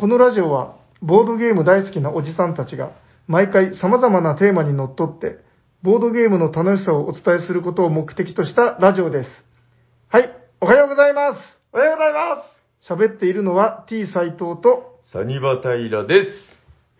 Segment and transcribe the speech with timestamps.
[0.00, 2.92] このラジオは、ボードゲーム大好きなおじさんたちが、
[3.26, 5.40] 毎回様々なテーマにのっとって、
[5.82, 9.28] ボードゲームの楽しさをお伝えすることを目的としたラジオです。
[10.08, 11.40] はい、おはようございます。
[11.74, 12.42] おはようございま
[12.80, 16.28] す喋っているのは T 斎藤と、サニバタイラです。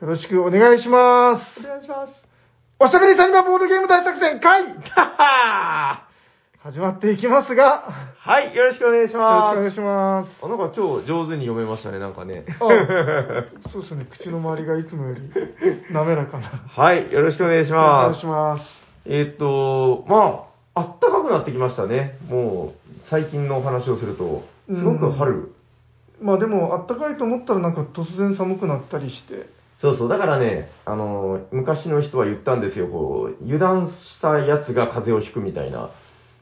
[0.02, 1.58] よろしくお願いします。
[1.58, 2.12] お願いします。
[2.80, 6.06] おしゃべりサニバボードゲーム大作戦会は
[6.62, 7.84] 始まっていきますが、
[8.18, 10.38] はい、よろしくお願いしよろしくおま願いします。
[10.38, 10.44] す。
[10.44, 12.44] あ、なんか今日上手に読めましたね、なんかね。
[12.60, 15.22] あそうですね、口の周りがいつもより
[15.90, 16.48] 滑らかな。
[16.68, 18.26] はい、よろしくお願いしおます願いし。
[18.26, 18.64] ます。
[19.06, 22.18] えーっと、まあ、あったかくなってきましたね。
[22.28, 25.54] もう、最近のお話をすると、すごく春。
[26.20, 29.48] まあでも、あったかいと思ったらなんか突然寒くなったりして、
[29.80, 35.90] そうそう、だからね、あの、昔の人は言ったんですよ、こう、油断したやつが風邪をひくみたいな。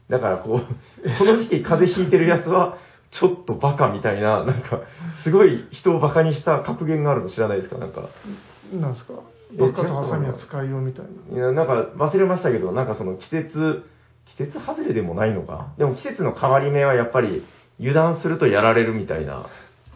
[0.09, 2.77] だからこう、この時期風邪ひいてるやつは、
[3.11, 4.81] ちょっとバカみたいな、なんか、
[5.23, 7.77] すごい人をバカにした格言があるの知らないですか？
[7.77, 8.09] なんか。
[8.73, 9.13] なんですか、
[9.53, 11.35] えバカとハサミは使いようみたいな。
[11.35, 13.83] いや、なんか忘れましたけど、なんかその季節、
[14.37, 15.73] 季節外れでもないのか？
[15.77, 17.43] でも季節の変わり目はやっぱり
[17.79, 19.47] 油断するとやられるみたいな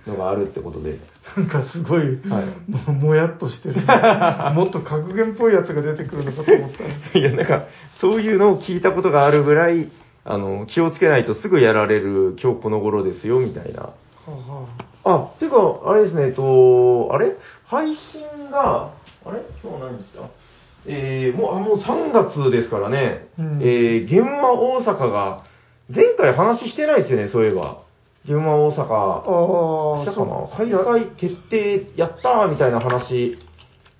[0.07, 0.97] のがあるってことで。
[1.37, 3.75] なんかすごい、はいもうもやっとしてる。
[4.55, 6.89] もっと格言っぽいやつが出てくるのかと思ったら。
[7.19, 7.65] いや、なんか、
[8.01, 9.89] そういうのを聞いたことがあるぐらい、
[10.25, 13.81] あの、気をつけないとすぐやられる今日この頃ですよ、みたいな。
[13.81, 13.93] は
[15.05, 17.35] あはあ、てか、あれですね、えっと、あれ？
[17.65, 18.93] 配信が、
[19.25, 19.41] あれ？
[19.61, 20.29] 今日何日だ
[20.85, 23.27] えー、もう、あ、もう3月ですからね。
[23.37, 25.43] うんえー、現場大阪が、
[25.93, 27.83] 前回話してないですよね、そういえば。
[28.25, 28.83] 現場大阪。
[28.93, 30.47] ああ、したかな？
[30.55, 33.37] 開催決定やったーみたいな話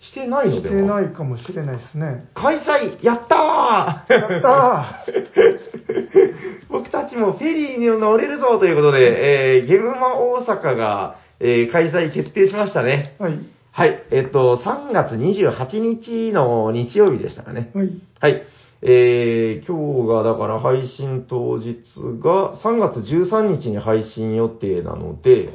[0.06, 0.76] してないのしでは？
[0.76, 2.26] てないかもしれないですね。
[2.36, 5.06] 開催やったーやった
[6.70, 13.16] 僕たちもフェリーに乗れるぞということで、えー、ゲムマ大阪が、えー開催決定しましたね。
[13.20, 13.40] はい。
[13.72, 17.72] はい、えっと、3月28日の日曜日でしたかね。
[17.74, 17.90] はい。
[18.20, 18.44] はい。
[18.86, 21.78] えー、今日がだから配信当日
[22.22, 25.54] が3月13日に配信予定なので。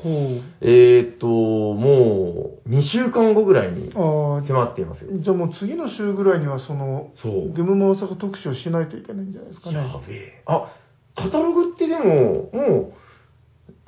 [0.63, 5.11] えーっと、もう2週間後ぐらいに迫っていますよ。
[5.27, 9.77] あもう次の週ぐらいにはその、そうゲムマ大阪特集をしないといけないんじゃないですかね。
[9.77, 10.43] やべえ。
[10.47, 10.73] あ、
[11.15, 12.93] カタログってでも、も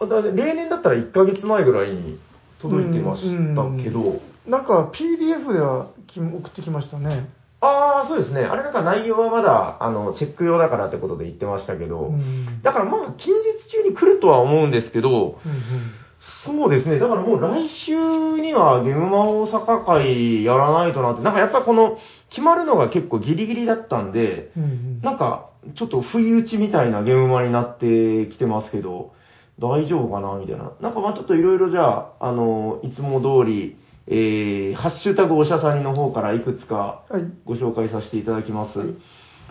[0.01, 2.19] う、あだ例年だったら1ヶ月前ぐらいに
[2.61, 3.23] 届いてまし
[3.55, 7.31] たけど、なんか PDF ではき送ってきましたね。
[7.61, 8.41] ああ、そうですね。
[8.43, 12.63] あれなんか内容はまだ、あの、チェック用だからってことで言ってましたけど、うん。
[12.63, 15.09] だからまあ、近日中に来るとは思うんですけど、
[15.45, 16.01] うんうん
[16.45, 16.99] そうですね。
[16.99, 17.95] だからもう来週
[18.41, 21.97] にはゲームマ大阪会やらないとなって、なんかやっぱこの、
[22.29, 29.13] 決まるのが結構ギリギリだったんで、うんうんなんか、ちょっと不意打ちみたいなゲームマになってきてますけど、
[29.59, 30.73] 大丈夫かなみたいな。
[30.81, 33.77] なんかまあちょっといろいろじゃあ、あの、いつも通り、
[34.07, 37.23] えー、ハッシュタグおしゃさにの方からいくつかはい。
[37.45, 38.79] ご紹介させていただきます。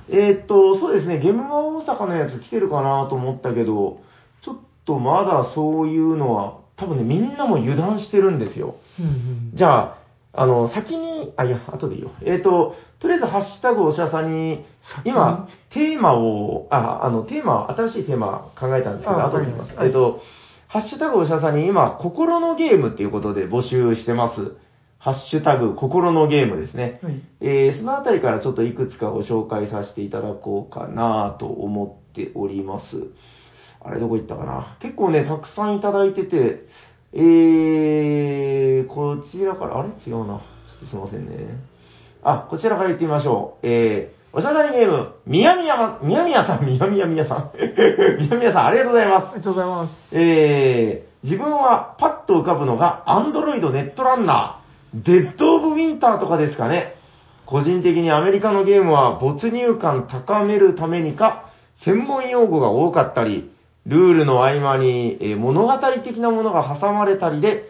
[0.09, 4.01] えーっと、そうですね、ゲームマ大阪のやつ来てるかなと思ったけど、
[4.43, 8.75] ちょっとまだそういうのは、多分ね、みんなも油断してるんですよ。
[8.99, 9.99] うんうんじゃあ、
[10.33, 12.11] あの、先に、あ、いや、後でいいよ。
[12.21, 14.63] えっ、と、とりあえず、ハッシュタグおしゃさんに、
[15.03, 19.75] 今、テーマを、あ、あの、テーマ、新しいテーマ考えたんですけど、あ後で言います。
[19.75, 20.21] はいえっ、と、
[20.71, 24.55] ハッシュタグおしゃさんに今、心のゲームっていうことで募集してます。
[24.99, 26.99] ハッシュタグ、心のゲームですね。
[27.01, 27.23] はい。
[27.41, 33.07] えーそのあたりからちょっといくつかご紹介させていただこうかなと思っております。
[33.81, 34.77] あれどこ行ったかな？
[34.79, 36.67] 結構ね、たくさんいただいてて、
[37.13, 39.89] えー、こちらから、あれ？
[40.05, 40.37] 違うな。
[40.37, 40.41] ちょ
[40.77, 41.47] っとすいませんね。
[42.21, 43.67] あ、こちらから行ってみましょう。
[43.67, 47.51] えー、おしゃだりゲーム、みやみやま、みやみやさん、みやみやみやさん。
[48.19, 49.29] みやみやさん、ありがとうございますあ。
[49.31, 49.93] りがとうございます。
[50.11, 56.95] えー、自分はパッと浮かぶのが、アンドロイドネットランナー、デッド・オブ・ウィンターとかですかね。
[57.47, 61.49] 個人的にアメリカのゲームは没入感高めるためにか、
[61.83, 63.51] 専門用語が多かったり、
[63.87, 67.63] ルールの合間に、えー物語的なものが挟まれたりで、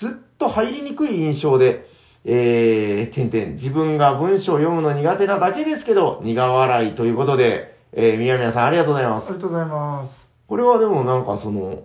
[0.00, 1.86] すっと入りにくい印象で、
[2.24, 9.34] えー、点々、自分が文章を読むの苦手なだけですけど、苦笑いということで、えー、みやみやさんありがとうございますあり。
[9.34, 10.12] がとうございます。
[10.48, 11.82] これはでもなんかその、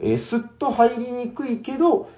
[0.00, 2.08] えーすっと入りにくいけど、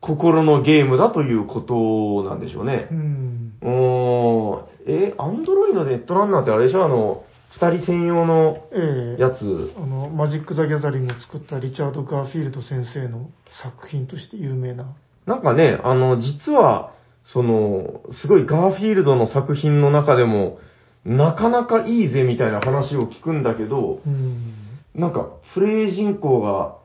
[0.00, 2.94] 心のゲームだということなんでしょうねう。
[2.94, 3.52] ん。
[3.62, 6.84] おー、えー、アンドロイドネットランナーってあれでしょ？
[6.84, 9.72] あの、二人専用のええやつ。
[9.76, 13.30] あの、マジック・ザ・ギャザリングを作ったリチャード・ガーフィールド先生の
[13.62, 14.94] 作品として有名な。
[15.26, 16.92] なんかね、あの、実は、
[17.32, 20.58] その、すごいガーフィールドの作品の中でも、
[21.04, 24.54] なかなかいいぜみたいな話を聞くんだけど、うん。
[24.94, 26.76] なんか、プレイ人口が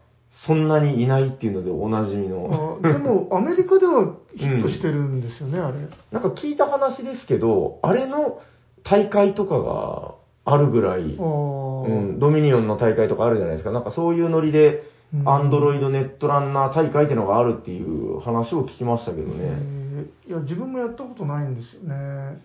[0.46, 2.80] そんなにいないっていうのでおなじみの。
[2.84, 5.78] あでも、 アメリカではヒットしてるんですよね、あれ。
[6.12, 8.40] なんか聞いた話ですけど、あれの
[8.84, 10.16] 大会とかが
[10.46, 13.72] あるぐらい、うん、ドミニオンの大会とかあるじゃないですか。
[13.72, 14.94] なんかそういうノリで、うん
[15.26, 19.83] アンドロイドネットランナー大会っていうのがあるっていう話を聞きましたけどえね。
[20.28, 22.42] ーいや、自分もやったことないんですよね。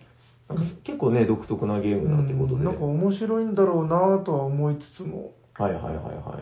[0.83, 2.55] 結構ね、独特なゲームだってことで。
[2.55, 5.31] うんなんか面白いんだろうなとは思いつつも。
[5.57, 6.41] はいはいはいは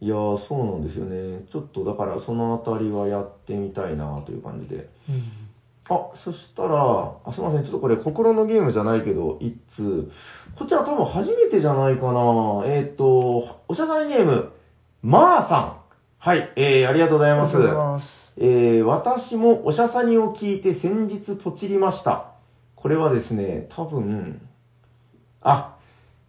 [0.00, 0.04] い。
[0.04, 1.44] いやー、そうなんですよね。
[1.50, 4.88] ちょっとだからそのあたりはやってみたいなという感じで。
[5.88, 7.62] あ、そしたら、あ、すいません。
[7.62, 10.10] ちょっとこれ、心のゲームじゃないけど、一通。
[10.58, 12.62] こちら多分初めてじゃないかな。
[12.66, 14.52] えっ、と、おしゃさんゲーム、
[15.02, 15.84] まーさん。
[16.18, 17.56] はい、えー、ありがとうございます。
[17.56, 18.23] ありがとうございます。
[18.36, 22.34] えー、私もおしゃさにを聞いて先日ポチりました。
[22.74, 24.40] これはですね、多分、
[25.40, 25.76] あ、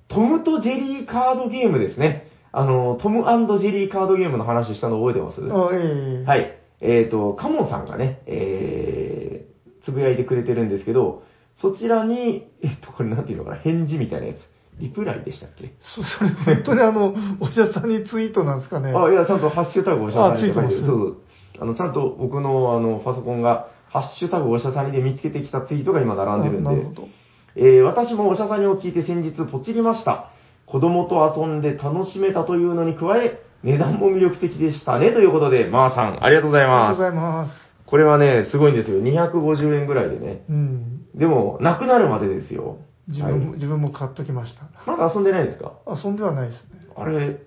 [0.08, 2.28] トムとジェリーカードゲームですね。
[2.52, 3.24] あの、トム
[3.60, 5.42] ジェリーカードゲームの話したの覚えてます？
[5.42, 6.58] あええはい。
[6.80, 11.24] えっ、と、カモンさんがね、えー、つぶやいてくれてるんですけど、
[11.60, 14.38] そちらに、えっと、これなんていうのかな、返事みたいなやつ。
[14.80, 18.92] リプライでしたっけ、そそれ本当にあの、お医者さんにツイートなんですかね。
[18.94, 20.82] あ、いや、ちゃんとハッシュタグおしゃさんに書いてる。
[20.82, 21.18] そうそう。
[21.60, 26.70] あの、ちゃんと僕のあの、パソコンが、ハッシュタグおしゃさにで見つけてきたツイートが今並んでるんで。
[26.70, 27.08] あなるほど。
[27.56, 30.32] えー私もおしゃさにを聞いて先日ポチりました。
[30.66, 35.12] 子供と遊んで楽しめたというのに加え、値段も魅力的でしたね。
[35.14, 37.02] ということで、まーさん、ありがとうございます。
[37.02, 37.52] ありがとうございます。
[37.86, 39.00] これはね、すごいんですよ。
[39.02, 40.44] 250円ぐらいでね。
[40.50, 41.02] うん。
[41.16, 42.78] でも、なくなるまでですよ。
[43.08, 44.64] 自分も、はい自分も買っときました。
[44.92, 45.74] まだ遊んでないですか？
[46.04, 46.88] 遊んではないですね。
[46.98, 47.38] あれ、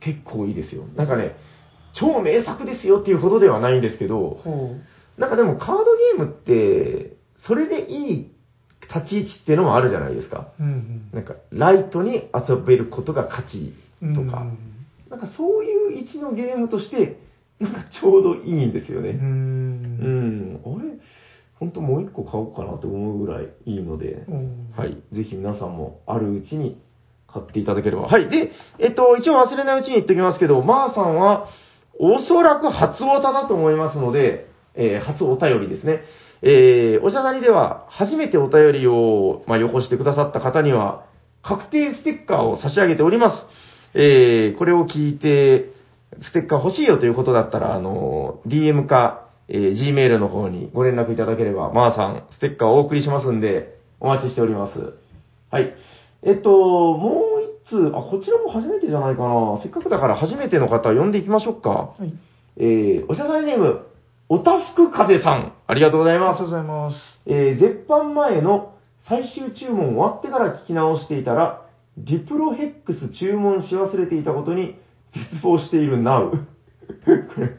[0.00, 0.84] 結構いいですよ。
[0.96, 1.34] なんかね、
[1.94, 4.76] 超名作ですよっていうほどではないんですけど、ほ
[5.18, 5.84] なんかでもカード
[6.16, 7.16] ゲームって、
[7.46, 8.32] それでいい
[8.94, 10.52] 立ち位置っていうのもあるじゃないですか。
[10.58, 10.62] う。
[10.62, 14.14] うんなんか、ライトに遊べることが勝ちうん。
[14.14, 14.58] とか、うん
[15.10, 17.18] なんかそういう位置のゲームとして、
[17.60, 19.10] なんかちょうどいいんですようね。
[19.10, 20.60] うん、ん。
[20.64, 20.98] あれ？
[21.60, 24.96] 本当もう一個買おうかなと思うぐらいいいので、うんはい。
[25.12, 26.80] ぜひ皆さんもあるうちに
[27.28, 28.08] 買っていただければ。
[28.08, 28.30] はい。
[28.30, 31.48] で、えっと、一応忘れないうちに言っておきますけど、まーさんは、
[32.04, 36.00] おそらく初オタだと思いますので、えー初お便りですね。
[36.42, 41.06] えーおしゃさにでは、初めてお便りを、まあ、よこしてくださった方には、
[41.42, 43.46] 確定ステッカーを差し上げております。
[43.94, 45.70] えーこれを聞いて、
[46.22, 54.94] ステッカー欲しいよということだったら、あの、DM か、えー Gmail の方にご連絡いただければ、まーさん、ステッカーをお送りしますんで、お待ちしております。
[55.52, 55.72] はい。
[56.24, 59.60] えっと、もう一通、あ、こちらも初めてじゃないかな。
[59.62, 61.70] せっかくだから初めての方呼んでいきましょうか。
[61.70, 62.12] はい。
[62.56, 63.86] えー、おしゃさんネーム、
[64.28, 66.66] おたふく風さん、ありがとうございますありがとう。
[66.66, 66.96] ございます。
[67.26, 68.74] えー、絶版前の
[69.08, 71.66] 最終注文終わってから聞き直していたら、
[71.96, 74.76] ディプロヘックス注文し忘れていたことに
[75.14, 76.30] 絶望しているナウ。
[77.04, 77.50] これ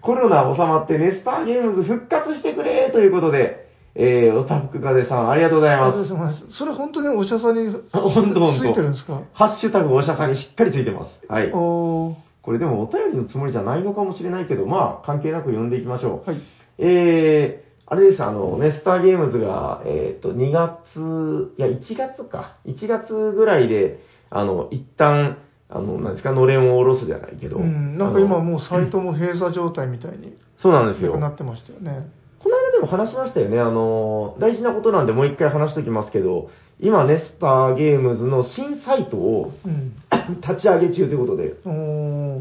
[0.00, 3.65] コロナ収まってネスターゲームズ復活してくれということで、
[3.98, 6.12] えー、おたふく風さん、ありがとうございありがとうます。
[6.12, 6.58] ございます。
[6.58, 9.22] それ本当にお医者さんにあほんとほんとついてるんですか？
[9.32, 11.32] ハッシュタグおしゃさんにしっかりついてます。
[11.32, 11.50] はい。
[11.52, 12.14] おー。
[12.42, 16.30] これでもお便りのつもりじゃないのかもしれないけど、まあ、関係なく読んでいきましょう。
[16.30, 16.40] はい。
[16.78, 22.56] えー、あれです、あの、ネスターゲームズが、えっ、と、2月、いや、1月か。
[22.66, 23.98] 1月ぐらいで、
[24.30, 25.38] あの、一旦、
[25.68, 27.56] あの、なんですか、のれんを下ろすじゃないけど。
[27.56, 27.98] うん。
[27.98, 31.18] なんか今もうサイトも閉鎖状態みたいにそうなんですよ。
[31.18, 32.06] なってましたよね。
[32.42, 33.58] この間でも話しましたよね。
[33.58, 39.94] あの、大事なことなんでもう一回話しておきますけど、今、ネスターゲームズの新サイトをうん。
[40.40, 41.54] 立ち上げ中ということで。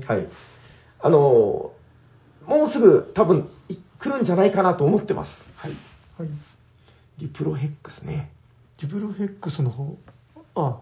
[0.08, 0.28] はい。
[1.00, 1.72] あの、
[2.48, 5.30] もうすぐ多分い来るんじゃないかなと思ってます。
[5.56, 5.72] はい。
[6.18, 6.30] はい。
[7.20, 8.32] ディプロヘックスね。
[8.82, 9.96] ディプロヘックスの方。
[10.56, 10.82] あ、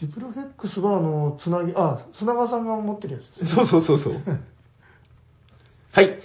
[0.00, 3.54] ディプロヘックスはあの、つなぎ、あ、砂川さんが持ってるやつですね。
[3.54, 4.14] そうそうそうそう。
[5.92, 6.18] はい。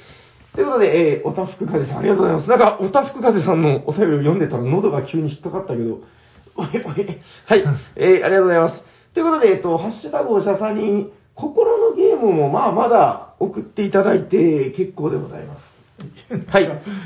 [0.54, 2.50] ということで、えー、おたふく風さん、ありがとうございます。
[2.50, 6.02] なんか、おたふく風さんのお便りを読んでたら喉が急に引っかかったけど、
[6.56, 6.82] おいおい。
[7.46, 7.64] はい。
[7.96, 8.84] えー、ありがとうございます。
[9.14, 15.74] ということで、えっ、と、ハッシュタグおしゃさんに、心のゲームもまあまだ送っていただいて結構でございます。
[16.52, 16.66] はい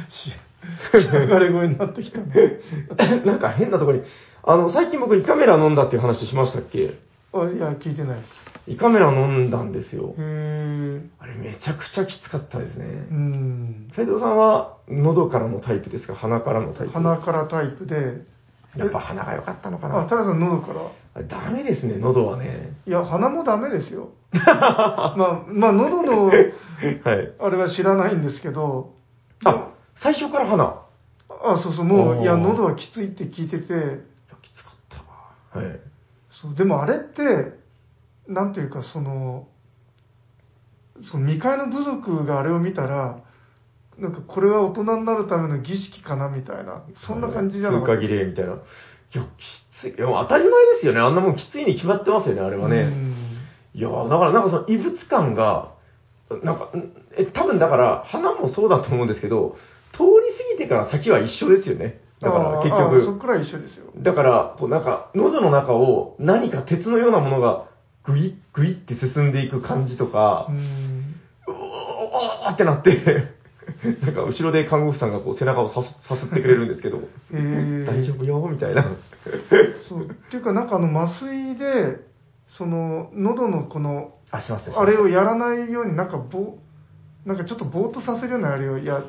[0.10, 0.32] し。
[0.32, 2.26] しゃがれ声になってきたね。
[3.26, 4.04] なんか変なところに、
[4.44, 6.96] あの、最近僕胃カメラ飲んだっていう話しましたっけ？
[7.34, 8.34] あ、いや、聞いてないです。
[8.68, 10.14] 胃カメラ飲んだんですよ。
[10.18, 11.02] へー。
[11.20, 13.14] あれめちゃくちゃきつかったですねう。
[13.14, 13.92] ん。
[13.96, 16.16] 斉藤さんは喉からのタイプですか？
[16.16, 18.26] 鼻からのタイプ鼻からタイプで、
[18.76, 20.82] やっぱ鼻が良かったのかあ、なタラさん喉から？
[21.16, 22.74] あれダメですね、喉はね。
[22.86, 24.10] いや、鼻もダメですよ。
[24.34, 24.42] ま
[25.16, 26.54] あ、まあ、喉の、はい。
[27.40, 28.94] あれは知らないんですけど、
[29.46, 29.70] あ、
[30.04, 30.64] 最初から鼻。
[30.64, 30.68] い
[31.30, 33.80] あ、そうそう、もう、あーいや、喉はきついって聞いてて、や
[34.42, 34.76] きつかっ
[35.54, 35.66] たわ。
[35.66, 35.80] はい。
[36.42, 37.58] そう、でもあれって、
[38.28, 39.48] なんていうか、その、
[41.12, 43.24] その未開の部族があれを見たら、
[43.98, 47.94] なんかこれは大人になるための儀式かなみたいな、そんな感じじゃなかった。
[47.94, 48.54] 通過儀礼みたいな。
[48.54, 48.56] い
[49.14, 49.28] や、き
[49.82, 49.90] つい。
[49.90, 51.00] いや、当たり前ですよね。
[51.00, 52.82] あんなもんきついに決まってますよね、あれはね。
[52.82, 53.18] うん
[53.78, 55.76] いや、だからなんかその異物感が、
[56.44, 59.56] なんか、んえ、多分だから、花もそうだと思うんですけど、
[59.94, 62.02] 通り過ぎてから先は一緒ですよね。
[62.22, 63.86] だから結あーあーそっ局、くらい一緒ですよ。
[63.96, 67.66] だから、こうなんか、喉の中を何か鉄のようなものが、
[68.06, 71.16] グイッグイって進んでいく感じとかう、ん。
[71.48, 73.36] うおーってなって、
[74.02, 78.84] なんか後ろで看護婦さんがこう背中をさすさすってくれるんですけど、へー大丈夫よ、みたいな。
[79.88, 80.06] そう。
[80.06, 82.00] っていうか、なんかあの麻酔で、
[82.58, 86.56] その、喉のこの、あ、しますあれをやらないように、なんかぼ、
[87.26, 89.04] なんかちょっとぼーっとさせるようなあれをや、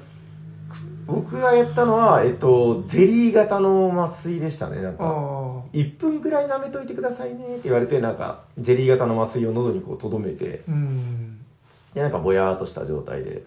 [1.09, 5.05] 僕がやったのは、えっと、ゼリー型の麻酔でしたね、なんか。
[5.05, 10.62] あ1分ぐらい舐めといてくださいねって言われて、なんか、ゼリー型の麻酔を喉にこう留めて。
[11.95, 13.43] で、なんかぼやーっとした状態で。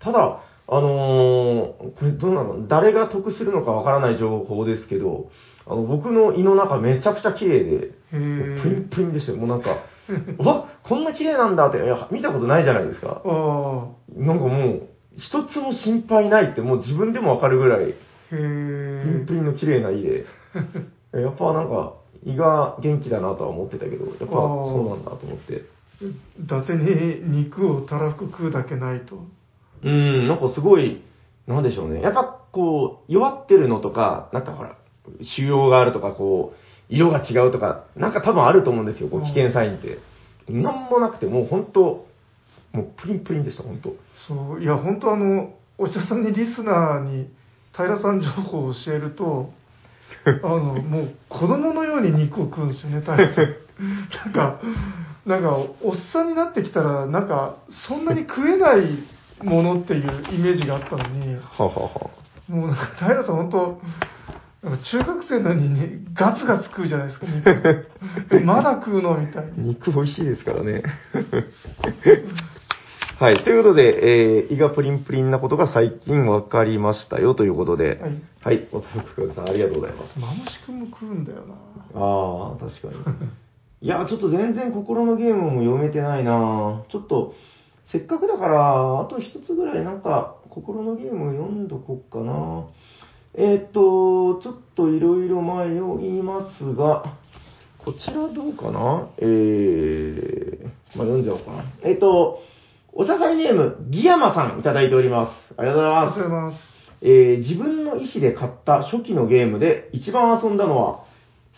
[0.00, 2.66] ただ、あのーこれどうなの？
[2.68, 5.30] 誰が得するのかわからない情報ですけど、
[5.66, 8.94] あの、僕の胃の中めちゃくちゃ綺麗で、へプリンえ。
[8.94, 9.38] プリンでしたよ。
[9.38, 9.76] もうなんか、
[10.38, 13.22] うわこんな綺麗なんだって、いや、見たことないじゃないですか。
[13.24, 13.86] あ
[14.16, 14.87] なんかもう、
[15.18, 17.94] 一つも心配ないってもう自分でもわかるぐらい、あ、へ
[18.30, 19.34] プリンえプ。
[19.34, 20.26] リンの綺麗な胃で、
[21.12, 21.94] やっぱなんか、
[22.24, 25.64] 胃が元気だなとは思ってたけど、やっぱそうなんだと思って。
[26.00, 29.24] 伊達に肉をたらふく食うだけないと。
[29.82, 31.02] うん、なんかすごい、
[31.46, 32.02] なんでしょうね。
[32.02, 34.76] やっぱこう、弱ってるのとか、なんかほら、
[35.22, 36.56] 腫瘍があるとか、こう、
[36.88, 39.98] 色が違うとか、なんか多分あると思うんですよ、こう危険サインって。
[40.48, 42.06] なんもなくて、もう本当、
[42.78, 43.94] もうプリンプリンでした、本当。
[44.28, 47.28] そう、いや、本当あの、お医者さんにリスナーに
[47.76, 49.52] 平さん情報を教えると、
[50.42, 53.54] あの、もう子供のように肉を食うんですよね、平さん。
[54.24, 54.60] なんか、
[55.26, 57.56] なんか、おっさんになってきたら、なんか、
[57.86, 59.04] そんなに食えない
[59.44, 62.10] ものっていうイメージがあったのに、ははは。
[62.48, 63.80] もうなんか平さん本当、
[64.62, 68.42] 中学生なのに、ね、ガツガツ食うじゃないですか、肉。
[68.44, 69.52] まだ食うのみたいな。
[69.56, 70.82] 肉美味しいですからね。
[73.20, 73.42] はい。
[73.42, 78.22] ということで、えー、胃がプリンプリンなことが最近分かりましたよということで、はい。
[78.44, 78.68] はい。
[78.70, 80.16] おたふくさんありがとうございます。
[80.20, 81.54] マムシ君も食うんだよな。
[81.96, 82.94] ああ、確かに。
[83.82, 87.34] いや、ちょっと全然心のゲームも読めてないなちょっと、
[87.86, 92.66] せっかくだから、あと一つぐらいなんか、心のゲームを読んどこっかな
[93.34, 97.16] えーっと、ちょっといろいろ前を言いますが、
[97.78, 99.08] こちらどうかな？
[99.18, 100.64] えー、
[100.96, 101.64] まあ、読んじゃおうかな。
[101.82, 102.42] えーっと、
[102.92, 105.54] お茶祭ネーム、ギヤマさんいただいております。
[105.56, 106.58] ありがとうございありがますとうございます。
[107.00, 111.04] えー自分の意思で買った初期のゲームで一番遊んだのは、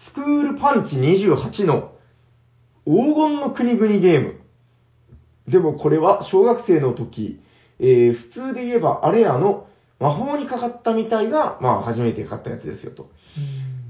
[0.09, 1.93] スクールパンチ28の
[2.85, 4.41] 黄金の国々ゲーム。
[5.49, 7.41] でもこれは小学生の時、
[7.79, 9.67] えー普通で言えばあれやの
[9.99, 13.11] 魔法にかかったみたいが、まあ初めて買ったやつですよと。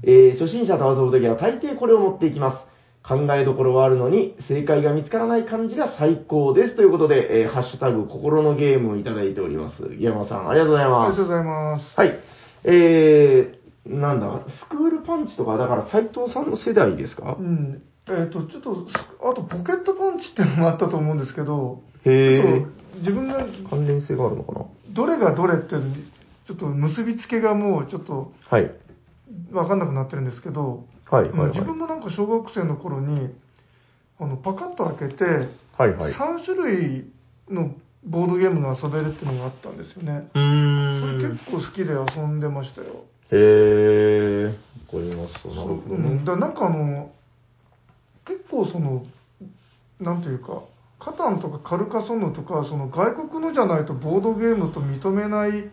[0.03, 2.70] えー初心者と遊ぶときは大抵これを持っていきます。
[3.03, 6.75] 考えどころはあるのに、正解が見つからない感じが最高です。
[6.75, 9.95] ということで、えーハッシュタグ、心のゲームをいただいております。
[9.99, 11.25] 山さん、ありがとうございありますがとう。
[11.25, 11.85] ございます。
[11.95, 12.19] はい。
[12.63, 17.37] えー、なんだ、スクールパンチとか、だから斎藤さんの世代ですか？
[17.39, 17.81] うん。
[18.07, 18.87] えっ、と、ちょっと、
[19.29, 22.99] あとポケットパンチってのもあったと思うんですけど、ちょへっとー。
[22.99, 24.65] 自分が関連性があるのかな？
[24.89, 28.71] どれがどれってちょっと結びつけがもうちょっとはい。
[29.51, 31.49] わかんなくなってるんですけど、はい、はい、はい。
[31.49, 33.29] 自分もなんか小学生の頃に、
[34.19, 35.23] あの、パカッと開けて、
[35.77, 36.13] はい、はい。
[36.13, 37.11] 3種類
[37.49, 37.75] の
[38.05, 40.29] ボードゲームが遊べるっていうのがあったんですよね。
[40.33, 41.37] それん。
[41.37, 43.05] 結構好きで遊んでましたよ。
[43.31, 44.45] へー。
[44.47, 44.57] わか
[44.93, 45.49] りました。
[45.49, 46.25] なるほどうん、ね。
[46.25, 47.11] だなんかあの、
[48.25, 49.05] 結構その、
[49.99, 50.63] なんていうか、
[50.99, 55.69] カタンとかカルカソンヌとか、その外国のじゃないとボードゲームと認めない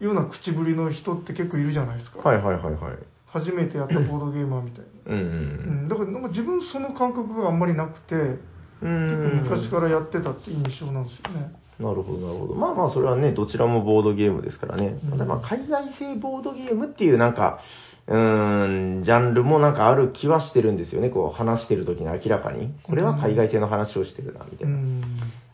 [0.00, 2.20] ような口ぶりの人って結構いるじゃないですか。
[2.20, 3.17] はい、はい、はい、はい。
[3.30, 5.12] 初めてやったボードゲーマーみたいな。
[5.12, 5.22] うん、う。
[5.22, 8.38] うんん、だからなんか自分その感覚があんまりなくて、う
[8.80, 9.44] 結ん。
[9.48, 11.52] 構昔からやってたっていう印象なんですよね。
[11.78, 12.54] なるほど、なるほど。
[12.54, 14.98] まあまあ、それはね、どちらもボードゲームですからね。
[15.04, 17.60] うんただまあ、海外製ボードゲームっていうなんか、
[18.08, 21.10] うーん、ジャンルもなんかある気はしてるんですよね。
[21.10, 22.74] こう、話してる時に明らかに。
[22.82, 24.74] これは海外製の話をしてるな、みたいな。
[24.74, 25.02] うん。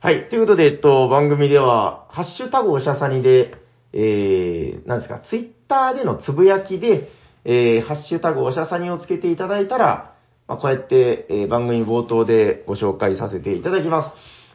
[0.01, 0.29] はい。
[0.29, 3.57] ということで、えっと、番組では、ハッシュタグおしゃさにで、
[3.93, 7.11] えー、なんですか、ツイッターでのつぶやきで、
[7.45, 10.15] えー、ハッシュタグおしゃさにをつけていただいたら、
[10.49, 14.13] まあ、こうやって、えー番組冒頭でご紹介させていただきま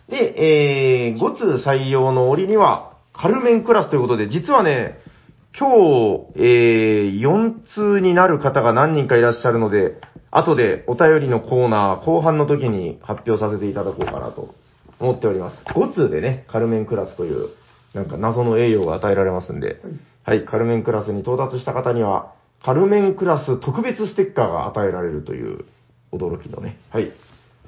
[0.08, 0.12] す。
[0.12, 5.00] で、えー、5通採用の折には、カルメンクラスということで、実はね、
[5.58, 10.00] 今日、えー、4通になる方が何人かいらっしゃるので、
[10.32, 14.54] 後でお便りのコーナー後半の時に発表させていただこうかなと
[15.00, 15.64] 思っております。
[15.74, 17.50] 5通でね、カルメンクラスという、
[17.94, 19.82] なんか謎の栄誉が与えられますんで、
[20.24, 25.66] はい、カルメンクラスに到達した方には、カルメンクラス特別ステッカーが与えられるという、
[26.12, 27.12] 驚きのね、はい、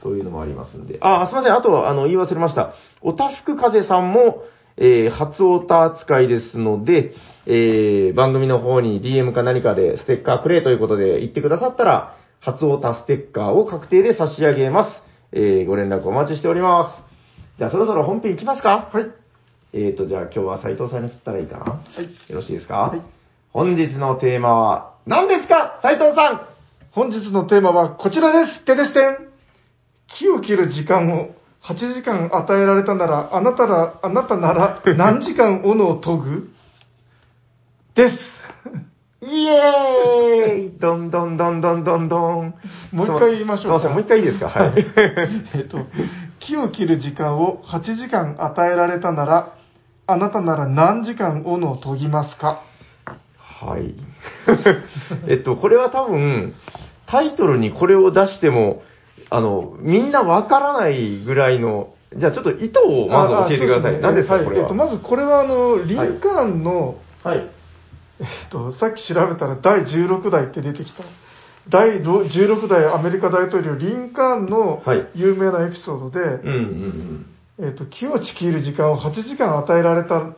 [0.01, 0.97] そういうのもありますんで。
[1.01, 2.73] あ、すいません、あと、あの、言い忘れました。
[3.01, 4.43] おたふく風さんも、
[4.77, 7.13] えー、初オタ扱いですので、
[7.45, 15.11] えー、番組の方に DM か何かでステッカーくれということで言ってくださったら、初オタステッカーを確定で差し上げます。
[15.33, 16.95] えー、ご連絡お待ちしておりま
[17.55, 17.57] す。
[17.57, 19.11] じゃあそろそろ本編いきますかはい。
[19.73, 22.03] えーと、じゃあ今日は斉藤さんに振ったらいいかなはい。
[22.03, 23.20] よろしいですかはい
[23.53, 26.47] 本日のテーマは何ですか斉藤さん
[26.93, 28.65] 本日のテーマはこちらです。
[28.65, 29.17] てですてん。
[30.19, 36.49] 木を切る時間を8時間与えられたなら、あなたら、あなたなら何時間斧を研ぐ？
[37.95, 38.17] です。
[39.25, 42.55] イエーイどんどんどんどんどんどん。
[42.91, 44.47] もう一回言いましょうかすいません、もう一回いいですか？
[44.47, 44.73] はい。
[45.55, 45.77] えっと、
[46.41, 49.53] 木を切る時間を8時間与えられたなら、
[50.07, 52.63] あなたなら何時間斧を研ぎますか？
[53.61, 53.93] はい。
[55.29, 56.53] えっと、これは多分、
[57.07, 58.83] タイトルにこれを出しても、
[59.29, 63.95] あの、みんなわからないぐらいの、じゃあちょっと意図をまず教えてください。
[63.95, 64.63] ああ何ですか、これは？
[64.63, 67.47] えっとまずこれはあの、リンカーンの、はい。
[68.19, 71.03] えっと、さっき調べたら第16代って出てきた。
[71.69, 77.25] 第16代アメリカ大統領リンカーンのはい有名なエピソードで、うんうん
[77.59, 77.67] うん。
[77.67, 80.33] えっと、木をちぎる時間を8時間与えられた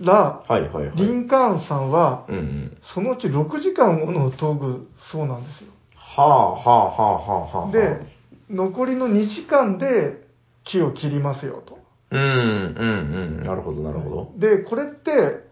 [0.00, 0.96] ら、はいはいはい。
[0.96, 2.78] リンカーンさんは、うんうん。
[2.94, 5.70] そのうち6時間斧を研ぐそうなんですよ。
[5.94, 7.72] はあはあはあはあはあ。
[7.72, 8.06] で、
[8.50, 10.26] 残りの2時間で
[10.64, 11.78] 木を切りますよと。
[12.10, 12.28] うんうん
[13.38, 13.42] うん。
[13.42, 14.32] なるほどなるほど。
[14.38, 15.44] で、これって、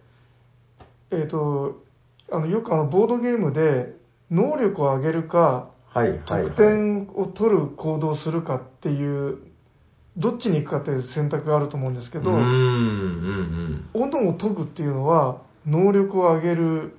[1.10, 1.82] えっ、と、
[2.30, 3.94] あの、よくあの、ボードゲームで、
[4.30, 6.44] 能力を上げるか、はいはい、はい。
[6.44, 9.38] 得点を取る行動をするかっていう、
[10.16, 16.96] どっちに行くかっていう選択があると思うんですけど、うんうん斧を研ぐっていうのは、能力を上げる。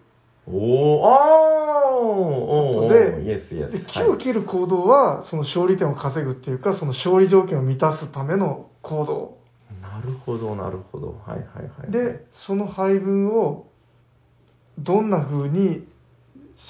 [0.48, 0.54] うん。
[0.54, 3.72] おー、あーおー、おー、イエスイエス。
[3.72, 9.38] で、木を切る行動は、その勝利点を稼ぐっていうか、その勝利条件を満たすための行動。
[9.82, 11.22] なるほど、なるほど。
[11.26, 11.48] はいはい
[11.82, 11.92] はい。
[11.92, 13.68] で、その配分を
[14.78, 15.88] どんな風に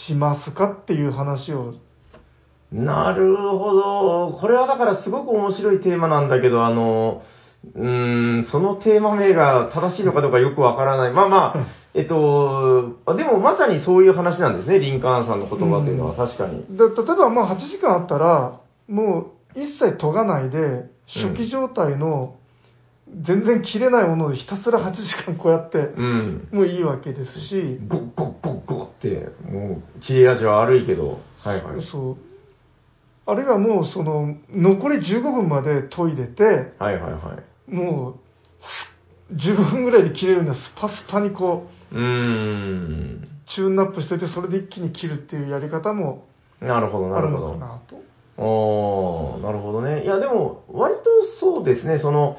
[0.08, 1.74] しますかっていう話を、
[2.71, 4.38] なるほど。
[4.39, 7.21] これはだからすごく面白いテーマなんだけど、あの、
[7.73, 11.13] うーん、そのテーマ名が正しいのかどうかよくわからない。
[11.13, 16.65] まあまあ、えっと、あでもまさにそういう話なんですね、リンカーンさんの言葉というのは確かに。
[16.78, 22.36] で例えばまあ8時間あったら、もう一切研がないで、初期状態の
[23.23, 26.47] 全然切れないものをひたすら8時間こうやって、うん。
[26.51, 31.86] もういいわけですし、ゴッゴッゴッゴッって、もう、切れ味は悪いけど、はいはい。
[31.91, 32.17] そう。
[33.28, 36.44] あるいはもうその、残り15分まで研いでて、
[36.80, 37.74] はいはいはい。
[37.74, 43.28] もう、15分ぐらいで切れるのはスパスパにこう、うーん。
[43.56, 46.26] チューンナップしてて、それで一気に切るっていうやり方も
[46.62, 47.48] なるほど、なあるるほど。
[47.54, 47.96] のかなと。
[48.42, 50.04] おー、なるほどね。
[50.04, 51.02] いや、でも、割と
[51.40, 52.38] そうですね、その、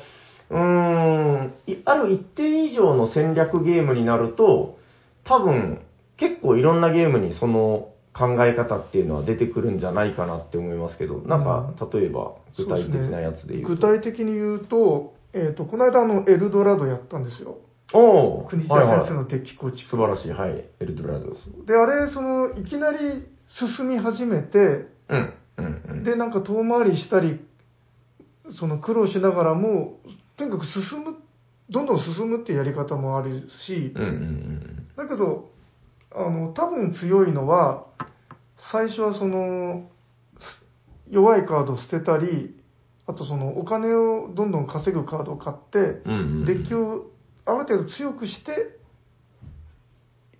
[0.50, 4.78] うーん、いある一定以上の戦略ゲームになると、
[5.24, 5.80] 多分、
[6.16, 13.68] 結構いろんなゲームにその考え方っていうのは出てくるんじゃないかなって思いますけど、なんか、例えば、具体的なやつで言うと。
[13.68, 17.58] 具体的に言うと、えっ、と、この間あの、エルドラドやったんですよ。
[17.92, 19.90] おー、国はいはい枝先生のデッキ構築。
[19.90, 20.64] 素晴らしい、はい。
[20.80, 21.26] エルドラド。
[21.66, 22.98] で、あれ、その、いきなり
[23.76, 24.58] 進み始めて、
[25.08, 26.04] うん、うん、うん。
[26.04, 27.44] で、なんか遠回りしたり、
[28.58, 30.00] その苦労しながらも、
[30.38, 31.16] とにかく進む、
[31.68, 34.88] どんどん進むっていうやり方もあるし、うん、うん、うん。
[34.96, 35.50] だけど、
[36.14, 37.84] あの、多分強いのは、
[38.72, 39.88] 最初はその、
[40.38, 42.56] す弱いカードを捨てたり、
[43.06, 47.10] あとそのお金をどんどん稼ぐカードを買って、うんうんうんデッキを
[47.44, 48.76] ある程度強くして、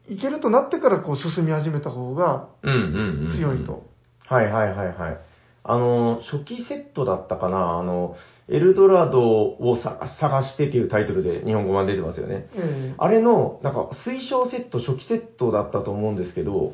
[0.08, 3.36] いけるとなってからこう進み始めた方がうんうんうん。
[3.36, 3.84] 強いと。
[4.26, 5.20] はいはいはいはい。
[5.68, 8.14] あの、初期セットだったかなあの、
[8.48, 12.46] エルドラドをさ探してっていうタイトルで日本語版出てますよね。
[12.54, 16.72] ええあれの、なんか、推奨セット、初期セットだったと思うんですけど、はい。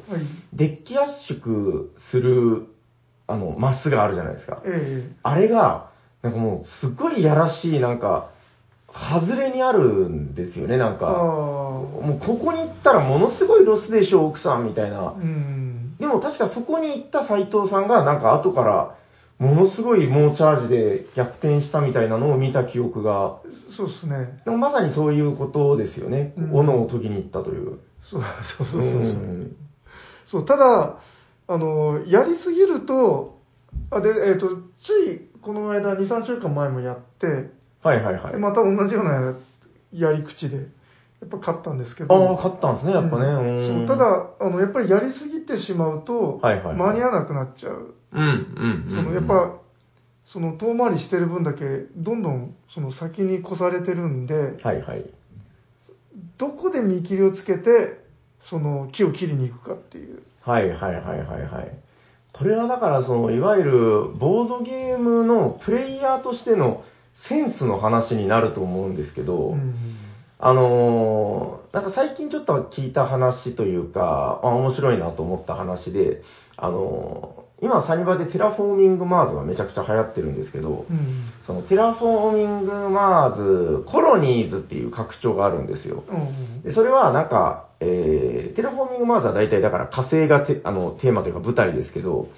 [0.53, 2.67] デッキ圧縮する、
[3.27, 4.63] あの、マスがあるじゃないですか。
[4.67, 5.89] えあれが、
[6.21, 8.29] なんかもう、すっごいやらしい、なんか、
[8.93, 11.09] 外れにあるんですよね、なんか。
[11.09, 15.13] あもうここに行ったらものすごいロスでしょ、奥さん、みたいな。
[15.13, 15.72] うん。
[16.03, 18.97] でも確かそこに行った斎藤さんが、なんか後から、
[19.39, 23.41] ものすごい猛チャージで逆転したみたいなのを見た記憶が、
[23.77, 24.43] そうですね。
[24.45, 26.35] でもまさにそういうことですよね。
[26.37, 27.79] うん斧を研ぎに行ったという。
[28.11, 28.23] そう
[28.59, 29.01] そうそうそうそう。
[29.01, 29.57] ん
[30.27, 30.99] そう、ただ、
[31.47, 33.39] あの、やりすぎると、
[33.91, 37.27] あで、えっ、と、ついこの間、2、3週間前もやって、
[37.83, 38.33] はいはいはい。
[38.33, 39.37] でまた同じような
[39.93, 40.67] やり口で、
[41.23, 42.13] やっぱ勝ったんですけど。
[42.13, 43.25] ああ、勝ったんですね、やっぱね。
[43.25, 47.95] うんうんそうた、だ、あの、やっぱりやりすぎてしまうと、はいはいはい間に合わなくなっちゃう。
[48.13, 48.97] うん、うん、うん。
[48.97, 49.55] そのやっぱ、
[50.33, 51.65] その遠回りしてる分だけ、
[51.97, 55.09] どんどんその先に越されてるんで、はいはい。
[56.39, 58.01] どこで見切りをつけて、
[58.51, 60.25] その木を切りに行くかっていう。
[60.41, 61.79] はいはいはいはいはい。
[62.33, 66.83] これはだから、その、いわゆる、ボードゲームのプレイヤーとしての
[67.29, 69.75] センスの話になると思うんですけど、うん
[70.45, 76.21] あのーなんか最近ちょっと聞いた話というか、あ面白いなと思った話で、
[76.57, 81.31] あのー今サニバでテラフォーミングマーズがめちゃくちゃ流行ってるんですけど、うん。
[81.47, 86.03] そのテラフォーミングマーズコロニーズっていう拡張があるんですよ。
[86.09, 92.31] うんでそれはなんか、えー、テラフォーミングマーズは大体だから火星がテあのテーマというか舞台ですけど、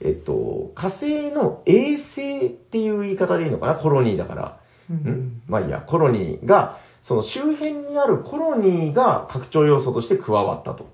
[0.00, 3.76] えっと、火星の衛星っていう言い方でいいのかな？
[3.76, 4.60] コロニーだから。
[4.90, 5.42] うんん？
[5.48, 10.88] まあいいや、コロニーが、その周辺にあるコロニーが拡張要素として加わったと。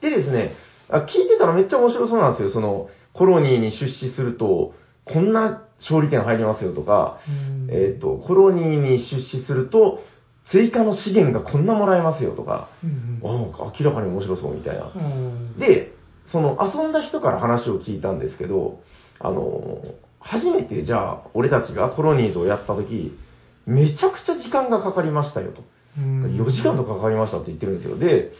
[0.00, 0.52] でですね、
[0.88, 2.50] あ聞いてたらめっちゃ面白そうなんですよ。
[2.50, 4.74] その、コロニーに出資すると、
[5.04, 10.02] こんな勝利点入りますよとか、うんえっ、と、コロニーに出資すると、
[10.50, 14.92] 追加の資源がこんなもらえますよとか、うんあ明らかに面白そうみたいな。
[14.94, 15.92] うんで、
[16.30, 18.80] その遊んだ人から話を聞いたんですけど、
[19.18, 19.82] あの、
[20.20, 23.16] 初めてじゃあ俺たちがコロニーズをやった時、
[23.70, 25.62] めちゃくちゃ時間がかかりましたよと。
[25.98, 27.98] うん4時間とかかかりましたって言ってるんですよ。
[27.98, 28.32] で、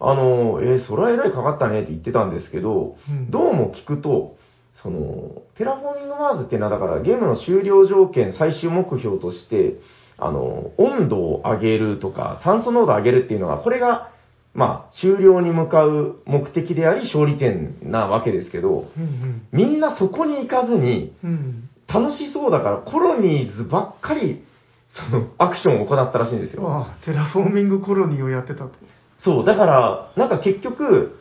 [0.00, 4.36] あの、えーそれはえらいかかったねって言ってたんですけど、うんどうも聞くと、
[4.82, 9.76] その、テラフォーミングマーズっていうのはだからゲームの終了条件最終目標として、
[10.18, 14.10] あの、温度を上げるとか、酸素濃度を上げるっていうのが、これが、
[14.54, 24.44] まあ、終了に向かう目的であり勝利点なわけですけど、うんみんなそこに行かずに、うんうん楽しそうだからコロニーズばっかり、
[24.90, 26.68] その、アクションを行ったらしいんですよ。
[26.68, 28.72] ああテラフォーミングコロニーをやってたと。
[29.18, 31.18] そう、だから、なんか結局、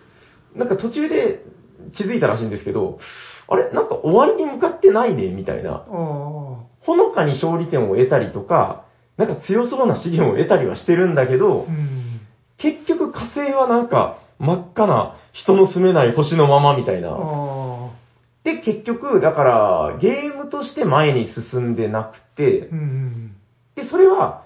[0.56, 1.44] なんか途中で
[1.96, 3.00] 気づいたらしいんですけど、
[3.50, 5.84] あれなんか終わりに向かってないね、みたいな。
[5.88, 8.86] ほのかに勝利点を得たりとか、
[9.18, 12.08] なんか強そうな資源を得たりはしてるんだけど、うん
[12.60, 17.16] 結局火星はなんか真っ赤な人の住めない星のままみたいな。
[18.44, 23.37] で、結局、だから、ゲームとして前に進んでなくてう、ん
[23.78, 24.44] で、それは、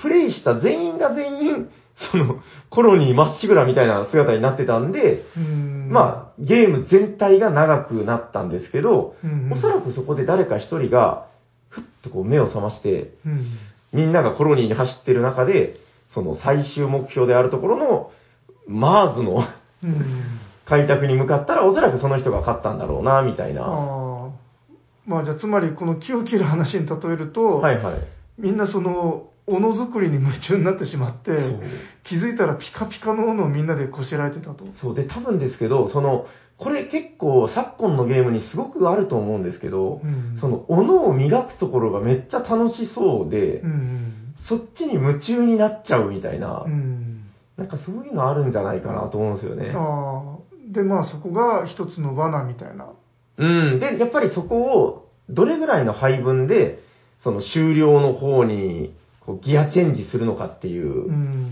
[0.00, 1.70] プレイした全員が全員、
[2.12, 2.36] その、
[2.70, 5.88] コロニーまっしぐらみたいな姿になってたんで、うん。
[5.90, 9.50] まあ、ゲーム全体が長くなったんですけど、うん。
[9.52, 11.26] おそらくそこで誰か一人が、
[11.70, 13.46] ふっとこう目を覚まして、うん。
[13.92, 15.76] みんながコロニーに走ってる中で、
[16.12, 18.10] その最終目標であるところの、
[18.66, 19.42] マーズの
[19.82, 20.40] うん。
[20.66, 23.62] 開拓に向かったら、おそらくその人が勝ったんだろうな、みたいな。
[23.62, 24.44] ああ
[25.06, 28.13] まあじゃあつまりこの木を切る話に例えると、はいはい。
[28.38, 31.30] みんなその斧作りに夢中になってしまって
[32.08, 34.64] 気づいたらピカピカの斧をみんなでこしらえてたと。
[34.80, 47.24] そう、で、多分ですけど、その、これ結構昨今のゲームにすごくあると思うんですけど、うんその、斧を磨くところがめっちゃ楽しそうで、うんそっちに夢中になっちゃうみたいな、うん
[47.56, 49.72] なんかそういうのあるんじゃないかなと思うんですよね。
[49.76, 52.88] ああでまあそこが一つの罠みたいな。
[53.38, 53.78] うん。
[53.78, 56.80] で、やっぱりそこを、どれぐらいの配分で、
[57.24, 61.50] その終了の方に、こうギアチェンジするのかっていう、うん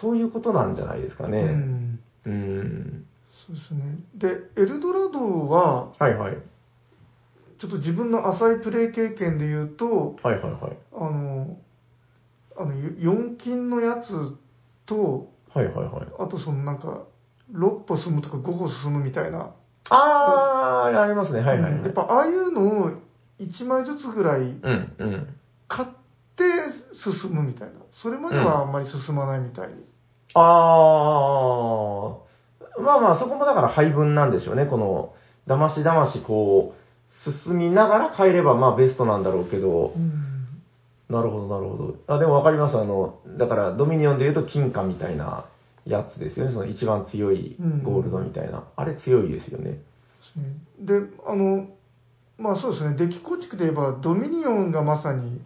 [0.00, 1.42] そういうことなんじゃないですかうね。
[1.42, 3.04] んうん。
[3.46, 4.00] そうですね。
[4.14, 6.36] で、エルドラドは、はいはい。
[7.60, 10.76] ちょっと自分の浅いプレイ経験で言うと、はいはいはい。
[10.92, 11.56] あの、
[12.56, 14.32] あの、4金のやつ
[14.86, 16.06] と、はいはいはい。
[16.18, 17.04] あとそのなんか、
[17.52, 19.52] 6歩進むとか5歩進むみたいな。
[19.90, 21.40] あー、ありますね。
[21.40, 21.72] はいはいはい。
[21.74, 22.90] うんやっぱああいうのを
[23.46, 25.36] 1枚ずつぐらいうんうん。
[25.68, 25.88] 買っ
[26.36, 26.44] て
[26.92, 27.74] 進むみたいな。
[28.02, 29.74] それまではあんまり進まないみたいに。
[30.34, 34.66] あー、まあまあ、そこもだから配分なんでしょうね。
[34.66, 35.14] この、
[35.46, 36.74] だましだましこ
[37.26, 39.92] う、進みながら変えればまあベストなんだろうけど、
[41.08, 42.14] なるほどなるほど。
[42.14, 42.76] あ、でもわかります。
[42.76, 45.46] あの、だからドミニオンで言うと金貨みたいな
[45.84, 46.52] やつですよね。
[46.52, 48.64] その一番強いゴールドみたいな。
[48.76, 49.72] あれ強いですよね。
[49.72, 49.78] で
[50.32, 50.94] すねで、
[51.26, 51.68] あの、
[52.42, 55.40] まあそうですね、デッキ構築で言えば、ドミニオンがまさに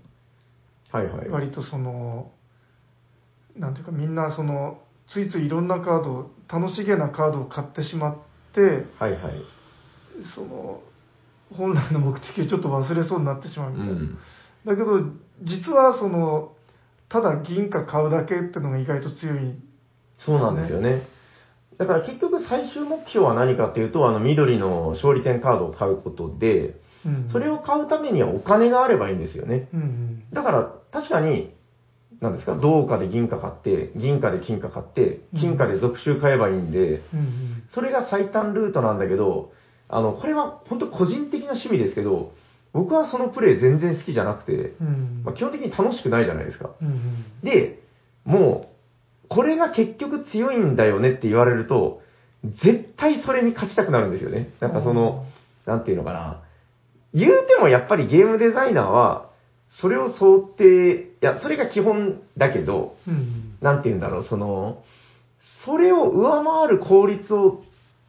[0.90, 1.28] はいはい。
[1.28, 2.30] 割とその、
[3.54, 4.78] なんていうか、みんなその、
[5.08, 8.16] ついついいろんなカードを、楽しげなカードを買ってしまっ
[8.54, 9.42] て、はいはい。
[10.34, 10.80] その、
[11.52, 13.92] 本来の目的をちょっと忘れそうになってしまうみたいな。
[13.92, 14.18] うん。
[14.64, 15.00] だけど、
[15.42, 16.52] 実はその、
[17.08, 19.58] ただ銀貨買うだけっていうのが意外と強い。
[20.18, 21.02] そうなんですよね。
[21.78, 26.85] だから結局最終目標は何かっていうと、あの緑の勝利点カードを買うことで、うん
[27.32, 29.68] それを買うためにはお金があればいいんですよね。
[30.32, 31.52] だから、確かに、
[32.20, 37.02] なんですか、銅貨で銀貨買って、銀貨で金貨買って、金貨で属州買えばいいんで。
[37.74, 39.52] それが最短ルートなんだけど、
[39.88, 42.32] あの、これは本当個人的な趣味ですけど、
[42.72, 46.70] 僕はそのプレイ全然好きじゃなくて、うんまあ、基本的に楽しくないじゃないですか。
[47.42, 47.80] で、
[48.24, 48.70] も
[49.24, 52.00] う、これが結局強いんだよねって言われると、
[52.44, 54.50] 絶対それに勝ちたくなるんですよね。
[54.60, 55.24] なんかその、
[55.64, 56.42] なんていうのかな。
[57.16, 59.30] 言うてもやっぱりゲームデザイナーは、
[59.80, 64.82] それを想定、いや、それが基本だけど、うんなんていうんだろう、その、
[65.64, 67.62] それを上回る効率を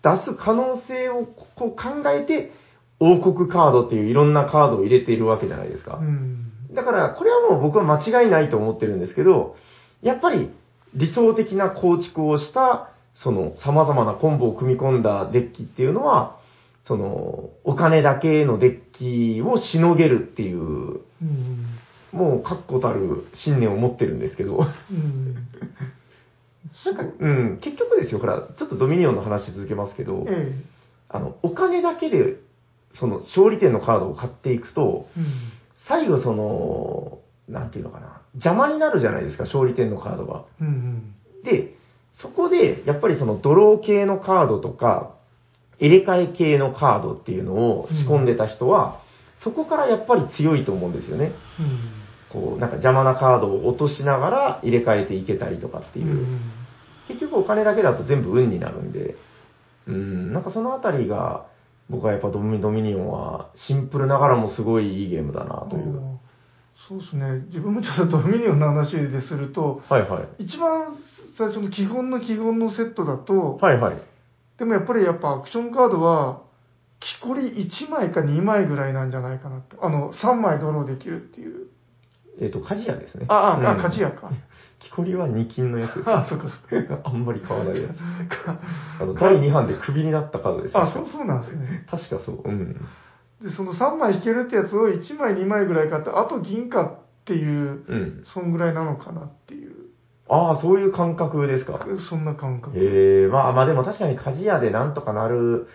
[0.03, 2.51] 出す可能性をこう考えて、
[2.99, 6.03] 王国カードっていういろんなカードを入れているわけじゃないですかう。
[6.03, 6.51] ん。
[6.73, 9.55] だから、これはもう僕は間違いないと思ってるんですけど、
[10.01, 10.51] やっぱり
[10.93, 16.36] 理想的な構築をした、その様々なコンボを組み込んだデッキっていうのは、
[16.87, 21.65] その、お金だけのデッキをしのげるっていう、うん。
[22.13, 24.59] もう確固たる信念を持ってるんですけど、
[24.91, 25.35] うん。
[26.85, 30.53] なんか、うん、結局ですよ、ほら、ちょっとドミニオンの話続けますけど、え
[31.09, 32.35] あの、お金だけで、
[32.93, 35.07] その、勝利点のカードを買っていくと。
[35.87, 40.45] 最後その、なんていうのかな、邪魔になるじゃないですか、勝利点のカードが。
[40.61, 41.15] うんうん。
[41.43, 41.75] で、
[42.13, 45.16] そこで、やっぱりそのドロー系のカードとか、
[45.79, 49.01] 入れ替え系のカードっていうのを仕込んでた人は、
[49.43, 51.31] そこからやっぱり強いと思うんですよね。
[51.59, 51.79] うん。
[52.29, 56.07] こう、なんか邪魔なカードを落としながら入れ替えていけたりとかっていう。
[56.07, 56.41] うん
[57.07, 59.15] 結局お金だけだと全部運になるんで、
[59.87, 61.47] うん、なんかそのあたりが、
[61.89, 66.19] 僕はやっぱドミドミニオンはシンプルながらもすごいいいゲームだなという。
[66.87, 67.45] そうですね。
[67.47, 70.43] 自分もちょっとドミニオンの話ですると、はいはい。
[70.43, 70.95] 一番
[71.37, 74.01] 最初の基本の基本のセットだと、はいはい。
[74.57, 76.41] でもやっぱりやっぱアクションカードは、
[76.99, 79.85] 木こり1枚か2枚ぐらいなんじゃないかなと。
[79.85, 81.67] あの、3枚ドローできるっていう。
[82.39, 83.25] えっ、と、鍛冶屋ですね。
[83.29, 84.31] あ、あ、あ、うん勝ちやか。
[84.79, 87.01] 木こりは2金のやつです、あ、そっかそっか。
[87.05, 87.97] あんまり買わないやつ。
[88.99, 91.85] あの、第2版でクビになったカードです、あ、そう、そうなんですね。
[91.89, 92.41] 確かそう。
[92.43, 92.73] うん。
[93.41, 98.23] で、その3枚引けるってやつを1枚2枚ぐらい買って、あと銀貨っていう、うん。
[98.25, 99.66] そんぐらいなのかなっていう、
[100.29, 101.85] ああ、そういう感覚ですか。
[102.09, 102.77] そんな感覚。
[102.77, 105.67] へえ、まあまあでも確かに鍛冶屋でなんとかなる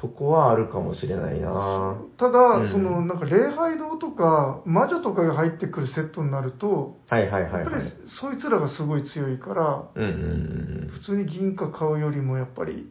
[0.00, 7.92] とこはあるかもしれないなただ、うんその、なんか礼拝堂とか、魔女とかが入ってくるセットになると、はいはいはい、やっぱりはい。
[8.20, 12.90] そいつらがすごい強いから、うんうん普通に銀貨買うよりもやっぱり、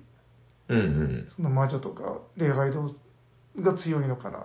[0.69, 0.79] うん。
[0.79, 1.27] うんうん。
[1.35, 2.93] その魔女とか礼拝堂
[3.59, 4.43] が強いのかなっ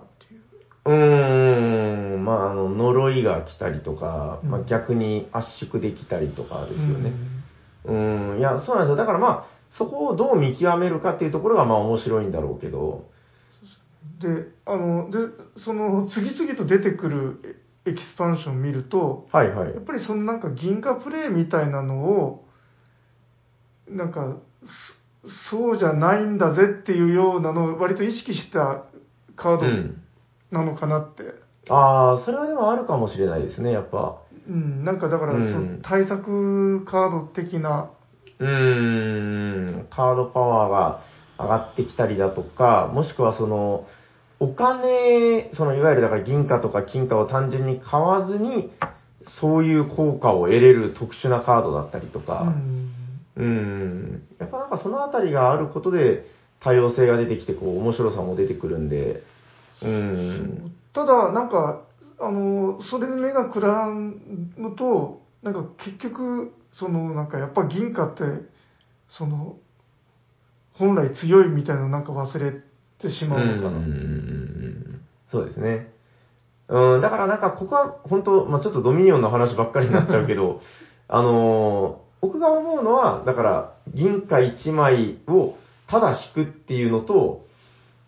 [0.84, 0.90] う。
[0.90, 7.12] うーん、まあ、あの、呪いが来たりとか、まあうん逆に圧縮できたりとかですよね。
[7.84, 7.92] う
[8.36, 8.96] ん、いや、そうなんですよ。
[8.96, 13.04] だからまあ、そこをどう見極めるかっていうところがまあ面白いんだろうけど、
[14.20, 15.18] で、あの、で、
[15.64, 19.84] その、次々と出てくるエエキスパンション見ると、はいはいやっ。
[19.84, 22.44] ぱりそのなんか銀河プレイみたいなのを、
[23.88, 28.84] なんか、そそうじゃないんだぜっていうようなのを割と意識した
[29.36, 30.03] カードうん。
[30.50, 31.22] なのかなって。
[31.68, 34.16] ああ、それはでもあるかもしれないですね、やっぱ。
[34.48, 35.52] うん、なんかだから、うん。
[35.52, 37.90] その対策カード的な、
[38.38, 41.00] うーん、カードパワーが
[41.38, 43.86] 上がってきたりだとか、もしくはその、
[44.40, 48.70] お金、そのいわゆるだから銀貨とか金貨を単純に買わずに、
[49.40, 52.90] そういう効果を得れる特殊なカードだったりとうか、ん、
[53.36, 56.26] うん、やっぱなんかそのあたりがあることで
[56.60, 59.22] 多様性が出てきて、こう面白さも出てくるんで、
[59.88, 61.82] うん、ただ、なんか、
[62.20, 68.22] あの、それで目がくらむと、なんか結局、その、なんかやっぱ銀貨って、
[69.18, 69.56] その、
[70.72, 72.52] 本来強いみたいなのなんか忘れ
[72.98, 75.00] てしまうのかなっていう。
[75.30, 75.92] そうですね。
[76.68, 77.38] うん、だからなん。
[77.38, 80.60] かここは本当、まあちょっとドミニオンの話ばっかりになっちゃうけど、
[81.08, 87.44] あのー僕が思うのは、だから銀貨1枚をただ引くっていうのと、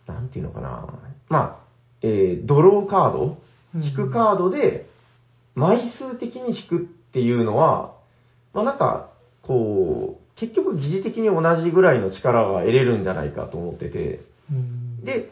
[0.07, 0.29] なん。
[0.31, 0.87] ていうのかな。
[1.29, 1.66] まあ、
[2.07, 3.39] えードローカード？
[3.75, 4.87] 引くカードで
[5.55, 6.81] 枚数的に引くっ
[7.13, 7.95] ていうのは、
[8.55, 9.11] まあなんか、
[9.43, 15.31] こう、結局疑似的に同じぐらいの力が得れるんじゃないかと思ってて、うん、で、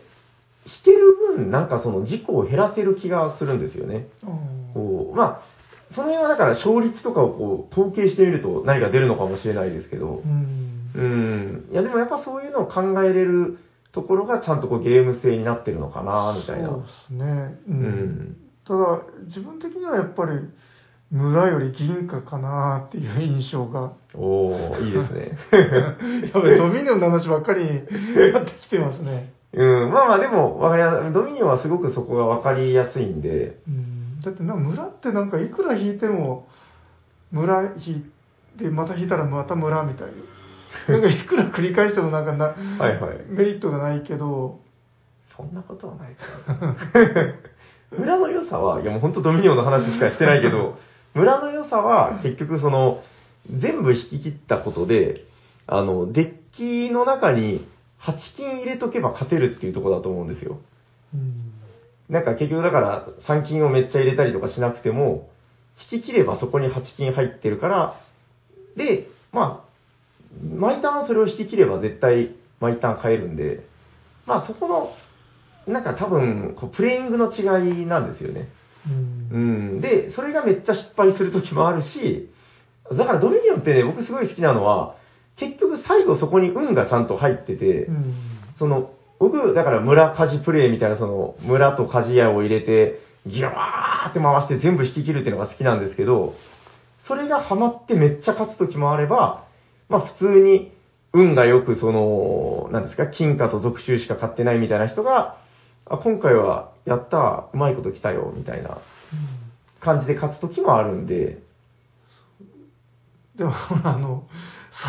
[0.66, 4.08] 引ける分、なんかその事故を減らせる気がするんですよね。
[4.72, 10.22] こう、まあ、その辺はだから勝率とかをこう統計してみると何か出るのかもしれないですけど。
[10.24, 10.90] う、ん。
[10.94, 11.68] うん。
[11.70, 13.58] いやでもやっぱそういうのを考えれる
[13.94, 16.68] ところがちゃんとこうゲーム性になってるのかな、みたいな。
[16.68, 17.24] そうですね。
[17.68, 18.37] ううんん。
[18.66, 20.40] ただ、自分的にはやっぱり、
[21.11, 23.92] 村より銀貨かなっていう印象が。
[24.14, 25.38] おー、いいですね。
[26.35, 27.70] やばい、ドミニオンの話ばっかりに
[28.33, 29.33] なってきてますね。
[29.52, 36.48] うん、まあまあでも、わかりやドミニオンはすごくそこがわかりやすいんで、うんだってな村ってなんかいくら引いても
[37.30, 40.12] 村引いてまた引いたらまた村みたいな
[40.88, 42.46] なんかいくら繰り返してもなんかな
[42.78, 43.20] はいはい。
[43.28, 44.60] メリットがないけど
[45.37, 47.34] そんなことはないから。
[47.98, 50.78] 村の良さは、いやもう本当ドミニオンの話しかしてないけど、
[51.14, 53.02] 村の良さは結局その、
[53.48, 55.24] 全部引き切ったことで、
[55.66, 57.66] あの、デッキの中に
[58.00, 60.58] 8金入れとけば勝てるっていうところだと思うんですよ。
[61.14, 61.54] うん
[62.08, 65.30] なんか結局だから3金をめっちゃ入れたりとかしなくても、
[65.90, 67.96] 引き切ればそこに8金入ってるから、
[68.76, 69.63] で、まあ、
[70.42, 73.66] 毎ターンそれを引き切れば絶対毎ターン買えるんで、
[74.27, 78.49] まあそこの、なんか多分、こうプレイングの違いなんですよね。
[78.87, 79.38] うんう
[79.77, 79.81] ん。
[79.81, 82.31] で、それがめっちゃ失敗する時もあるし、
[82.92, 84.97] だからドミニオンってね、僕すごい好きなのは、
[85.37, 88.14] 結局最後そこに運がちゃんと入ってて、うん
[88.59, 96.35] その、僕、だから村鍛冶プレイみたいな、その、村と鍛冶屋を入れて、ギャーって回して全部引き切るっていうのが好きなんですけど、
[97.09, 99.43] それがハマってめっちゃ勝つ時もあれば、
[99.88, 100.73] まあ普通に
[101.12, 105.38] 運がよくその、なんですか、金貨と属州しか買ってないみたいな人が、
[105.87, 108.79] あ、今回はやった、うまいこと来たよ、みたいな
[109.81, 111.38] 感じで勝つ時もあるんで、
[113.37, 113.53] でも
[113.85, 114.25] あの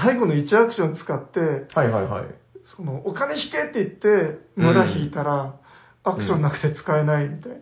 [0.03, 1.39] 最後の1アクション使って
[1.73, 2.25] はいはいはい。
[2.75, 5.55] そのお金引けって言って村引いたら、
[6.03, 7.57] アクションなくて使えないみたいな、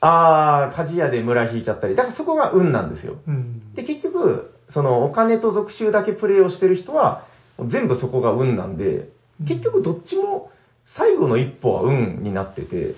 [0.00, 3.16] あー、鍛冶屋で村引いちゃったり、だからそこが運なんですよ。
[3.26, 3.74] うん。
[3.74, 7.26] で、結局、そのお金と属州だけプレイをしてる人は、
[7.68, 9.08] 全部そこが運なんで、
[9.46, 10.50] 結局どっちも
[10.96, 12.94] 最後の一歩は運になってて、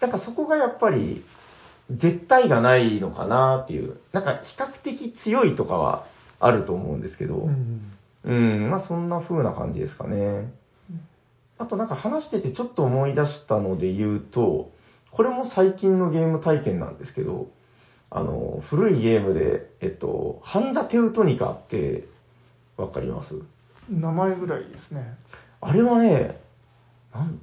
[0.00, 1.24] だからそこがやっぱり
[1.90, 6.06] 絶対がないのかなっていう、なんか比較的強いとかは
[6.38, 7.92] あると思うんですけど、うん。
[8.24, 10.52] うん、まあそんな風な感じですかね。
[11.58, 14.70] あとなんか話しててちょっと思い出したので言うと、
[15.10, 17.48] これも最近のゲーム体験なんですけど、
[18.10, 22.08] あの、古いゲームで、えっと、ハンザ・テウトニカって、
[22.76, 23.34] わかります？
[23.88, 25.16] 名前ぐらいですね。
[25.60, 26.40] あれはね、
[27.14, 27.40] なん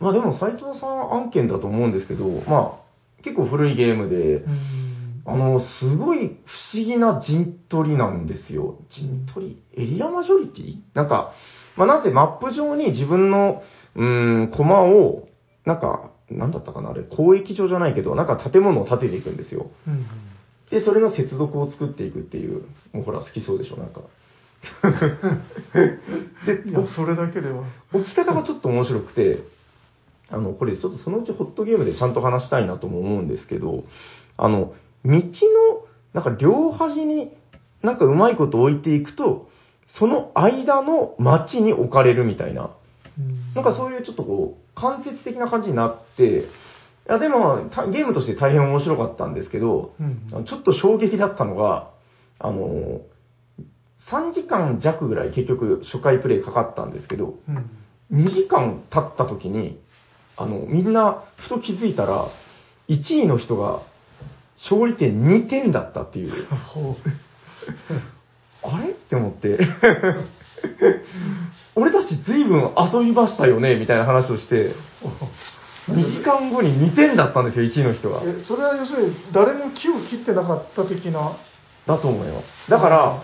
[0.00, 5.22] まあでも斎藤さん案件だと思うんですけど、まあ結構古いゲームでう、ん。
[5.26, 6.38] あの、すごい
[6.72, 8.76] 不思議な陣取りなんですよ。
[8.88, 9.82] 陣取り？
[9.82, 10.76] エリアマジョリティ？
[10.94, 11.32] なんか、
[11.76, 13.62] まあ、なぜマップ上に自分の、
[13.94, 15.28] うーん、コマを、
[15.66, 19.70] なんか、なんだったかなあれ、交易所じゃないけど、なんか建物を建てていくんですよ。
[19.86, 20.06] うん
[20.70, 22.62] で、それの接続を作っていくっていう、
[22.92, 24.02] もうほら、好きそうでしょ、なんか。
[26.46, 29.42] で、いやそれだけでは置き方がちょっと面白くて、
[30.28, 33.84] あの、これちょっとそのうちホットゲームでちゃんと話したいなとも思うんですけど、
[34.36, 35.22] あの、道の、
[36.12, 37.32] なんか両端に
[37.82, 39.48] なんかうまいこと置いていくと、
[39.88, 42.70] その間の街に置かれるみたいな、
[43.54, 46.42] なんかそういうちょっとこう、間接的な感じになって、い
[47.08, 51.90] やでも、たゲームとして大変面白かったんですけど、うんちょっと衝撃だったのが、
[52.38, 53.00] あの、
[54.10, 57.70] 3時間弱ぐらい結局初回プレイかかったんですけど、うん。
[58.12, 59.80] 2時間経った時に、
[60.36, 62.28] あの、みんなふと気づいたら、
[62.88, 63.82] 1位の人が
[64.70, 66.32] 勝利点2点だったってい う。
[68.62, 68.90] あれ？
[68.90, 69.58] って思って、
[71.76, 74.74] 俺たち随分遊びましたよねみたいな話をして、
[75.88, 78.22] 2時間後に2点だったんですよ、1位の人が。
[78.24, 81.32] えそれは要するに誰も木を切ってなかった的な？
[81.86, 82.70] だと思います。
[82.70, 83.22] だから、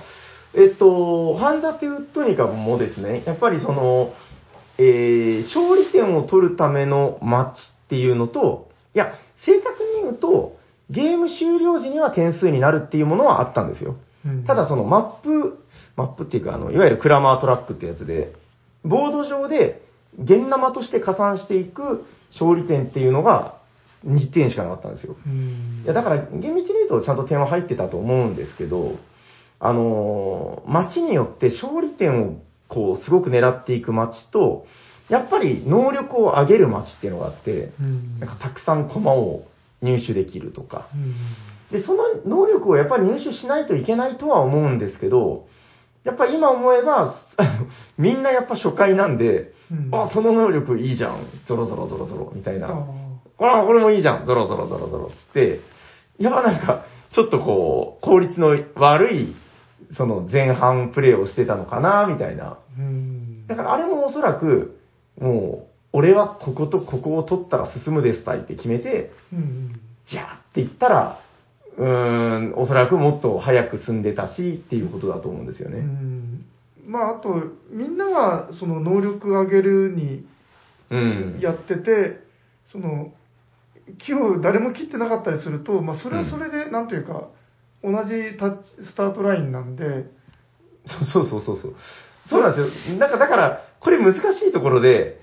[0.55, 4.13] えっと、ハンザ・テウッドニカもですね、やっぱりその、
[4.79, 9.13] えー勝利点を取るためのマッチっていうのと、いや、
[9.45, 10.57] 正確に言うと、
[10.91, 13.97] ゲーム終了時には点数になるっていうものはあったんですよ。
[14.47, 15.59] ただそのマップ、
[15.97, 18.33] マップっていうか、あの、いわゆるクラマートラックってやつで、
[18.85, 19.83] ボード上で
[20.19, 23.59] 現生として加算していく勝利点っていうのが
[24.07, 25.17] 2点しかなかったんですよ。
[25.27, 28.99] うんいや、だから、厳密に言うとちゃんと点は入ってたと思うんですけど、
[29.59, 34.67] あのー街によって勝利点をこう、すごく狙っていく街と、
[35.09, 39.47] やっぱり能力を上げる街っていうのがあって、うんなんかたくさん駒を
[39.83, 40.89] 入手できるとか。
[41.73, 45.47] うんで、その能力をやっぱり入手しないといけないとは思うんですけど、
[46.05, 47.17] やっぱり今思えば、
[47.99, 52.69] みんなやっぱ初回なんで、うんあ、その能力いいじゃん、ゾロゾロゾロゾロ、みたいな。
[53.39, 55.61] ああ、これもいいじゃん、ゾロゾロゾロゾロつって、
[56.19, 59.35] やっぱなんか、ちょっとこう、効率の悪い、
[59.97, 62.59] その前半プレイをしてたのかな、みたいな。
[63.49, 64.79] だからあれもおそらく、
[65.19, 71.21] もう、俺はこことここを取ったら進むですたいって決めて、うんじゃーって言ったら、
[71.79, 75.81] うーん、おそらくもっと早く進んでたしっていうことだと思うんですようね。
[75.81, 76.45] ん
[76.87, 77.29] まああと
[77.71, 80.27] みんながその能力上げるに
[80.91, 81.39] うん。
[81.41, 82.21] やってて、
[82.71, 83.13] その、
[83.99, 87.29] 木を誰も切ってなかったりすると、まあ、それはそれで、なんというか、
[87.83, 90.07] 同じタッチスタートラインなんで、
[91.13, 91.75] そうそうそうそう。
[92.29, 92.99] そうなんですよ。
[92.99, 95.21] なんかだから、これ難しいところで、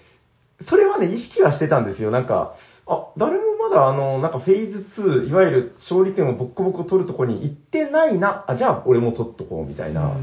[0.70, 2.12] それはね、意識はしてたんですよ。
[2.12, 2.56] なんか、
[2.88, 8.46] あ、誰もまだあの、なんかフェーズ2、いわゆる勝利点をボッコボコ取るところに行ってないな。
[8.48, 10.16] あ、じゃあ俺も取っとこうみたいな。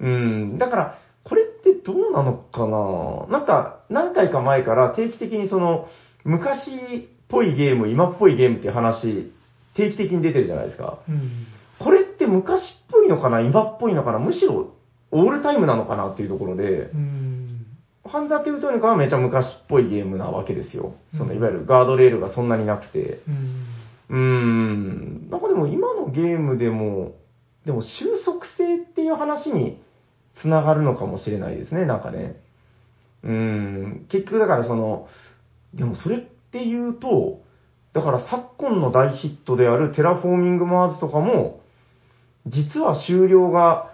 [0.00, 5.88] うん、だから、これってどうなのかななんか、何回か前から定期的にその、
[6.24, 6.74] 昔っ
[7.28, 9.32] ぽいゲーム、今っぽいゲームって話、
[9.74, 10.98] 定期的に出てるじゃないですか。
[11.08, 11.46] うん
[11.78, 14.74] これって昔っぽいのかな今っぽいのかなむしろ、
[15.10, 17.33] オールタイムなのかなっていうところで、うん
[18.14, 20.94] ハンザーテウトニカはめちゃ昔っぽいゲームなわけですよ。
[21.14, 23.22] その、うんいわゆるガードレールがそんなになくて。
[24.08, 25.30] うんん。
[25.30, 27.16] なんかでも今のゲームでも、
[27.66, 29.82] でも収束性っていう話に
[30.40, 32.36] つながるのかもしれないですね、なんかね。
[33.24, 34.06] うーん。
[34.08, 35.08] 結局だからその、
[35.74, 37.40] でもそれって言うと、
[37.94, 41.62] だから昨今の大ヒットであるテラフォーミングマーズとかも、
[42.46, 43.90] 実は終了が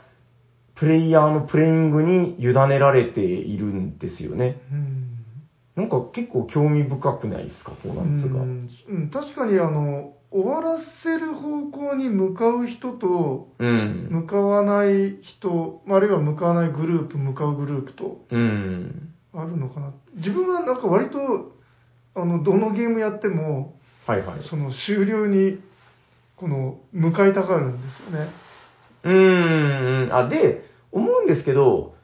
[0.81, 4.57] プレイヤーのプレイングに委ねられているんですよね。
[4.73, 5.11] うん
[5.77, 8.41] なんか結構興味深くないですかこうなんですか。
[8.41, 14.09] うんうん確かにあの終わらせる方向に向かう人とうん。
[14.11, 19.11] 向かわない人あるいは向かわないグループ向かうグループとうん。
[19.35, 21.19] あるのかな自分はなんか割と
[22.15, 23.71] あのどのゲームやっても
[24.07, 24.43] はいはい。
[24.49, 25.59] その終了に
[26.37, 28.31] この向かいたがるんですよね
[29.03, 30.15] うーん。
[30.15, 30.61] あ、で、
[30.93, 31.95] 思うんですけど、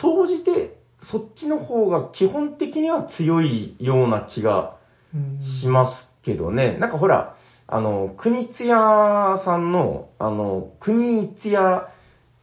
[0.00, 0.78] 総じて、
[1.10, 4.76] そっちの方が基本的には強いような気が
[5.14, 6.78] うんしますけどね。
[6.78, 11.88] なんかほら、あの、国津屋さんの、あの、国津屋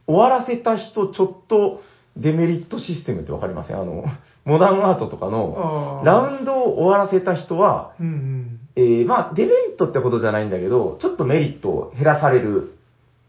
[0.08, 1.82] 終わらせた人ちょっと
[2.18, 3.80] デメリットシステムってわかりません？
[3.80, 4.04] あの、
[4.44, 8.60] モダンアートとかの、ラウンドを終わらせた人は、うんうん。
[8.76, 12.74] えーまあ、デメリットってことじゃないんだけど、ちょっとメリットを減らされる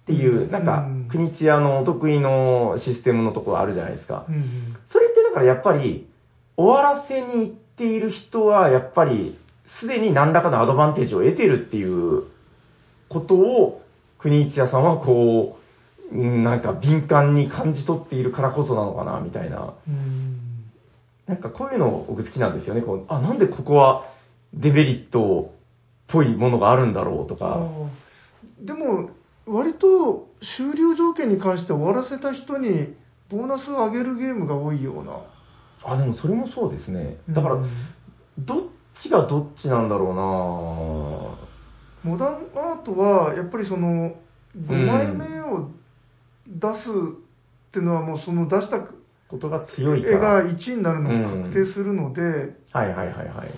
[0.03, 4.33] っていう、うんなんかうん、国津屋のお得意のシステムのところあるじゃないですかう。
[4.33, 6.09] んそれってだからやっぱり、
[6.57, 9.39] 終わらせに行っている人は、やっぱり、
[9.81, 12.25] すでに何らかのアドバンテージを得てるっていう
[13.09, 13.83] ことを、
[14.19, 15.61] 国津屋さんはこう、
[16.13, 19.75] うんなんか敏感に感じ取っているからこそなのかな、みたいな。
[19.87, 20.51] うん
[21.31, 22.83] なんかこういうの僕好きなんですよね。
[22.83, 24.07] こうあ、なんでここは
[24.53, 25.57] デメリットっ
[26.09, 27.69] ぽいものがあるんだろうとか。
[28.61, 29.11] でも
[29.47, 32.95] 割と終了条件に関して終わらせた人に
[33.31, 35.21] ボーナスを上げるゲームが多いような
[35.83, 37.19] あ、でもそれもそうですね。
[37.29, 37.71] だから、うん
[38.39, 38.59] どっ
[39.03, 40.13] ちがどっちなんだろ
[42.03, 44.15] モダンアートはやっぱりその
[44.57, 45.71] 5枚目を
[46.47, 48.89] 出すっていうのはもうその出したうな
[49.29, 50.19] ことが強いか絵ら。
[50.19, 53.51] が1位になるのが確定するので、はいはいはいはい。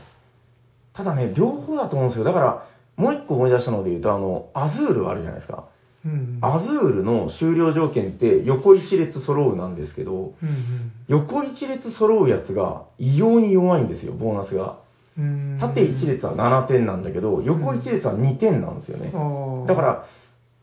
[0.92, 2.24] ただね、両方だと思うんですよ。
[2.24, 2.66] だから、
[2.96, 5.64] もう一個思い出したので言うと、あの、アズールあるじゃないですか。
[6.04, 14.80] うんアズールの終了条件って横一列揃うなんですけど、うん横一列揃うやつが異様に弱いんですよ、ボーナスが。
[15.16, 19.12] うん縦一列は7点なんだけど、横一列は2点なんですよね。
[19.14, 20.06] あーだから、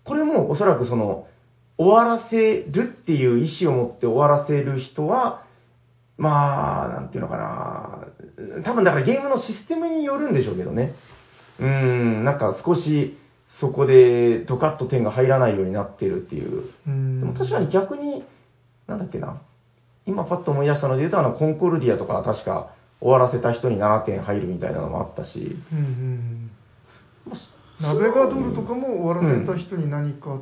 [0.03, 1.27] これもおそらくその、
[1.77, 5.43] 終わらせるっていう意思を持って終わらせる人は、
[6.17, 8.63] まあ、なんていうのかな。
[8.63, 10.93] 多分だからゲームのシステムによるんでしょうけどね。
[11.59, 13.17] うーん、なんか少し
[13.59, 16.63] そこでドカッと点が入らないようになってるっていう。
[16.87, 18.23] うんでも確かに逆に、
[18.87, 19.41] なんだっけな。
[20.05, 25.57] 今パッと思い出したので言うと、あの、コンコルディアとかは確か終わらせた人に7点入るみたいなのもあったし。
[25.71, 26.51] うんうん
[27.27, 27.35] ま
[27.81, 30.39] ナベガドルとかも終わらせた人に何か、ああ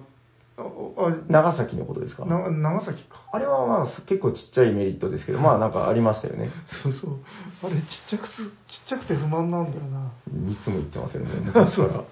[1.29, 2.25] 長崎のことですか？
[2.25, 3.17] な長崎か。
[3.31, 6.49] あれはまあ結構ちっちゃいメリットですけど、まあなんかありましたよね。
[6.83, 7.19] そうそう。
[7.63, 8.43] あれちっちゃくて、ちっ
[8.89, 10.11] ちゃくて不満なんだよな。
[10.51, 12.03] いつも言ってますよね、 昔から。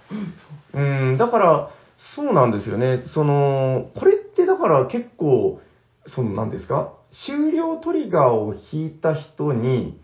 [0.74, 1.72] うん、だから、
[2.16, 3.02] そうなんですよね。
[3.08, 5.60] その、これってだから結構、
[6.08, 6.94] その何ですか？
[7.26, 10.00] 終了トリガーを引いた人に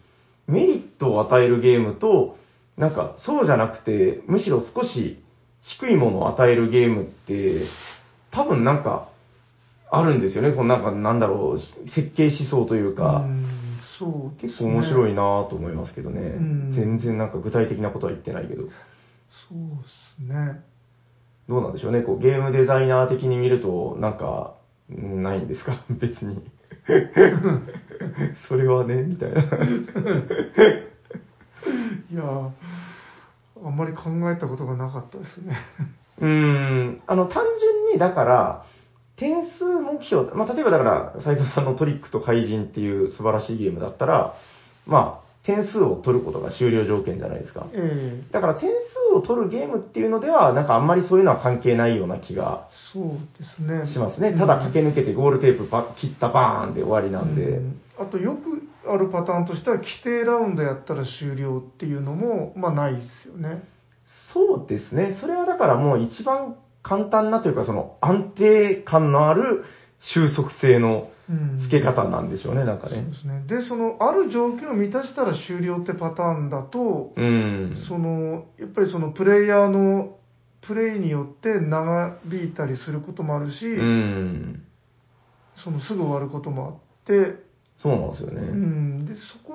[0.47, 2.37] メリットを与えるゲームと、
[2.77, 5.23] なんかそうじゃなくて、むしろ少し
[5.61, 7.65] 低いものを与えるゲームって、
[8.31, 9.09] 多分なんか、
[9.93, 10.51] あるんですよね。
[10.51, 11.59] このなんか、なんだろう、
[11.89, 13.45] 設計思想というか、うん
[13.99, 15.11] そう結構面白い。
[15.11, 16.21] いなぁと思いますけどね。
[16.21, 18.63] ん全然なんか具体的なことは言ってないけど。
[18.63, 18.67] そ
[19.53, 20.63] うですね。
[21.47, 22.01] どうなんでしょうね。
[22.01, 24.53] こうゲームデザイナー的に見ると、なんか、
[24.91, 25.83] んないんですか？
[26.01, 26.41] 別に。
[28.47, 29.41] それはね、みたいな。
[29.41, 29.43] い
[32.15, 32.49] やー
[33.63, 35.55] あんまり考えたことがなかったですね。
[36.21, 37.01] うーん。
[37.07, 38.65] あの、単純に、だから、
[39.17, 44.35] 点数目標、まあ、例えばだから、斉藤さんのトリックと怪人っていう素晴らしいゲームだったら、
[44.85, 47.65] まあ、点数を取ることが終了条件じゃないですか。
[47.73, 53.03] ええだから点数を取るゲームっていうのでは、なんかあんまりそういうのは関係ないような気がそう
[53.39, 53.91] ですね。
[53.91, 54.33] しますね。
[54.33, 57.41] ただ駆け抜けてゴールテープば切ったバーンで終わりなんで。
[57.43, 63.63] うんあとよくあるパターンとしては、規定ラウンドやったら終了っていうのも、まあないですよね。
[64.33, 65.17] そうですね。
[65.21, 69.63] それはだからもう一番簡単なというか、その安定感のある
[69.99, 73.17] 収束性のうん付け方なんでしょうね、なんかねそうで。
[73.19, 73.43] すね。
[73.47, 77.85] で、その、ある条件を満たしたら終了ってパターンだと、うん。
[77.87, 80.15] その、やっぱりそのプレイヤーの
[80.61, 84.63] プレイによって長引いたりすることもあるし、うん。
[85.63, 86.73] そのすぐ終わることもあっ
[87.05, 87.35] て、
[87.81, 88.41] そうなんですようね。
[88.41, 89.53] ん、で、そこ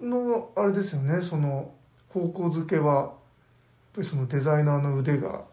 [0.00, 1.72] の、あれですよね、その、
[2.08, 3.14] 方向づけは、
[3.94, 5.44] ぱりそのデザイナーの腕が、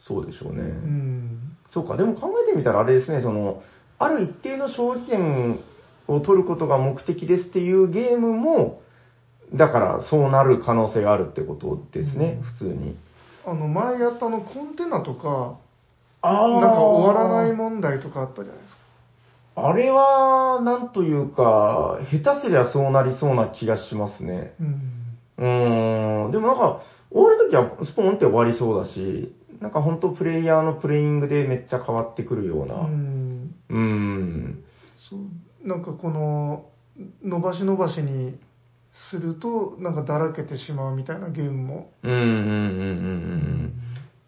[0.00, 0.62] そうでしょうね。
[0.62, 3.62] うん、そうか、でも考えてみたらあれですね、その、
[3.98, 5.60] ある一定の勝利点
[6.08, 8.82] を取ることが目的ですっていうゲームも、
[9.54, 12.98] だからそうなる可能性があるってことですね、うん普通に。
[13.46, 15.58] あの、前やったあの、コンテナとか、
[16.22, 18.86] あなんか終わらない問題とかあったじゃないですか。
[19.58, 24.54] あれは、なんというか、下手すりゃそうなりそうな気がしますね。
[24.60, 25.16] うん。
[25.38, 26.80] うーん、でもなんか、
[27.16, 32.74] 終わるときはスポンって終わりそうだし、なんか本当プレイヤーのプレイングでめっちゃ変わってくるよううな。
[32.74, 33.54] ん。
[33.70, 34.64] うーん。
[35.08, 36.66] そうなんかこの
[37.22, 38.38] 伸ばし伸ばしに
[39.10, 42.52] するとなんかだらけてしまうみたいなゲームも、うんうんうんうんう
[43.68, 43.72] ん。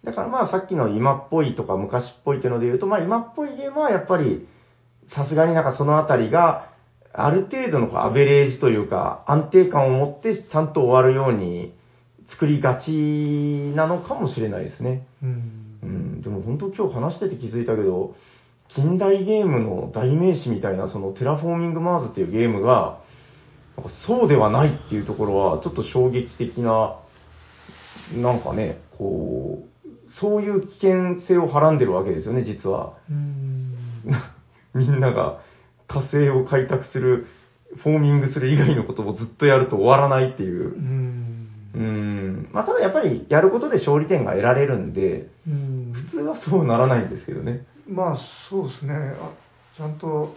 [0.03, 4.49] だからまあさっきの今っぽいとか昔っぽいっていうので言うと、まあ今っぽいゲームはやっぱり、
[5.15, 6.71] さすがになんかそのあたりが、
[7.13, 11.75] ある程度のこうアベレージというか、安定感を持ってちゃんと終わるように
[12.31, 12.91] 作りがち
[13.75, 15.07] なのかもしれないですね。
[15.23, 18.15] うんうん、でも本当今日話してて気づいたけど、
[18.75, 23.01] 近代ゲームの代名詞みたいなそのテラフォーミングマーズっていうゲームが、
[23.77, 26.99] なんかそうではないっていうところはちょっと衝撃的な、
[28.15, 29.89] なんかね、こう、
[30.21, 32.95] そういう危険性をはらんでるわけですよね、実は。
[33.11, 33.75] うん
[34.75, 35.41] みんなが
[35.87, 37.27] 火星を開拓する、
[37.77, 40.79] フォーミングする以外のことをずっとやると終わらないっていうう。
[40.79, 41.29] ん
[41.75, 42.08] うん。
[42.53, 45.93] まあ、ただやっぱりやることで勝利点が得られるんで、うん。
[45.95, 47.67] 普通はそうならないんですけどね。
[47.89, 48.19] まあ
[48.51, 48.95] そうですね。
[48.95, 49.33] あ
[49.77, 50.35] ちゃんと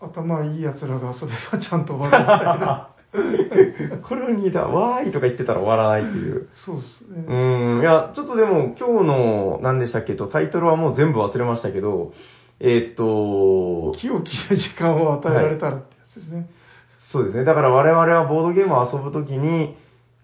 [0.00, 2.88] 頭いいやつらが遊べばちゃんと終わるみたいな。
[4.06, 6.48] コロニーだ、わーいとか言ってたら終わらないっていう。
[6.66, 12.12] そうですうね、ーん、いや、ちょっとでも今日の、何でしたっけと、タイトルはもう全部忘れましたけど、
[12.60, 16.50] えーっと、木を切る時間を与えられたらってやつですね、
[17.10, 17.44] そうですね。
[17.44, 19.74] だから我々はボードゲームを遊ぶときに、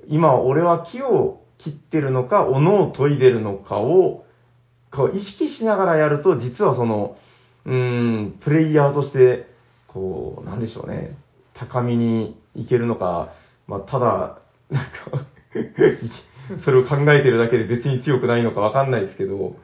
[0.08, 4.24] 今俺は木を切ってるのか、斧を研いでるのかを、
[4.92, 7.16] こう意識しながらやると、実はその、
[7.64, 9.46] うーん、プレイヤーとして、
[9.88, 11.16] こう、なんでしょうね、
[11.54, 13.32] 高みに行けるのか、
[13.66, 14.38] まあ、ただ、
[14.70, 15.26] なんか、
[16.64, 19.56] それを考えてるだけで別に強くないのかわかんないですけど、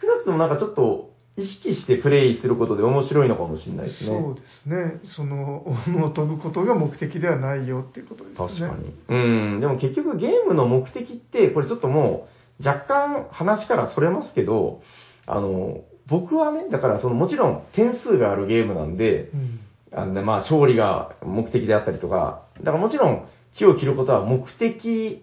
[0.00, 4.10] 少なくともなんかちょっと意識してプレイすることで面白いのかもしれないですね。
[4.10, 8.94] そうですねその斧を飛ぶことが目的ではないよっていうことですね確かに。
[9.08, 9.60] うん。
[9.60, 12.28] でも結局ゲームの目的って、これちょっとも
[12.60, 14.82] う若干話からそれますけど、
[15.26, 19.60] あの、僕はね、だからそのもちろん点数があるゲームなんで、うん
[19.94, 23.28] あのまあ勝利が目的であったりとか、だからもちろん
[23.58, 25.22] 木を切ることは目的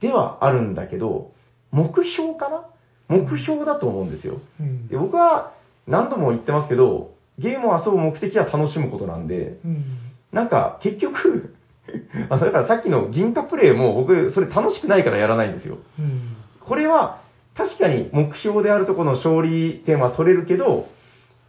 [0.00, 1.32] ではあるんだけど、
[1.70, 2.66] 目標かな
[3.10, 4.40] 目標だと思うんですよ。
[4.60, 5.52] うんで僕は
[5.86, 9.84] 何度も言ってますけど、ゲームを遊ぶ目的は楽しむことなんで、うん
[10.32, 11.56] なんか、結局、
[12.30, 15.78] あのだからさっきの銀貨プレイも僕、それ楽しくないからやらないんですよ。
[15.98, 17.22] うんこれは、
[17.56, 20.86] 確かに目標であるところの勝利点は取れるけど、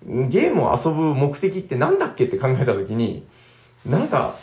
[0.04, 3.28] ゲームを遊ぶ目的ってなんだっけって考えたときに、
[3.86, 4.36] なんか、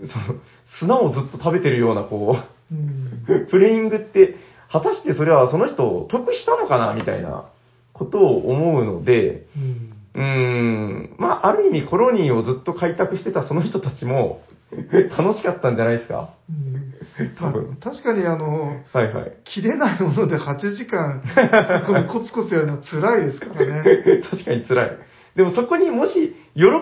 [0.00, 0.40] その、
[0.80, 2.36] 砂をずっと食べてるような、こ
[2.72, 4.34] うんう、 プレイングって、
[4.70, 7.46] 果たしてそれはその人得したのかなみたいな
[7.92, 9.92] ことを思うので、うん
[10.22, 14.40] ん、まあ、ある意味コロニーをずっと開拓してたその人たちも
[15.16, 16.30] 楽しかったんじゃないですか？
[16.50, 17.76] うん多分。
[17.76, 19.32] 確かにあのはいはい。
[19.44, 21.22] 切れないもので8時間
[21.86, 23.82] このコツコツやるのは辛いですからね
[24.30, 24.98] 確かに辛い。
[25.36, 26.12] でもそこにもし
[26.54, 26.80] 喜びがあ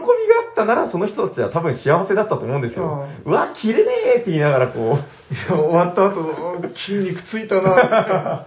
[0.53, 3.07] ったならその人たちは多分幸せだったと思うんですよ。
[3.27, 8.47] うわ、切れねえって言いながらこいや終わった後あ筋肉ついたな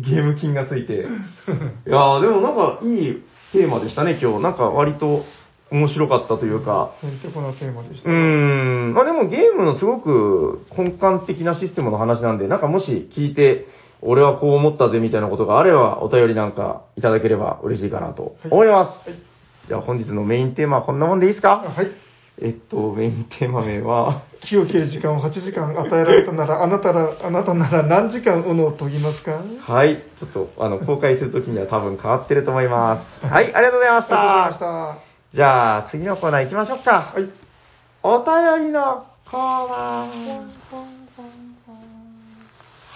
[0.00, 0.94] う、 ゲーム金がついて。
[0.94, 3.22] いやーでもなんかいい
[3.52, 4.42] テーマでしたね今日。
[4.42, 5.24] なんか割と
[5.70, 6.90] 面白かったというか。
[7.02, 8.94] へんてこなテーマでしたうーん。
[8.94, 13.68] まあでもゲームのすごく根幹的なシステムの話なんで、なんかもし聞いて、
[14.02, 19.08] 俺はこう思ったぜみたいなことがあれば、お便りなんかいただければ嬉しいかなと思います。
[19.10, 19.18] はい
[19.68, 21.58] じゃあ本日のメインテーマはこんなもんでいいですか？
[21.58, 21.90] はい
[22.40, 29.42] えっと、メインテーマ名は、木を切る時間を8時間与えられたなら、あなたら、あなたなら何時間斧を研ぎますか？
[29.60, 33.26] はい、ちょっと、あの、公開するときには多分変わってると思います。
[33.26, 34.94] はい、ありがとうございましありがとうございた。
[34.94, 34.98] ま
[35.32, 36.84] しじゃあ、次のコーナー行きましょうか。
[36.84, 36.92] た。
[36.92, 37.28] はい。
[38.04, 38.18] お
[38.60, 40.97] 便りのコーナー。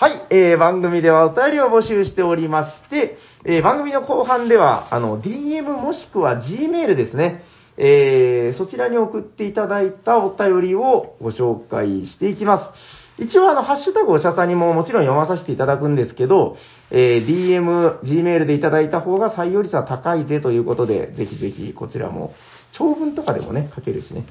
[0.02, 7.44] はい、えー、番組ではお便りを募集しておりまして、えー、番組の後半では、あの、DM もしくは Gmail ですね。
[7.76, 12.74] えー、そちらに送っていただいたお便りをご紹介していきま
[13.16, 13.22] す。
[13.22, 16.56] 一応、あの、ハッシュタグおしゃさにももちろん読まさせていただくんですけど、
[16.90, 22.34] えー、DM、Gmail でいただいた方が採用率は高いぜということで、ぜひぜひこちらも、
[22.72, 24.26] 長文とかでもね、書けるしね。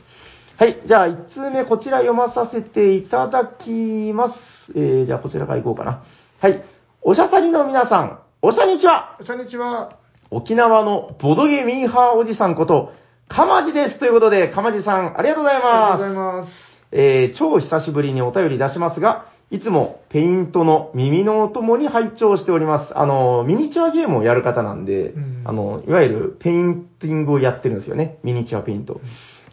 [0.58, 0.82] はい。
[0.86, 4.51] じゃあ、1通目、こちら読まさせていただきます。
[4.76, 6.04] えー、じゃあ、こちらから行こうかな。
[6.40, 6.64] はい。
[7.02, 9.98] おしゃさりの皆さん、おしゃにちはこんにちは。
[10.30, 12.94] 沖縄のボドゲミーハーおじさんこと、
[13.28, 14.00] かまじです。
[14.00, 15.98] ということで、かまじさん、ありがとうございありがとうます。
[15.98, 16.52] ございます。
[16.92, 22.98] えー、超久しぶりにお便り出しますが、いつもペイントの耳のお供に拝聴しております。
[22.98, 28.20] あの、ミニチュアゲームをやる方なんで、うんあの、いわゆるペインティングをやってるんですよね。
[28.24, 29.02] ミニチュアペイント。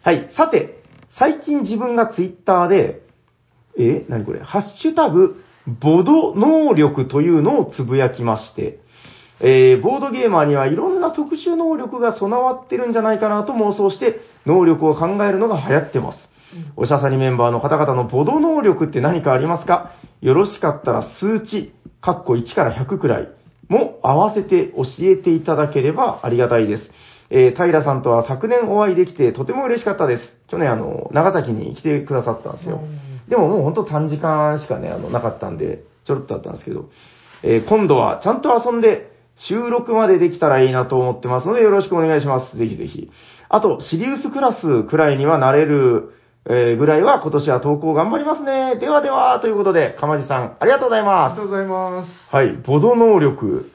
[0.01, 0.29] はい。
[0.37, 0.83] さて、
[1.17, 3.01] 最近自分がツイッターで、
[3.79, 4.41] え何これ？
[4.41, 5.41] ハッシュタグ、
[5.81, 8.79] ボド能力というのをつぶやきまして、
[9.39, 16.17] えーボードゲーマーにはいろんな特殊能力が備わってるんじゃないかなと妄想して、能力を考えるのが流行ってます。
[16.75, 19.91] おしゃさにメンバーの方々のボド能力って何かありますか？
[20.21, 23.27] よろしかったら数値、かっこ1から100くらい
[23.69, 26.83] も合わせて教えていただければありがたいです。
[27.29, 30.23] えー平さんとは昨年お会いできてとても嬉しかったです。
[30.49, 32.81] 去年あの、長崎に来てくださったんですよ。
[33.29, 36.89] でももうほんと短時間しかね、あの、なかったんで、ちょろっとだったんですけど、
[37.43, 39.11] えー今度はちゃんと遊んで
[39.47, 42.57] 収録までできたらいいなと思ってますのでよろしくお願いします。
[42.57, 43.09] ぜひぜひ。
[43.47, 46.13] あと、シリウスクラスくらいにはなれる、
[46.45, 48.77] えーぐらいは今年は投稿頑張りますね。
[48.77, 52.11] ではでは、ということで、かまじさん、ありがとうございありまがとうございます。
[52.11, 52.35] す。
[52.35, 53.71] はい、ボド能力。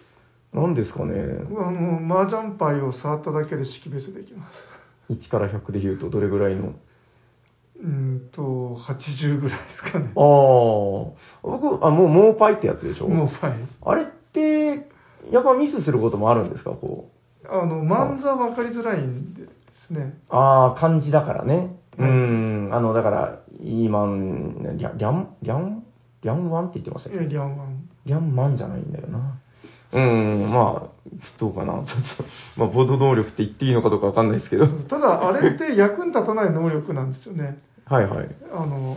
[0.52, 1.14] 何ですかね。
[1.58, 4.74] あの、麻雀牌を触っただけで識別できます。
[5.12, 6.74] 1から100で言うとどれぐらいの
[7.80, 10.06] うーんと、80ぐらいですかね。
[10.06, 10.14] ああ、
[11.42, 13.08] 僕、あ、もう、モーパイってやつでしょ？
[13.08, 13.52] もうパイ。
[13.84, 14.88] あれって、
[15.30, 16.70] やっぱミスすることもあるんですか？
[16.70, 17.10] こ
[17.44, 17.48] う。
[17.48, 19.42] あの、漫画分かりづらいんで
[19.88, 20.18] すね。
[20.30, 21.76] ああ、漢字だからね。
[21.98, 25.84] うはいん、あの、だから、イーマン、リャリャン、リャン、
[26.22, 27.18] リャンワンって言ってましたっけ？
[27.18, 27.88] いや、リャンワン。
[28.06, 29.38] リャンマンじゃないんだよな。
[29.92, 30.88] うん、まあ、
[31.38, 31.84] どうかな？
[32.56, 34.66] まあ、ボード能力って言っていいのかどうかわかんないですけど。
[34.88, 37.58] ただ、あれって役に立たない能力なんですよね。
[37.86, 38.28] はいはい。
[38.52, 38.96] あの、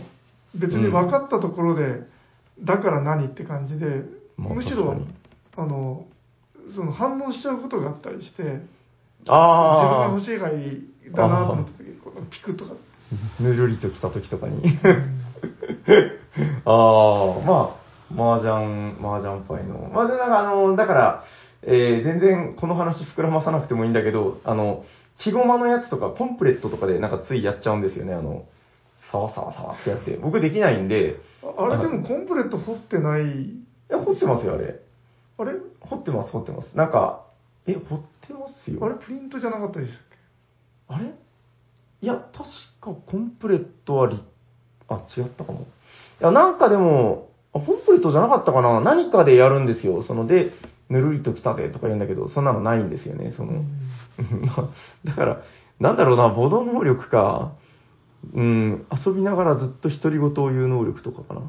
[0.54, 2.02] 別に分かったところで、
[2.62, 4.02] だから何って感じで、
[4.36, 4.96] まあむしろ
[5.56, 6.06] あの、
[6.74, 8.54] その反応しちゃうことがあったりして、自
[9.26, 12.72] 分ああが欲、しい範囲だなと思った時に、このピクとか。
[13.40, 14.62] ぬるりと来た時とかに。
[16.64, 19.90] ああ、まあ、麻雀、麻雀パイの。
[19.92, 21.24] まあ、で、なんかあの、だから、
[21.62, 24.84] えー全然この話膨らまさなくてもいいんだけど、あの、
[25.18, 28.46] 木駒のやつとか、ポンプレットとかでなんかついやっちゃうんですよね、あの、
[29.10, 30.16] サワサワサワってやって。
[30.16, 34.80] 僕できないんで、ああれでもコンプレート掘ってない、いや、掘ってますよ、あれ。
[35.38, 35.52] あれ？
[35.80, 36.76] 掘ってます、掘ってます。
[36.76, 37.24] なんか、
[37.66, 38.84] え、掘ってますよ。
[38.84, 40.02] あれプリントじゃなかったでしたっ
[40.88, 41.06] あれ？
[42.00, 42.48] いや、確
[42.80, 44.22] かコンプレットはリ、
[44.88, 45.60] あ、違ったかも。
[45.60, 45.64] い
[46.20, 50.02] や、なんかでも、あ、コンプレットじゃなかったかな何かでやるんですよ。
[50.04, 50.52] そので、
[50.90, 53.64] ぬるりと来たぜとか言うんだけど、そんなのないんですよね、その。
[54.46, 54.70] まあ、
[55.04, 55.42] だから、
[55.80, 57.52] なんだろうな、ボド能力か、
[58.34, 61.42] うん、遊びながらずっと独り言を言う能力とかかな。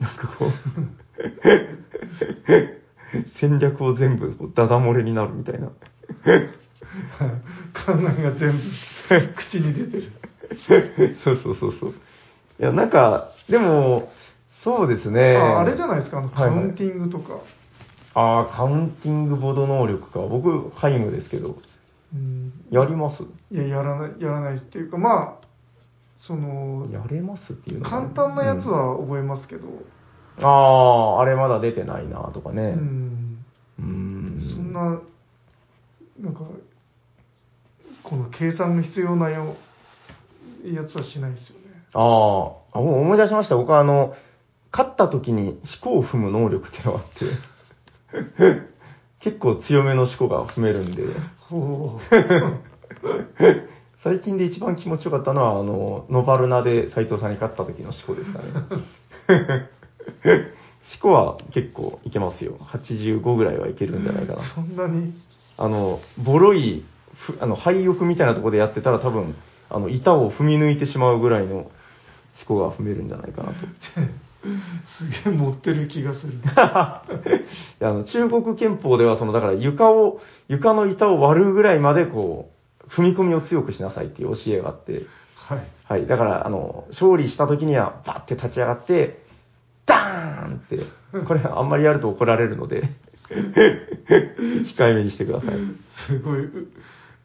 [0.00, 0.50] なんかこう、
[3.40, 5.70] 戦略を全部ダダ漏れになるみたいな。
[6.24, 6.40] け
[7.86, 8.58] 考えが全部
[9.36, 10.10] 口に出てる。
[11.24, 11.90] そうそうそうそう。
[11.90, 11.94] い
[12.62, 14.10] や、なんか、でも、
[14.62, 15.36] そうですね。
[15.36, 17.40] ああれじゃないですか、あのはいはいカウンティングとか。
[18.14, 20.20] ああ、カウンティングボード能力か。
[20.20, 21.56] 僕、ハイムですけど、
[22.14, 23.22] うんやります？
[23.50, 25.46] いや、やらない、やらないっていうか、まあ、
[26.26, 29.84] その、やれますっていうの簡単なやつ、は覚えますけど、うん
[30.40, 32.72] ああ、あれまだ出てないなとかうね。
[32.72, 33.44] ん、
[33.78, 34.50] うーん。
[34.52, 35.00] そんな、
[36.20, 36.40] なんか、
[38.02, 39.54] この計算が必要なよ
[40.64, 41.64] やつはしないですよね。
[41.92, 43.56] ああ、思い出しました。
[43.56, 44.14] 僕はあの、
[44.72, 47.26] 勝った時に思考を踏む能力ってのがあって、
[49.20, 51.04] 結構強めの思考が踏めるんで、
[51.48, 51.98] ほ
[54.02, 58.44] 最近で一番気持ちよかったのは、あの、ノバルナで斎藤さんに勝った時の思考ですかね。
[60.92, 62.58] 思考は結構いけますよ。
[62.72, 64.42] 85ぐらいはいけるんじゃないかな。
[64.54, 65.14] そんなに、
[65.56, 66.84] あの、ボロい、
[67.14, 69.34] ふあの、廃屋みたいなところでやってたら多分、
[69.70, 71.70] あの、板を踏み抜いてしまうぐらいの思
[72.46, 73.54] 考が踏めるんじゃないかなと。
[74.98, 76.32] すげえ持ってる気がする。
[76.56, 77.02] あ
[77.80, 82.50] の中国憲法では、その、だから床を、床の板を割るぐらいまで、こ
[82.84, 85.66] う、踏み込みを強くしなさいっていう教えがあって、はい。
[85.84, 86.06] はい。
[86.06, 89.22] だから、あの、勝利した時には、バッて立ち上がって、
[89.86, 90.80] ダーンって、
[91.26, 92.82] これあんまりやると怒られるので、
[93.30, 95.50] 控えめにしてください。
[96.06, 96.68] すごい、う、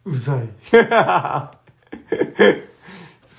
[0.06, 0.48] うざい。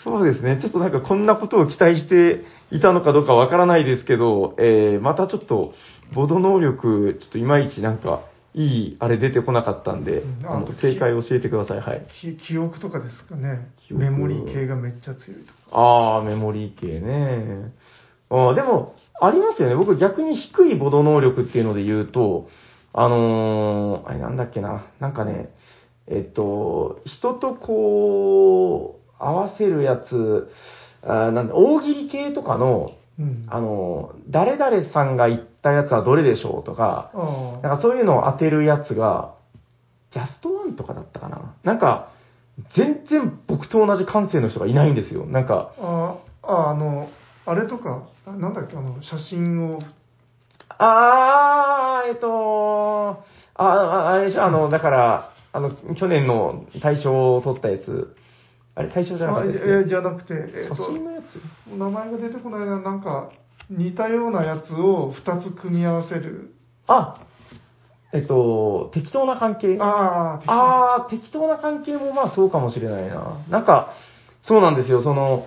[0.03, 0.59] そうですね。
[0.61, 5.73] ちょっとなんかこんなことを期待していたのかどうかわからないですけど、えー、またちょっと、
[6.13, 11.79] ボード能力、ちょっといまいちなんか、いい、あれ出てこなかったんでう、んあの正解教えてください。
[11.79, 12.07] はい。
[12.21, 13.71] き記憶とかですかね。
[13.89, 15.53] メモリー系がめっちゃ強いとか。
[15.71, 17.73] あー、メモリー系ね。
[18.29, 19.75] あーでも、ありますよね。
[19.75, 22.49] 僕逆に低いボード能力っていうので言うと、
[22.93, 24.85] あのー、あれなんだっけな。
[24.99, 25.53] なんかね、
[26.07, 30.49] えっと、人とこう、合わせるやつ、
[31.03, 33.45] あーなんだ、大喜利系とかの、うん。
[33.49, 39.35] あの、誰々さんが言ったやつはどれでしょうとか、あなんかそういうのを当てるやつが、
[40.11, 41.55] ジャストワンとかだったかな。
[41.63, 42.11] なんか、
[42.75, 45.25] 全然僕と同じ感性の人がいないんですよ。
[45.25, 47.07] なんか、あ、あ、あの、
[47.45, 49.81] あれとか、あなんだっけ、あの、写真を、
[50.77, 53.23] あー、えっと、
[53.55, 58.15] あ、ああれでしょ、あの、だから、あの、去年の大賞を取ったやつ、
[58.75, 59.89] あれ大賞じゃなかあったです。
[59.89, 61.67] じゃなくて、えっ写と、真のやつ？
[61.77, 63.31] 名前が出てこないな、なんか、
[63.69, 66.53] 似たようなやつを2つ組み合わせる。
[66.87, 67.25] あ、
[68.13, 69.77] えっと、適当な関係？
[69.79, 70.41] あ
[71.07, 73.45] あ、適当な関係もまあそうかもしれないな。
[73.49, 73.93] なんか、
[74.43, 75.45] そうなんですよ、その、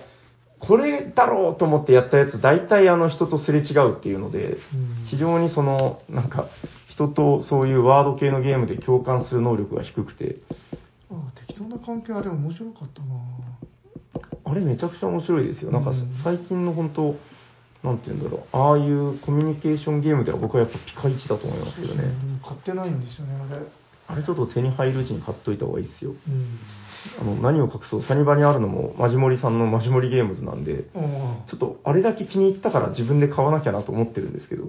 [0.59, 6.47] これだろうと思ってやったやつ、大体あの人とすれ違うっていうので、うん非常にその、なんか、
[6.89, 10.37] 人とそういうワード系のゲームで共感する能力が低くて、
[11.15, 13.07] あ適当な関係あれ面白かったな
[14.45, 15.71] あれめちゃくちゃ面白いですよ。
[15.71, 17.15] なんかうん最近の本当、
[17.83, 22.03] なんて言うんだろう、ああいうコミュニケーションゲームでは僕はやっぱピカイチだと思いますけどね。
[22.03, 23.65] うん買ってないんですよね、あれ。
[24.07, 26.11] あれちょっと手に入るうちに買っといた方がいいですよ。
[26.11, 26.59] うん。
[27.19, 30.99] あの、何を隠そう、サニバにあるのもマジモリさんのマジモリゲームズなんで、あ
[31.49, 34.65] ちょっとあれだけ気に入ったから自分で買わなきゃなと思ってるんですけど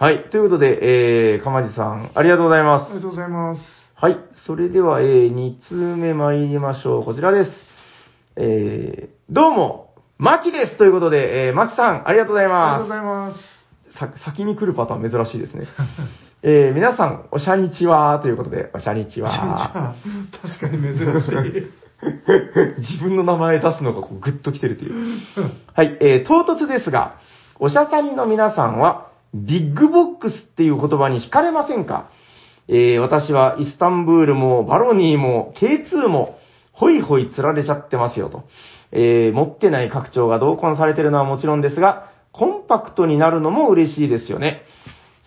[0.00, 0.04] あ。。
[0.04, 0.24] はい。
[0.30, 2.86] ということで、えー、かまじさん、ありがとうございます。
[2.86, 3.75] ありがとうございます。
[3.98, 4.18] はい。
[4.46, 7.04] それでは、えー、2通目参りましょう。
[7.06, 7.50] こちらです。
[8.36, 13.92] えー、どうも、マキですということで、えー、マキさん、ありがとうございありがとうまございます。
[13.94, 13.98] す。
[13.98, 15.66] さ、先に来るパターン珍しいですね。
[16.42, 19.94] えー、皆さん、おしゃにちはということで、おしゃにちは。
[20.42, 21.66] 確かに珍しい。
[22.76, 25.22] 自分の名前出すのがこうグッと来てるという。
[25.72, 27.14] はい、えー、唐突ですが、
[27.58, 32.10] おしゃさにの皆さんは、ビッグボックスっていう言葉に惹かれませんか？
[32.68, 36.38] えー、私はイスタンブールもバロニーも K2 も、
[36.72, 38.44] ホイホイ釣られちゃってますよと。
[38.92, 44.62] えー、持ってない拡張が同梱されてるのはもちろんですが、コンパクトになるのも嬉しいですよね。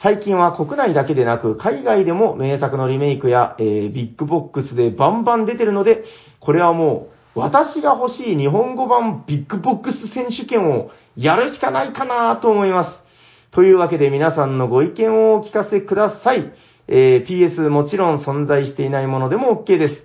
[0.01, 6.03] 最近は国内だけでなく、海外でも名作のリメイクや、えービッグボックスでバンバン出てるので、
[6.39, 13.09] これはもう、私が欲しい日本語版ビッグボックス選手権をやるしかないかなと思います。
[13.51, 16.53] というわけで皆さんのご意見をお聞かせください。
[16.91, 19.95] えー PS もちろん存在していないものでも OK です。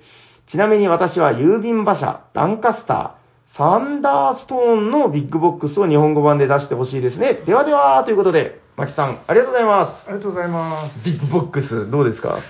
[0.51, 7.41] ちなみに私は郵便馬車、ランカスター、サンダーストーンのビッグボックスを日本語版で出してほしいですね。
[7.47, 10.99] ではでは、ということで、マキさん、ありがとうございまありがとうございます。
[11.01, 11.05] す。
[11.07, 12.41] ビッグボックス、どうですか？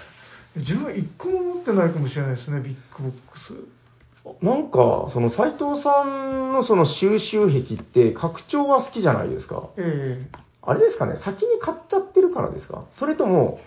[0.57, 3.55] 自分一個も持ってないかもしれないですね、ビッグボックス。
[4.43, 9.69] なんか、その斎藤さんのその収集癖って拡張は好きじゃないですか？
[9.77, 10.27] え
[10.63, 12.85] あれですかね、先に買っちゃってるからですか？
[12.99, 13.61] それとも、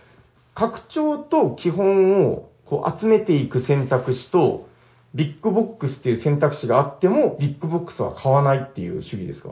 [0.58, 4.68] 拡張と基本をこう集めていく選択肢と、
[5.14, 9.50] ビッグボックスっていう選択肢があっても、ビッグボックスは買わないっていう主義ですか？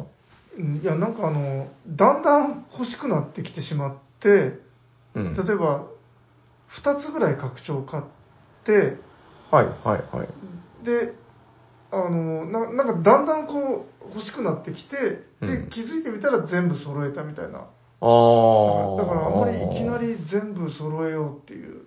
[0.58, 4.60] えうんいや、なんかあの、だんだん欲しくなってきてしまって、
[5.14, 5.34] うん。
[5.36, 5.86] 例えば、
[6.84, 8.04] 2つぐらい拡張買っ
[8.66, 8.98] て、
[9.52, 10.86] はい、はい、はい。
[10.86, 11.14] で、
[11.92, 17.68] あの、ななんかだんだんこう、欲しくなってきて、うんで、気づいてみたら全部揃えたみたいな。
[18.02, 18.98] ああ。
[18.98, 19.98] だからあんまりいきな。
[19.98, 21.82] り全部揃えようっていう。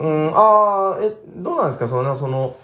[0.00, 1.88] うん、ああ、え、どうなんですか？
[1.88, 2.56] その、その、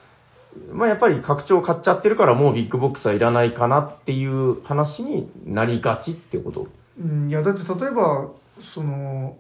[0.71, 6.69] まあ、やっぱり拡張買っちゃってるからもうビッグボックスはいらないかなっていう話になりがちってこと？
[7.01, 8.31] うん、いや、だって例えば、
[8.75, 9.39] その、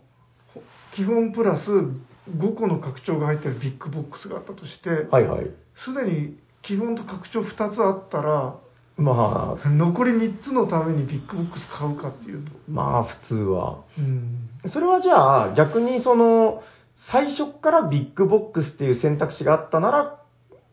[0.54, 0.62] ほ
[0.96, 5.50] 基本プラス5個の拡張が入ってるビッグボックスがあったとして、はいはい。
[5.84, 8.58] すでに基本と拡張2つあったら、
[8.96, 12.52] まあ、残り3つのためにビッグボックス買うかっていうと。
[12.68, 13.82] まあ普通は。
[13.98, 14.48] うん。
[14.72, 16.62] それはじゃあ逆にその、
[17.10, 20.20] 最初からビッグボックスっていう選択肢があったなら、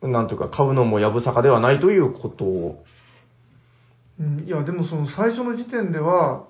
[0.03, 2.83] なんというか、買うのもやぶさかではないということを。
[4.19, 6.45] うんいや、でもその最初の時点では、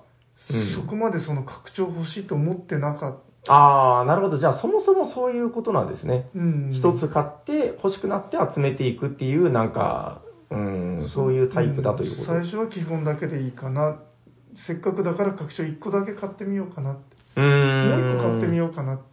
[0.50, 3.52] うんそこまでその拡張欲しいと思ってなかった。
[3.52, 4.38] ああ、なるほど。
[4.38, 6.28] じゃあ、そもそもそういうことなんですね。
[6.34, 6.72] うん。
[6.74, 12.22] 一つ買って欲しくなって集めていくっていう、なんか、うん、そういうタイプだということ。
[12.22, 13.98] ん最初は基本だけでいいかな。
[14.66, 17.02] せっかくだから拡張1個だけ買ってみようかなって。
[17.36, 17.90] うーん。
[17.90, 19.12] もう1個買ってみようかなって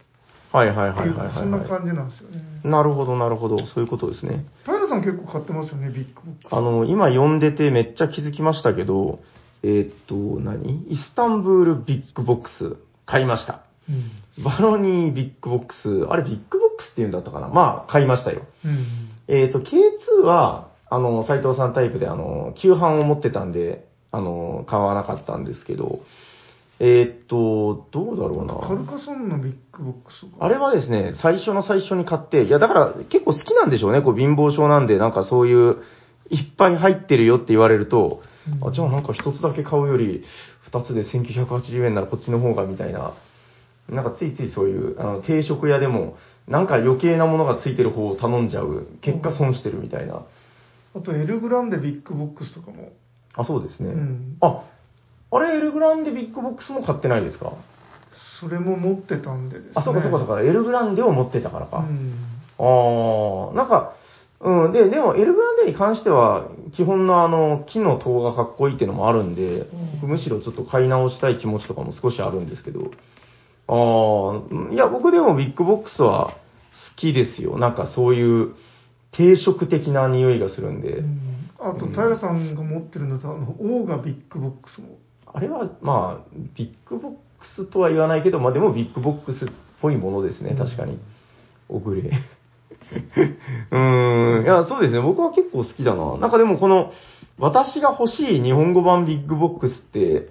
[0.52, 2.42] はいはいはいはいはい、そんな感じなんですよね。
[2.64, 3.58] なるほどなるほど。
[3.58, 4.46] そういうことですね。
[4.64, 6.52] 平さん結構買ってますよね、ビッグボックス。
[6.52, 9.20] あの、今読んでてめっちゃ気づきましたけど、
[9.62, 10.92] えーっと、何？
[10.92, 12.76] イスタンブールビッグボックス
[13.06, 13.62] 買いました。
[13.88, 14.42] うん。
[14.42, 17.48] バロニービッグボックス、あれビッグボックスって言うんだったかな？
[17.48, 18.42] まあ、買いましたよ。
[18.64, 18.86] うん。
[19.28, 26.00] えっ、と、K2 は、あの、斎藤さんタイプで、あの、旧版を持ってたんで、あの、買わなかったんですけど、
[26.80, 28.54] えっ、と、どうだろうな。
[28.56, 35.76] カルカソンヌのビッグボックスがあれはですね、最初の最初に買って、いや、だから結構好きなんでしょうね、こう貧乏症なんで、なんかそういう、
[36.30, 38.22] いっぱい入ってるよって言われると、
[38.62, 40.24] うんあ、じゃあなんか一つだけ買うより、
[40.64, 43.14] 二つで1980円ならこっちの方がみたいな、
[43.88, 46.16] なんかついついそういう、あの、定食屋でも、
[46.48, 50.24] なんか余計なものがついてる方を頼んじゃう、結果損してるみたいな。
[50.94, 52.92] あとエルグランデビッグボックスとかも。
[53.34, 53.90] あ、そうですね。
[53.90, 54.64] うんあ、
[55.30, 57.52] あれ、エルグランデビッグボックスも買ってないですか？
[58.40, 59.72] それも持ってたんでですね。
[59.76, 61.78] あ、そうかそうかそうか、エルグランデを持ってたからか。
[61.78, 62.14] うん。
[62.58, 63.94] ああ、なんか、
[64.40, 69.68] うん、で、でも、エルグランデに関しては、基本のあの、木の塔がかっこいいっていうのもあるんで、
[70.02, 72.90] うんむしろちょっと買い直したい気持ちとかも少しあるんですけど、
[73.68, 76.30] ああ、いや、僕でもビッグボックスは
[76.94, 77.58] 好きですよ。
[77.58, 78.54] なんかそういう
[79.12, 81.30] 定食的な匂いがするんで、うん
[81.60, 84.98] あと、平さんが持ってるのと、あの、オーガビッグボックスも。
[85.26, 87.18] あれは、まあ、ビッグボック
[87.54, 89.48] スとは言わないけど、まあでもビッグボックスっ
[89.80, 90.98] ぽいものですね、確かに。
[91.68, 92.10] オグレ。
[93.70, 96.16] うーん、いや、そうですね、僕は結構好きだな。
[96.16, 96.92] なんかでもこの、
[97.38, 100.28] 私が欲しい日本語版ビッグボックスって、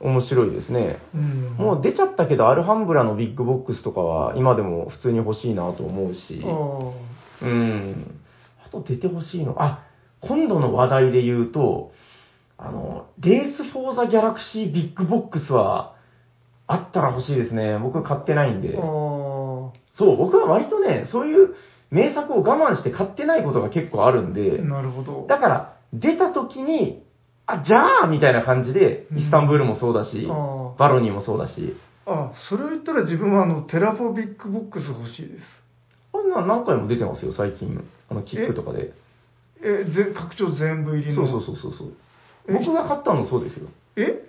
[0.00, 0.98] 面白いですね。
[1.14, 1.54] うん。
[1.58, 6.44] もう出ちゃったけど、アルハンブラのビッグボックスとかは、今でも普通に欲しいなと思うし。
[7.42, 8.20] あうん。
[8.66, 9.62] あと出てほしいの。
[9.62, 9.84] あ、
[10.20, 11.92] 今度の話題で言うと、
[12.56, 15.94] あの、レース・フォー・ザ・ギャラクシー・ビッグボックスは、
[16.66, 17.78] あったら欲しいですね。
[17.78, 18.60] 僕買ってないんあ。
[18.60, 18.72] で。
[19.94, 21.54] そう、僕は割とね、そういう
[21.90, 25.26] 名作を我慢して買ってないことが結構あるんで、なるほど。
[25.26, 27.02] だから、出た時に、
[27.46, 31.74] あ、じゃあみたいな感じで、うんイスタンブールもそうだし、あバロニーもそうだし、
[32.04, 35.44] あ、それを言ったら自分はあの、テラフォビッグボックス欲しいです。
[36.20, 37.84] あれな何回も出てますよ、最近。
[38.10, 38.92] あの、キックとかで。
[39.62, 41.26] え、ぜ拡張全部入りの？
[41.26, 41.92] そうそうそうそうそう。
[42.48, 42.52] え？
[42.54, 43.68] 僕が買ったのそうですよ。
[43.96, 44.24] え？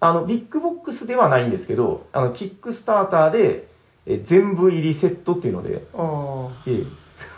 [0.00, 3.68] あの、ビッグボックスではないんですけど、あの、キックスターターで、
[4.06, 6.62] え全部入りセットっていうので、ああ。
[6.66, 6.84] ええ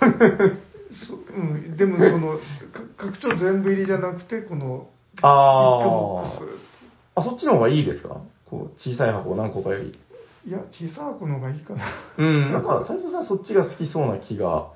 [1.07, 6.61] そうん、でもその、か拡張全部入りじゃなくて、この、ビッグボッあク
[7.17, 7.21] あ。
[7.21, 8.21] あ、そっちの方がいいですか？
[8.49, 9.99] こう、小さい箱何個かより。
[10.45, 10.49] ス。
[10.49, 11.85] いや、小さい箱の方がいいかな。
[12.19, 14.69] うん、なんか、斉藤さんそっちが好きそうな気が。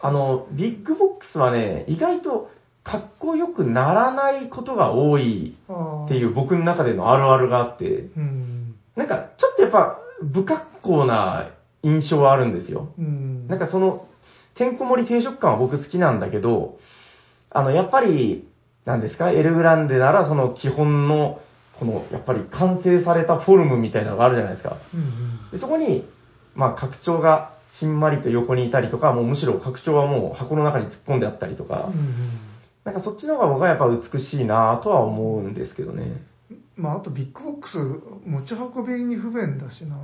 [0.00, 2.50] あの、ビッグボックスはね、意外と
[2.84, 5.56] かっこよくならないことが多い。
[6.04, 8.76] っていう僕の中でのあるあるがあって、うん。
[8.94, 9.98] なんか、ちょっとやっぱ、
[10.32, 11.50] 不格好な
[11.82, 12.92] 印象はあるんですよ。
[12.98, 13.46] うん。
[13.48, 14.06] なんかその、
[14.54, 16.78] てんこ盛り定食感は僕好きなんだけど、
[17.50, 18.48] あの、やっぱり、
[18.84, 21.40] なんですか、エルグランデならその基本の、
[21.78, 24.76] この、やっぱり完成されたフォルムみたいなのがあるじゃないですか。
[24.94, 26.06] うんでそこに、
[26.54, 31.68] まあ、拡張がちんまりと横にいたりとか、もうむしろ拡張はもう箱の中に突っ込んであったりとうん。
[31.68, 32.38] かう、ん
[32.84, 36.24] なんかそっちの方が僕はやっぱ美しいなとは思うんですけどね。
[36.50, 36.62] うん。
[36.76, 37.78] まあ、あとビッグボックス、
[38.24, 39.96] 持ち運びに不便だしな。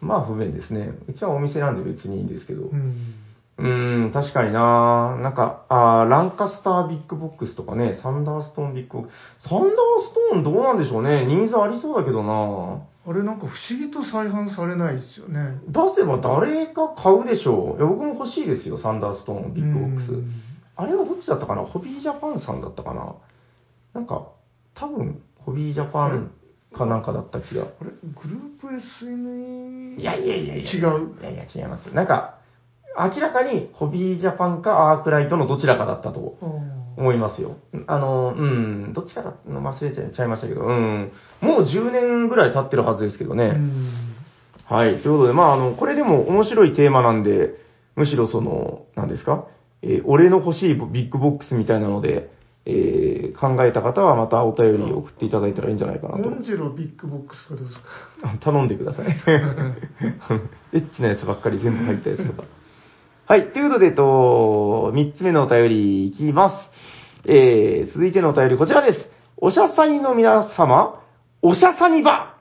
[0.00, 0.92] まあ不便ですね。
[1.08, 2.64] うちはお店なんで別にいいんですけど。
[2.64, 3.14] うん。
[3.58, 9.48] うーん、確かにななんか、あーランカスタービッグボックスとかね、サンダーストーンビッグボックス。
[9.48, 11.24] サンダーストーンどうなんでしょうね。
[11.26, 15.60] ニーズありそうだけどなあれなんか不思議と再販されないですよね。
[15.68, 17.78] 出せば誰か買うでしょう。
[17.78, 20.12] いや、僕も欲しいですよ、サンダーストーンビッグボックス。
[20.12, 20.30] うん
[20.78, 21.62] あれはどっちだったかな？
[21.62, 23.14] ホビージャパンさんだったかな？
[23.94, 24.26] なんか、
[24.74, 26.32] 多分、ホビージャパン
[26.76, 27.62] かなんかだった気が。
[27.62, 28.66] あれグループ
[29.02, 29.98] SNE?
[29.98, 30.70] いやいやいやいや。
[30.70, 31.16] 違う。
[31.18, 31.86] いやいや、違います。
[31.94, 32.40] なんか、
[32.98, 36.46] 明らかにホビージャパンかアークライトのどちらかだったとあ
[36.96, 37.56] 思いますよ。
[37.86, 41.12] あの、うん、どっちかだの忘れちゃいましたけど、うん。
[41.42, 43.52] もう10年ぐらい経ってるはずですけどね。
[44.64, 45.02] はい。
[45.02, 47.54] ということで、まあ、あの、これでも面白いテーマなんで、
[47.96, 49.46] むしろその、何ですか？
[49.82, 52.30] えー俺の欲しいビッグボックスみたいなので、
[52.64, 56.36] えー考えた方はまたお便りを送っていただいたらいいんじゃないかなとモ。
[56.36, 57.86] ンジビッグボックスかどうですか？
[58.24, 59.06] あ頼んでください。
[60.72, 62.44] エッチなやつばっかり全部入ったやつとか。
[63.28, 63.52] はい。
[63.52, 66.62] ということで、えっと、三つ目のお便りいきま
[67.24, 67.28] す。
[67.28, 69.00] えー、続いてのお便りこちらです。
[69.38, 71.02] おしゃさにの皆様、
[71.42, 72.36] おしゃさにば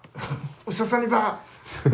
[0.67, 1.39] おしゃさにば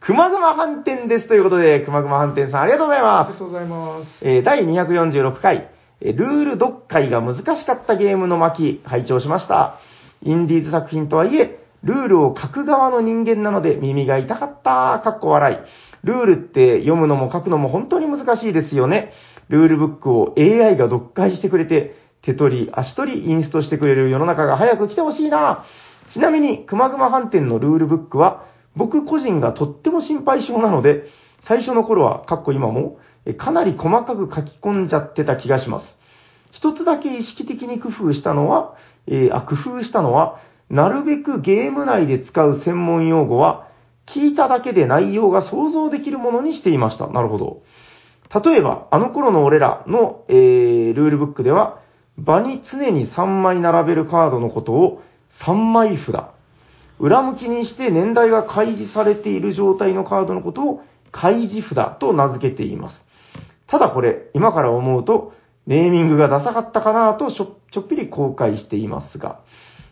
[0.00, 1.28] くまぐま飯店です。
[1.28, 3.28] ということで、くまぐま飯店さんありがとうございあます。
[3.28, 4.28] りがとうございます。
[4.28, 5.68] えー第246回、
[6.00, 9.76] えールール読解が難しかったゲームの巻、拝聴しました。
[10.24, 15.56] インディーズ作品とはいえ、ルールを書く側の人間なので耳が痛かった、かっこ笑い。
[16.04, 19.12] ルールって読むのも書くのも本当に難しいですよね。
[19.48, 25.64] ルールブックを AI が読解してくれて、手取り、足取りインストしてくれる世の中が早く来てほしいな。
[26.12, 28.44] ちなみに、くまぐま飯店のルールブックは、
[28.76, 31.04] 僕個人がとっても心配性なので、
[31.48, 32.98] 最初の頃は、かっこ今も、
[33.38, 35.86] かなり細かく書き込んじゃってた気がします。
[36.52, 38.74] 一つだけ意識的に工夫したのは、
[39.06, 43.68] えーあ、工夫したのは、なるべくゲーム内で使う専門用語は、
[44.14, 47.08] 聞いただけで内容が想像できるものにしていました。
[47.08, 47.62] なるほど。
[48.44, 51.80] 例えば、あの頃の俺らの、えールールブックでは、
[52.16, 55.02] 場に常に3枚並べるカードのことを
[55.46, 56.14] 3枚札。
[56.98, 60.82] 裏向きにして年代が開示されている状態のカードのことを
[61.12, 62.96] 開示札と名付けています。
[63.66, 65.32] ただこれ、今から思うと、
[65.66, 67.44] ネーミングがダサかったかなとちょ
[67.80, 69.40] っぴり後悔していますが、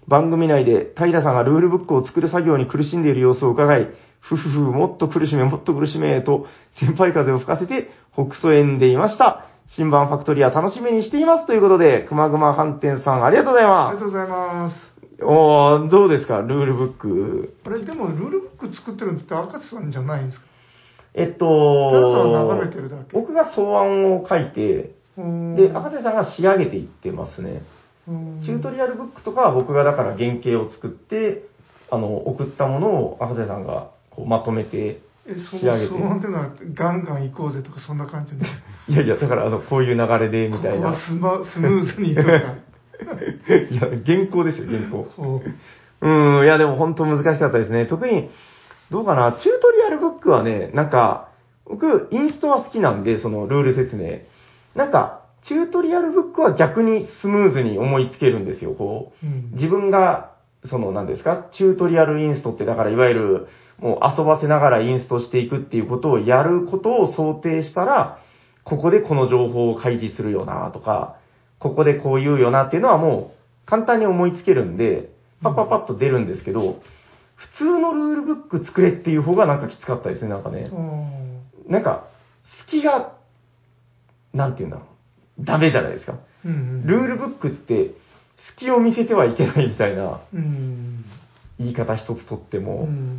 [0.06, 3.88] 番組内で平さんがルールブックを作る作業に苦しんでいる様子を伺い、
[4.28, 6.46] ふふふ、もっと苦しめ、もっと苦しめ、と
[6.78, 9.46] 先輩風を吹かせて北総園でいました。
[9.76, 11.46] 新版ファクトリア楽しみにしています。
[11.46, 14.76] ということで、くまぐま飯店さんありがとうございまありがとうございます。
[14.76, 15.24] す。
[15.24, 17.54] おー、どうですか、ルールブック？
[17.66, 20.46] あれ、でもルールブック作ってるのって赤瀬さんじゃないんですか？
[21.14, 27.62] えっと、平さんは眺めてるだけ僕が草案を書いて、で、赤瀬さんが仕上げていってますね。
[28.06, 31.42] チュートリアルブックとかは僕がだから原型を作って、
[31.90, 35.88] あの、送ったものを赤瀬さんがこうまとめてえ、そ仕上げて。
[35.88, 38.40] そうなんていうのは、ガンガン行こうぜとか、そんな感じの。
[38.88, 41.44] いやいや、だからあの、こういう流れでみたいなここは。
[41.44, 42.30] スマスムーズにとか。
[42.32, 45.06] いや、原稿ですよ、原稿。
[45.14, 45.42] こ
[46.00, 47.86] うん、いやでも本当難しかったですね。
[47.86, 48.30] 特に、
[48.90, 51.28] どうかな、チュートリアルブックはね、なんか、
[51.66, 54.20] 僕、インストは好きなんで、そのルール説明。
[54.74, 59.26] なんか、チュートリアルブックは逆にスムーズに思いつけるんですよ、こう。
[59.26, 60.32] ううん自分が、
[60.64, 63.46] その何ですか、チュートリアルインストって、だからいわゆる、
[63.78, 68.18] もう遊ばせながらインストしていくっていうことをやることを想定したら、
[68.64, 71.16] ここでこの情報を開示するよなとか、
[71.58, 75.10] ここでこう言うよなっていうのはもう簡単に思いつけるんで、
[75.42, 76.80] パッパッパッと出るんですけど、
[77.36, 80.68] 普通のルールブック作れっていう方がなんかきつかったですね、なんかね。
[80.72, 82.08] あなんか、
[82.66, 83.12] 隙が、
[84.32, 84.86] なんていうんだろ
[85.40, 85.44] う。
[85.44, 86.18] ダメじゃないですか。
[86.44, 87.92] ーうんルールブックって、
[88.56, 91.04] 隙を見せてはいけないみたいなうん。
[91.58, 93.18] 言い方一つとってうも、ん。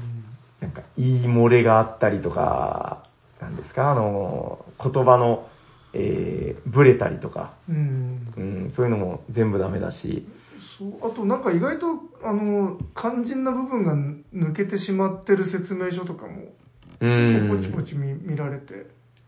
[0.62, 3.04] なんか言い漏れがあったりとか、
[3.42, 5.48] なんですか、あの、言葉の、
[5.94, 8.34] えー、ブレたりとか、うん。
[8.38, 10.28] うん、そういうのも全部ダメだし、
[10.78, 11.88] そうあとなんか意外と
[12.24, 13.96] あの肝心な部分が
[14.34, 16.54] 抜けてしまってる説明書とかも
[17.02, 17.50] うん。
[17.50, 18.88] ポチポチ見見られて、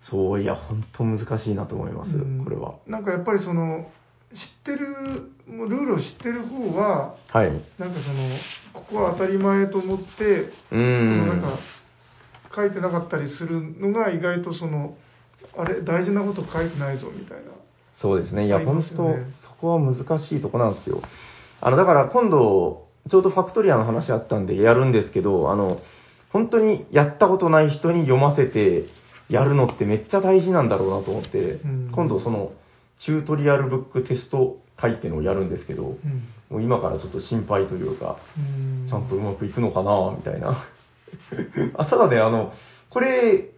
[0.10, 2.76] そう、いや、本当難しいなと思います、うんこれは。
[2.88, 3.90] なんかやっぱりその
[4.34, 4.88] 知ってる
[5.48, 7.52] もうルールを知ってる方ははい。
[7.78, 8.38] なんかその
[8.74, 11.42] ここは当たり前と思って、うそのなんん。
[11.42, 11.58] か
[12.56, 14.96] 書いてなかったりするのが意外とその
[15.58, 17.52] あれ大事なこと書いてないぞみたいな
[17.94, 18.46] そうですね。
[18.46, 18.96] いや、ありま本当、
[19.48, 21.02] そこは難しいとこなんですよ。
[21.60, 25.80] あの、だから今度、ちょうどファクトリアの話あったんでやるんですけど、あの、
[26.32, 28.86] 本当にやったことない人に読ませて
[29.30, 32.54] やるのってめっちゃ大事なんだろうなと思って、うん今度その、
[33.06, 36.24] チュートリアルブックテスト会っていうのをやるんですけど、うん。
[36.50, 38.88] もう今からちょっと心配というか、うん。
[38.90, 40.66] ちゃんとうまくいくのかなみたいな。
[41.78, 42.54] あ、ただね、あの、
[42.90, 43.52] これ、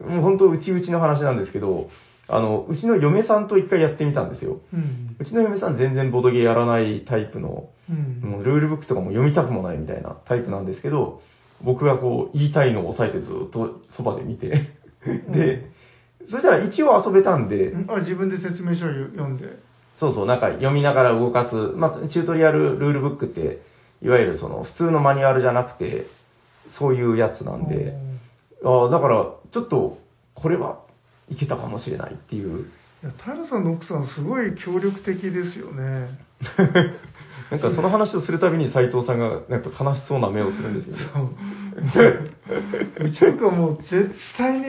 [0.00, 1.90] もう本当、うちうちの話なんですけど、
[2.28, 4.60] あの、うちの嫁さんと一回やってみたんですよ。
[4.72, 5.16] うん。
[5.18, 7.92] うちの嫁さん全然ボドゲーやらないタイプの、う
[8.26, 8.30] ん。
[8.30, 11.22] もうルールブックとかも読みたくもないみたいなタイプなんですけど、
[11.62, 14.70] 僕がこう言いたいのを抑えてずっとそばで見て、
[15.28, 15.70] で、
[16.28, 19.58] それじゃあ一応遊べたんで、あ自分で説明書を読んで。
[19.96, 23.62] そうそう、なんか読みながら動かす、まあ、チュートリアルルールブックって、
[24.02, 26.06] いわゆるその普通のマニュアルじゃなくて、
[26.78, 27.94] そういうやつなんで、
[28.64, 29.98] ああだからちょっと
[30.34, 30.80] これは
[31.28, 32.66] いけたかもしれないっていう、
[33.02, 36.18] いや平さんの奥さんすごい協力的ですよね。
[37.50, 41.02] なんかその話をするたびに斉藤さんがなんか悲しそうな目をするんですよね。
[41.92, 42.00] そ
[43.04, 43.06] う。
[43.06, 44.64] うちとかもう絶対に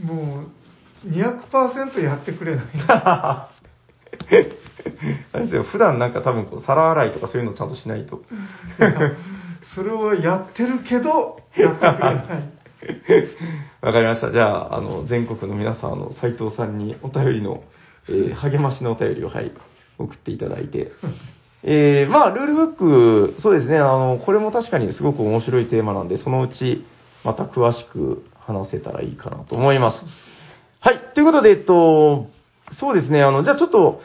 [0.00, 0.44] も
[1.04, 3.50] う200%やってくれない あ
[5.34, 8.22] れですよ、普段なんか多分こう皿洗いとかそういうのちゃんとしないと。
[9.74, 12.24] それをやってるけどやってくれない
[13.80, 14.30] わかりました。
[14.30, 17.62] じゃあ、あの、全国の皆さん、あの、斉藤さんにお便りの、
[18.08, 19.52] えー励ましのお便りを、はい、
[19.98, 20.92] 送っていただいて。
[21.62, 22.66] えー、まあ、ルールブッ
[23.34, 26.84] ク、そうですね、あの、これも確かにすごく面白いテーマなんで、そのうち、
[27.24, 29.98] また詳しく話せたらいいかなと思います。
[30.80, 32.26] はい、ということで、えっと、
[32.78, 34.00] そうですね、あの、じゃあちょっと、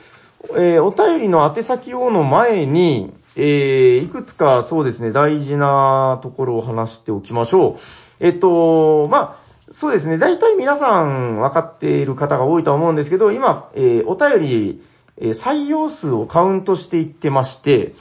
[0.55, 7.77] えーお便りの宛先をの前に、えーいくつかそうですね、大事なところを話しておきましょ
[8.21, 8.25] う。
[8.25, 14.81] えっと、まあ、そうですね、大体皆さん分かっている方が多いと思うんですけど、今、えーお便り、
[15.17, 17.95] えー採用数をカウントしていってまして、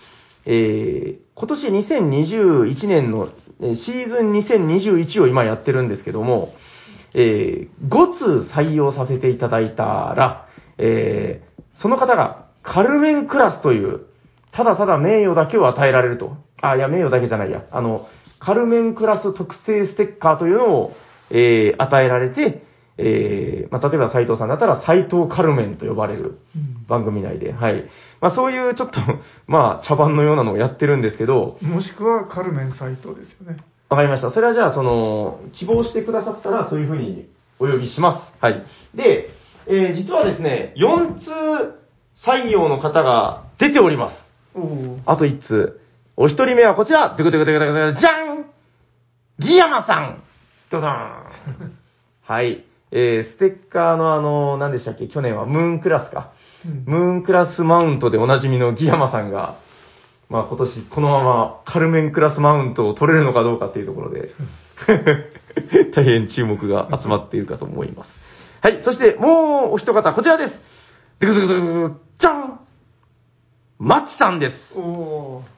[0.44, 3.28] えー今年2021年の
[3.60, 6.52] シーズン2021を今やってるんですけども、
[7.14, 10.48] えー5通採用させていただいたら、
[10.78, 14.06] えーその方がカルメンクラスという、
[14.52, 16.36] ただただ名誉だけを与えられると。
[16.62, 17.64] あ、いや、名誉だけじゃないや。
[17.70, 20.92] あの、カルメンクラス特製ステッカーというのを、
[21.30, 22.65] えー与えられて、
[22.98, 26.38] えーまあ、例えば斉藤さんだったら斉藤カルメンと呼ばれる
[26.88, 27.84] 番組内で、はい。
[28.20, 29.00] まあ、そういうちょっと、
[29.46, 33.58] まあ、茶番のようなのをやってるんですけど、もしくはカルメン斎藤ですよね。
[33.88, 34.30] わかりました。
[34.30, 37.28] それはじゃあ、その、希望してくださったら、そういうふうに
[37.58, 38.32] お呼びします。
[38.40, 38.64] はい。
[38.94, 39.30] で、
[39.66, 41.30] えー実はですね、4通
[42.24, 44.16] 採用の方が出ております。
[45.04, 45.80] あと1通。
[46.16, 48.46] お一人目はこちらドゥクドゥクドゥクドゥクじゃん
[49.38, 50.22] ギヤマさん
[50.70, 51.76] ドドーン
[52.22, 52.64] はい。
[52.98, 55.06] えー、ステッカーのあの、何でしたっけ？
[55.08, 56.32] 去年はムーンクラスか。
[56.64, 59.58] うんムーンクラスマウントでおなじみのギヤマさんが、
[60.30, 64.30] まあ今年このままカルメンクラスマウントを取れるのかどうかっていうところで、
[65.94, 68.10] 大変注目が集まっているかと思います。
[68.62, 70.60] はい、そしてもうお一方、こちらです。
[71.20, 72.60] ドゥクドゥクドゥじゃん
[73.78, 74.54] マキさんです。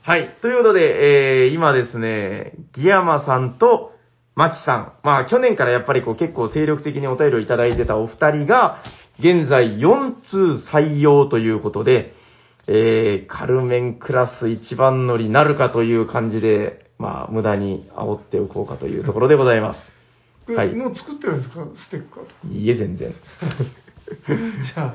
[0.02, 0.36] はい。
[0.42, 3.92] ということで、えー、今ですね、ギヤマさんと
[4.38, 4.92] マキさん。
[5.02, 8.78] まあ、去年からやっぱりこう結構精力的にお便りをいただいてたお二人が、
[9.18, 12.14] 現在4通採用ということで、
[12.68, 20.52] えー、カルメンクラス一番乗りなるかという感じで、まあ、無駄に煽っておこうかというところでございます。
[20.54, 21.66] はいもう作ってるんですか？
[21.76, 22.32] ステッカーとか。
[22.48, 23.10] いいえ、全然。
[24.72, 24.94] じゃあ、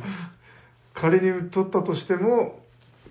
[0.94, 2.62] 仮に取ったとしても、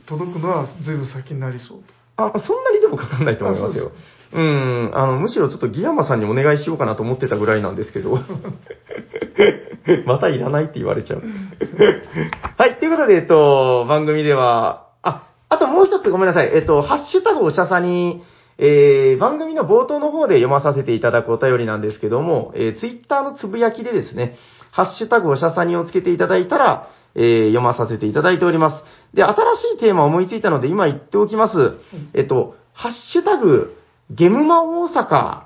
[0.07, 1.85] 届くのは随分先になりそうと。
[2.17, 3.93] あ、そんなにでもかかんないと思いますよ。
[4.35, 8.19] うん、あの、むしろちょっとギヤマさんにお願いしようかなと思ってたぐらいなんですけど。
[10.07, 11.23] またいらないって言われちゃう。
[12.57, 16.51] はい、ということで、えっと、番組では、あ、あともう一つごめんなさい。
[16.55, 18.23] えっと、ハッシュタグおしゃさに、
[18.59, 24.37] えー、番組の冒頭の方で読まさせていただくお便りなんですけども、えー、ツイッターのつぶやきでですね、
[24.71, 28.85] ハッシュタグおしゃさにをつけていただいたら、えー、読まさせていただいております。
[29.15, 29.35] で、新
[29.75, 31.75] しいテーマを思いついたので今言っておきます。
[32.15, 33.77] えっと、ハッシュタグ、
[34.15, 35.43] ゲムマ大阪、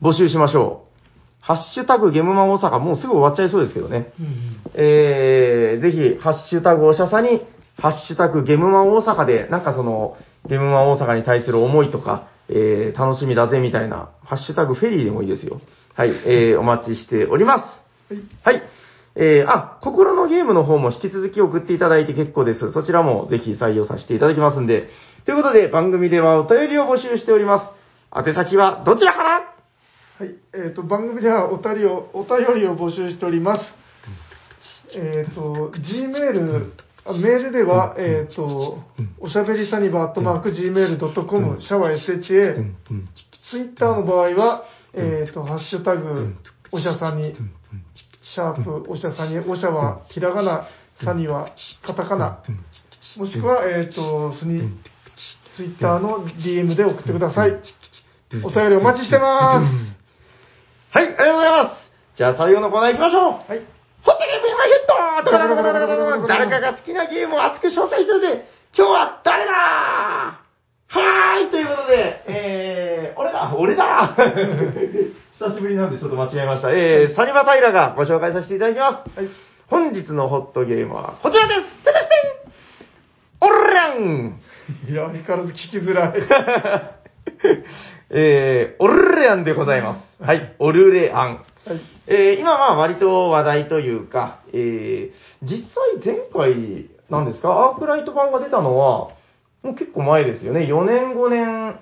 [0.00, 1.44] 募集しましょう。
[1.44, 4.12] ハッシュタグゲムマ大阪、もうすぐ終わっちゃいそうですけどね。
[4.74, 7.42] えー、ぜひ、ハッシュタグおしゃさに、
[7.76, 10.16] ハッシュタグゲムマ大阪で、なんかその、
[10.48, 15.60] ゲムマ大阪に対する思いとか、えー、楽しみだぜみたいな、ハッシュタグフェリーでもいいですよ。
[15.94, 17.58] はい、えー、お待ちしておりま
[18.10, 18.14] す。
[18.42, 18.62] はい。
[19.14, 22.72] えー、あ、心のゲームの方も引き続き送っていただいて結構です。
[22.72, 24.88] そちらもぜひ採用させていただきますんで。
[25.28, 27.74] ということで、番組ではお便りを募集しておりま
[28.14, 28.18] す。
[28.18, 29.30] 宛先はどちらかな
[30.18, 30.34] はい。
[30.54, 33.64] えっ、と、番組ではお便りを、お便りを募集しております。
[34.96, 36.70] えっ、と、Gmail、
[37.04, 38.78] あメールでは、えっ、と、
[39.20, 42.22] おしゃべりサニバットマーク Gmail.com、シャワー SHA、
[43.50, 44.64] ツイッターの場合は、
[44.94, 46.36] えっ、と、ハッシュタグ、
[46.72, 47.34] おしゃさに、
[48.22, 50.68] シャープ、おしゃさに、おしゃはひらがな、
[51.04, 51.50] さには
[51.84, 52.42] カタカナ、
[53.18, 54.62] もしくは、えっ、と、スニ、
[55.58, 57.50] ツイッターの DM で送ってください。
[58.44, 59.66] お便りお待ちしてます。
[60.96, 62.16] はい、ありがとうございます。
[62.16, 63.24] じゃあ最後のコーナー行きましょう。
[63.26, 63.42] はい。
[63.42, 64.94] ホットゲーム今ヒット
[66.28, 69.52] 誰かが好きなゲームを熱く紹介するで、今日は誰だ？
[69.52, 73.52] はーい、ということで、えー、俺だ？
[73.58, 74.14] 俺だ？
[75.42, 76.70] 久しぶりなんでちょっと間違えました。
[76.70, 79.18] えー、サニバタイラがご紹介させていただきます。
[79.18, 79.28] はい。
[79.66, 81.98] 本日のホットゲームはこちらですててて
[83.44, 84.40] んオルラン
[84.88, 86.14] いや、相変わらず聞きづらい。
[88.10, 90.22] えー、オルレアンでございます。
[90.22, 91.28] はい、オルレアン。
[91.66, 91.80] はい。
[92.06, 95.64] えー今まあ割と話題というか、えー実
[96.02, 99.10] 際前回、なんですか、アークライト版が出たのは、
[99.62, 100.60] もう結構前ですよね。
[100.60, 101.76] 4年、5年、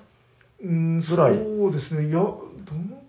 [0.62, 2.08] うん、ぐらいそうですね。
[2.08, 2.40] いや、どの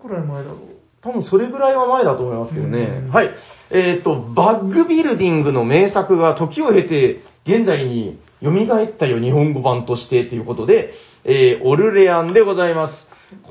[0.02, 0.60] くらい前だろう。
[1.02, 3.10] 多分それぐらいは前だと思いますけどねうん。
[3.10, 3.32] はい。
[3.70, 10.94] えっ、と、バッグビルディングの名作が時を経て、現代に蘇ったよ、日本語版としてということで、
[11.24, 12.94] えーオルレアンでございます。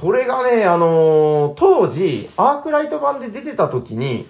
[0.00, 4.26] これがね、あのー当時、アークライト版で出てた時に、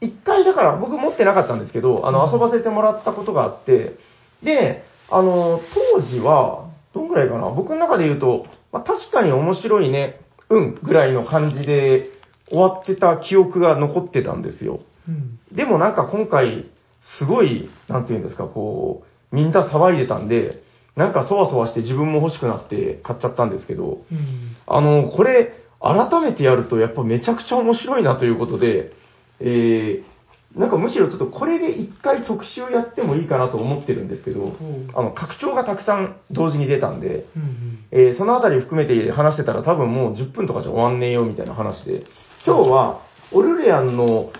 [0.00, 0.08] うん。
[0.08, 3.96] 一回だから僕持ってなかったんですけど、あの、うん遊ばせてもらったことがあって、
[4.42, 5.60] で、あの、
[5.92, 7.50] 当時は、どんぐらいかな？
[7.50, 12.10] 僕の中で言うと、まあ、確かに面白いね、うん、ぐらいの感じで
[12.48, 14.80] 終わってた記憶が残ってたんですよ。
[15.08, 15.38] うん。
[15.52, 16.66] でもなんか今回、
[17.18, 19.06] すごい、なんていうんですか、こう、
[19.36, 20.62] みんな騒いでたんで、
[20.96, 24.56] なんかそわそわして自分も欲しくなって買っちゃったんですけど、うん。
[24.66, 28.92] あの、これ、改めてやると、やっぱめちゃくちゃ面白いなということで、
[29.40, 37.84] えー、なんかむしろちょっとこれで一回特集やってもいいかなと思ってるんですけど、ほうあの、拡張がたくさん同時に出たんで、うん。
[37.90, 42.04] えーそのあたり含めて話してたら多分もう10分とかじゃ終わんねえよみたいな話で、
[42.46, 43.02] 今日は
[43.32, 44.30] オルレアンの、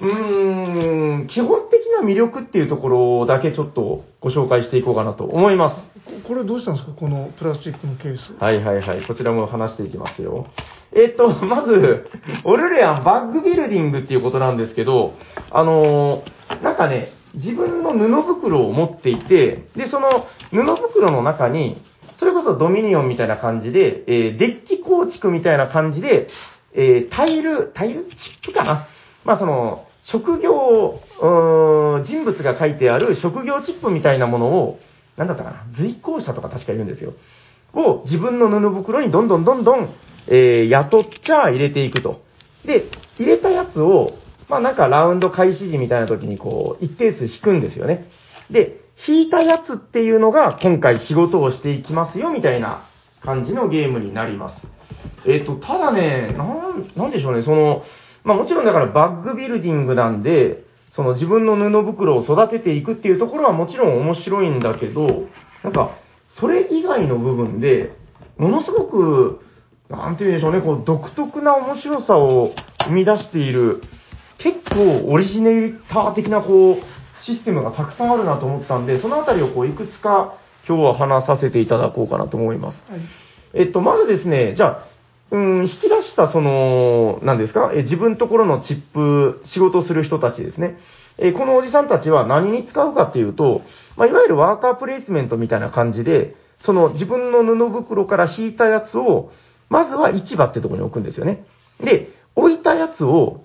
[0.00, 5.76] うーん、基本的な魅力っていうところだけちょっとご紹介していこうかなと思います。
[6.22, 6.92] ここれどうしたんですか？
[6.92, 8.32] このプラスチックのケース。
[8.38, 9.06] はいはいはい。
[9.06, 10.46] こちらも話していきますよ。
[10.94, 12.06] えっ、と、まず、
[12.44, 15.14] オルレアンバッグビルディングっていうことなんですけど、
[15.50, 21.82] あのーなんかね、自分の布袋を持っていて、で、その布袋の中に、
[22.18, 26.28] それこそドミニオンみたいな感じで、えーデッキ構築みたいな感じで、
[26.74, 28.10] えータイル、タイルチ
[28.42, 28.86] ップかな？
[29.24, 34.78] まあその、職業、うー人物が書いてある職業チップみたいなものを、
[35.16, 37.14] なんだったかな随行者とか確か言うんですよ。
[37.74, 39.94] を自分の布袋にどんどんどんどん、
[40.28, 42.22] えー雇っちゃ入れていくと。
[42.64, 42.84] で、
[43.18, 44.12] 入れたやつを、
[44.48, 48.08] まあなんかラウンド開始時みたいな時にこう、一定数引くんですよね。
[48.50, 52.88] で、引いたやつっていうのが今回仕事をしていきますよみたいな
[53.22, 54.66] 感じのゲームになります。
[55.26, 57.82] えっ、と、ただね、なん、なんでしょうね、その、
[58.26, 65.28] まあもちろんだからバッグビルディングなんで、その自分の布袋を育てていくっていうところはもちろん面白いんだけど、
[65.62, 65.96] なんか、
[66.40, 67.92] それ以外の部分で、
[68.36, 69.40] ものすごく、
[69.88, 72.52] なんて言うんでしょうね、こう、独特な面白さを
[72.86, 73.82] 生み出している、
[74.38, 80.34] 結構オリジネーター的なこう、システムがたくさんあるなと思ったんで、そのあたりをこう、いくつか
[80.66, 82.90] 今日は話させていただこうかなと思います。
[82.90, 83.00] はい。
[83.54, 84.95] えっと、まずですね、じゃあ、
[85.30, 90.78] うん、引き出したその、何ですか、え自分ところのチップ、仕事する人たちですね。
[91.18, 93.62] えこのおじさんたちは何に使うかっていうと、
[93.96, 99.30] まあ、いわゆるワーカープレイスメントみたいな感じで、その自分の布袋から引いたやつを、
[99.68, 101.44] まずは市場ってとこに置くんですよね。
[101.80, 103.44] で、置いたやつを、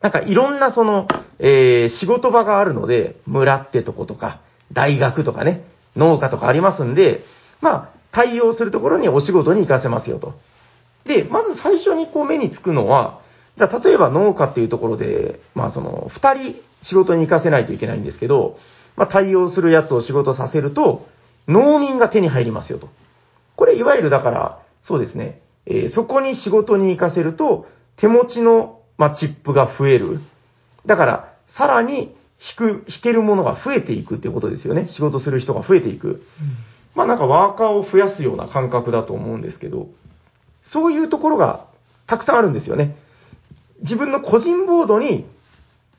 [0.00, 1.08] なんかいろんなその、
[1.40, 4.40] えー仕事場があるので、村ってとことか、
[4.72, 5.64] 大学とかね、
[5.96, 7.20] 農家とかありますんで、
[7.60, 10.34] まあ、対応するところにお仕事に行かせますよと。
[11.08, 13.22] で、まず最初にこう目につくのは、
[13.56, 18.58] じゃあ例えば農家っていうところで、まあその、二人仕事に行かせないといけないんですけど、
[18.94, 21.08] まあ対応するやつを仕事させると、
[21.48, 22.88] 農民が手に入りますよと。
[23.56, 27.66] これいわゆるだから、そうですね、えーそこに仕事に行かせると、
[27.96, 30.20] 手持ちの、まあ、チップが増える。
[30.86, 34.88] だから、さらに引く、引けるものが増えていくっていうことですよね。
[34.88, 36.22] 仕事する人が増えていく。
[36.94, 39.88] まあなんかワーカーを増やすような感覚だと思うんですけど、
[40.72, 41.66] そういうところが
[42.06, 42.96] たくさんあるんですよね。
[43.82, 45.26] 自分の個人ボードに、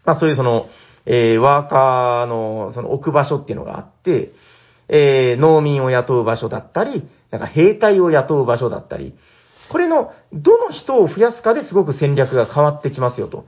[0.05, 0.67] まあそういうその、
[1.05, 4.31] えーワーカーのその置く場所っていうのがあって、
[4.89, 9.15] えー農民を雇う場所だったり、なんか兵隊を雇う場所だったり、
[9.71, 13.45] これのどの人を増やすかですごく戦略が変わってきますよと。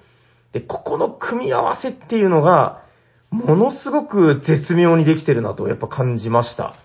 [0.54, 2.84] で、ここの組み合わせっていうのが、
[3.32, 6.76] ものすごく絶妙にできてるなとやっぱ感じました。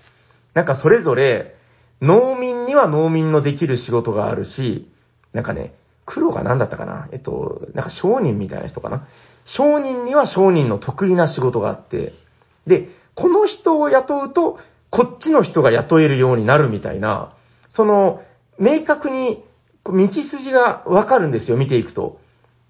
[0.54, 1.55] なんかそれぞれ、
[2.00, 4.90] 農民には農民のできる仕事があるし、
[5.32, 5.74] なんかね、
[6.04, 7.08] 黒が何だったかな？
[7.12, 9.08] えっと、なんか商人みたいな人かな？
[9.44, 12.12] 商人には商人の得意な仕事があって、
[12.66, 14.58] で、この人を雇うと、
[14.90, 17.34] こっちの人が雇えるようになるみたいな、
[17.74, 18.22] その、
[18.58, 19.44] 明確に
[19.84, 22.20] 道筋がわかるんですよ、見ていくと。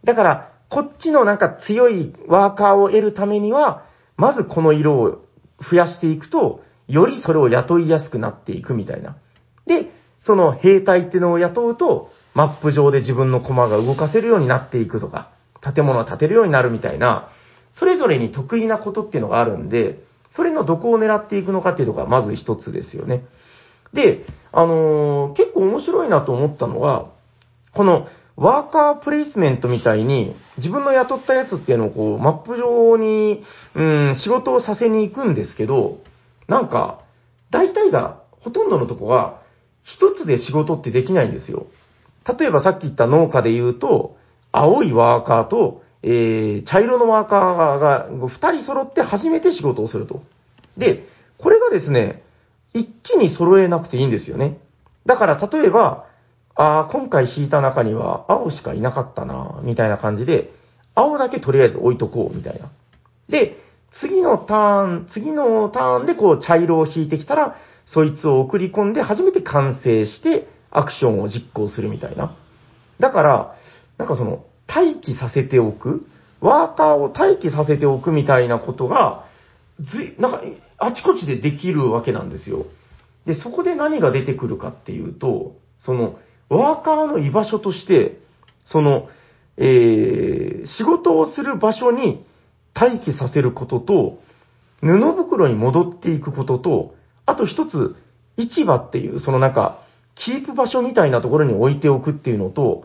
[0.04, 3.84] だから、こっちのなんか強いワーカーを得るためには、
[4.16, 5.24] まずこの色を
[5.70, 9.16] 増やしていくと、よりそれを雇いやすくなっていくみたいな。
[9.66, 9.90] で、
[10.20, 15.30] その兵隊っていうのを雇うと、マップ上で自分の駒が動かせるようになっていくとか、
[15.62, 17.30] 建物を建てるようになるみたいな、
[17.78, 23.24] それぞれに得意なことっていうのがあるんで、それのどこを狙っていくのかっていうのがまず一つですよね。
[23.92, 27.06] で、あのー結構面白いなと思ったのが、
[27.74, 28.06] この
[28.36, 33.42] ワーカープレイスメントみたいに、自分の雇ったやつっていうのをこう、マップ上に、
[33.74, 35.98] うん、仕事をさせに行くんですけど、
[36.48, 37.00] なんか、
[37.50, 39.40] 大体が、ほとんどのとこが、
[39.82, 41.66] 一つで仕事ってできないんですよ。
[42.38, 44.16] 例えばさっき言った農家で言うと、
[44.52, 50.22] 青いワーカーと、えー、茶色のワーカーが二人揃って初めて仕事をすると。
[50.76, 51.04] で、
[51.38, 52.22] これがですね、
[52.74, 54.58] 一気に揃えなくていいんですよね。
[55.06, 56.06] だから例えば、
[56.54, 60.50] ああ、今回引いた中には青しかいなかったな、みたいな感じで、
[60.94, 62.70] 青だけとりあえず置いとこう、みたいな。
[63.28, 63.56] で、
[64.00, 67.56] 次のターン、次のターンでこう茶色を引いてきたら、
[67.86, 72.36] そいつを送り込んで初めて完成してアクションを実行するみたいな。
[73.00, 73.56] だから、
[73.98, 76.06] なんかその、待機させておく、
[76.40, 79.24] ワーカーを待機させておくみたいなことが、
[79.80, 80.42] ずい、なんか、
[80.78, 82.66] あちこちでできるわけなんですよ。
[83.26, 86.18] で、そこで何が出てくるかっていうと、その、
[86.48, 88.18] ワーカーの居場所として、
[88.66, 89.08] その、
[89.56, 92.24] えー、仕事をする場所に
[92.78, 94.18] 待機させることと、
[94.80, 96.94] 布袋に戻っていくことと、
[97.24, 97.96] あと一つ、
[98.36, 99.82] 市場っていう、そのなんか、
[100.14, 102.84] キープ場所みたいなところに置いておくっていうのと、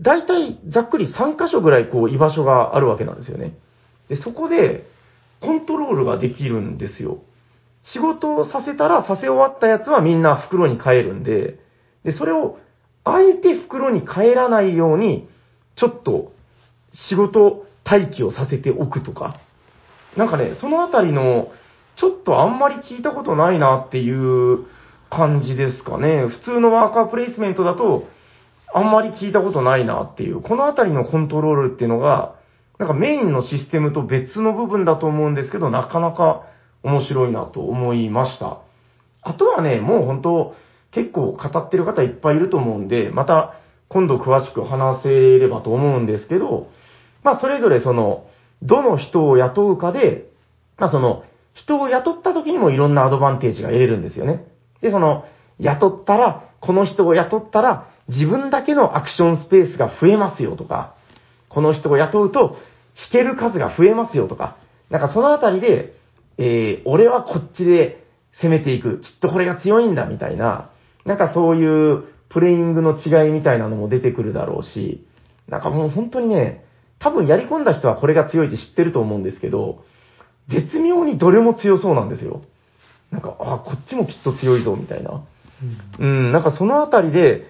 [0.00, 3.56] 大体ざっくり3箇所ぐらいこう居場所があるわけなんですよね。
[4.08, 4.86] で、そこで
[5.40, 7.18] コントロールができるんですよ。
[7.84, 11.58] 仕事をさせたらさせ終わったやつはみんな袋に帰るんで、
[12.04, 12.58] で、それを
[13.04, 15.28] あえて袋に帰らないように、
[15.76, 16.32] ちょっと
[16.94, 19.40] 仕事待機をさせておくとか、
[20.16, 21.48] なんかね、そのあたりの、
[21.96, 24.66] ちょっとあんまり聞いたことないなっていう
[25.10, 26.26] 感じですかね。
[26.28, 28.06] 普通のワーカープレイスメントだと、
[28.74, 32.34] あんまり聞いたことないなっていう、このあたりのコントロールっていうのが、
[32.78, 36.44] なんかメインのシステムと別の部分だと思うんですけど、なかなか
[36.82, 38.58] 面白いなと思いました。
[39.22, 40.54] あとはね、もう本当、
[40.90, 43.54] 結構語ってる方いっぱいいると思うんで、また
[43.88, 46.68] 今度詳しく話せればと思うんですけど、
[47.22, 48.26] まあそれぞれその、
[48.62, 50.30] どの人を雇うかで、
[50.78, 51.24] まあその、
[51.54, 54.46] 人を雇った時にもいろんなアドバンテージが得れるんですよね。
[54.80, 55.24] で、その、
[55.58, 60.94] 雇ったら、この人を雇ったら、自分だけのアクションスペースが増えますよとか、
[61.48, 62.56] この人を雇うと、
[62.94, 64.56] 弾ける数が増えますよとか、
[64.90, 65.94] なんかそのあたりで、
[66.38, 68.04] えー、俺はこっちで
[68.40, 70.70] 攻めていく、きっとこれが強いんだみたいな、
[71.04, 75.06] なんかそういうプレイングの違いみたいなのも出てくるだろうし、
[75.48, 76.64] なんかもう本当にね、
[77.02, 79.84] 多分やり込んだ人はこれが強いって知ってると思うんですけど、
[80.48, 82.42] 絶妙にどれも強そうなんですよ。
[83.10, 85.24] なんか、あ、こっちもきっと強いぞ、みたいな。
[85.98, 87.44] うん、なんかそのあたりで、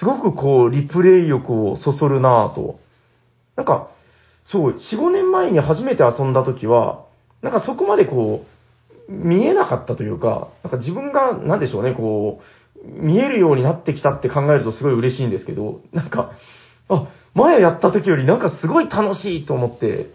[0.00, 2.80] すごくこう、リプレイ欲をそそるなぁと。
[3.54, 3.88] なんか、
[4.46, 7.04] そう、4、5年前に初めて遊んだ時は、
[7.42, 8.44] なんかそこまでこ
[9.08, 16.32] う、見えなかったというか、なんか自分が、なんでしょうね、こう、見えるようになってきたって考えるとすごい嬉しいんですけど、なんか、
[16.88, 20.10] あ、前やった時よりなんかすごい楽しいと思って、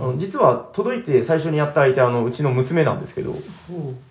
[0.00, 3.34] あの実は届いて最初にやった相手はあのうちの娘なんですけど、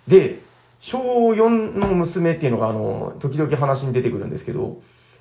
[0.08, 0.40] で、
[0.80, 0.98] 小
[1.32, 4.78] 4の娘っていうのがあの、時々話に出てくるんですけど、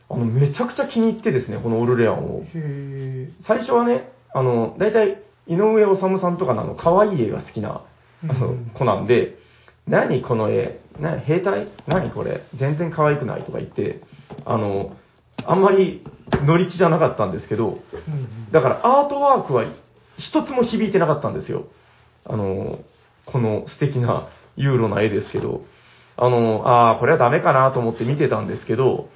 [0.10, 2.44] あの、めちゃくちゃ気に入ってですね、このオルレアンを。
[2.54, 7.86] へ最初はね、あの、大体、井上治さんとかのあの、可愛い絵が好きな、
[8.28, 9.38] あのうん、子なんで、
[9.88, 11.68] 何この絵、何兵隊？
[11.88, 12.42] 何これ？
[12.56, 14.02] 全然可愛くないとか言って、
[14.46, 14.96] あの、
[15.48, 16.04] あんまり
[16.46, 19.66] 乗り気じゃなかったんですけど、うんだからアートワークは
[20.18, 21.66] 一つも響いてなかったんですよ。
[22.26, 22.80] あの、
[23.26, 25.66] この素敵なユーロな絵ですけど、
[26.18, 29.10] あの、ああ、これはダメかなと思って見てたんですけど、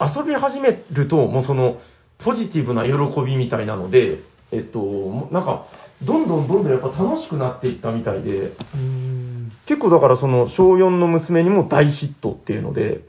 [0.00, 1.78] 遊び始めると、もうその、
[2.24, 4.18] ポジティブな喜びみたいなので、
[4.50, 5.66] えっと、なんか、
[6.04, 9.52] どんどんどんどんやっぱ楽しくなっていったみたいで、うん。
[9.66, 13.02] 結構だからその小4の娘にも大ヒットっていうので、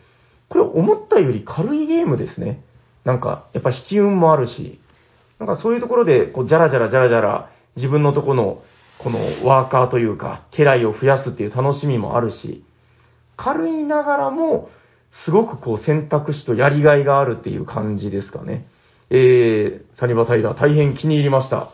[0.53, 2.63] これ思ったより軽いゲームですね。
[3.05, 4.79] なんか、やっぱ引き運もあるし、
[5.39, 8.61] なんかそういうところで、こう、じゃらじゃらじゃらじゃら、自分のとこの、
[8.99, 12.63] このワーカーというか、家来を増やすっていう楽しみもあるし、
[13.35, 14.69] 軽いながらも、
[15.25, 18.67] すごくこう選択肢とやりがいがあるっていう感じですかね。
[19.09, 21.71] えー、サニバタイダー大変気に入りました。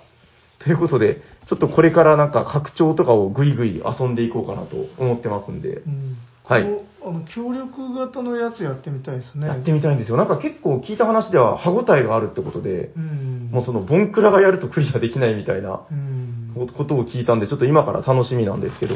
[0.60, 6.18] ということで、ちょっとこれからなんか拡張とかをぐいぐい遊んでいこうかなと思ってますんでう、ん
[6.50, 6.64] はい
[7.02, 9.48] あの協力型のやつやってみたいですね。
[9.48, 10.18] やってみたいんですよ。
[10.18, 13.50] なんか結構聞いた話では歯応えがあるってことで、うん。
[13.52, 16.68] もうそのボンクラがやるとクリアできないみたいなうん。
[16.76, 18.96] ことを聞いたんで、ちょっと今から楽しみなんですけど、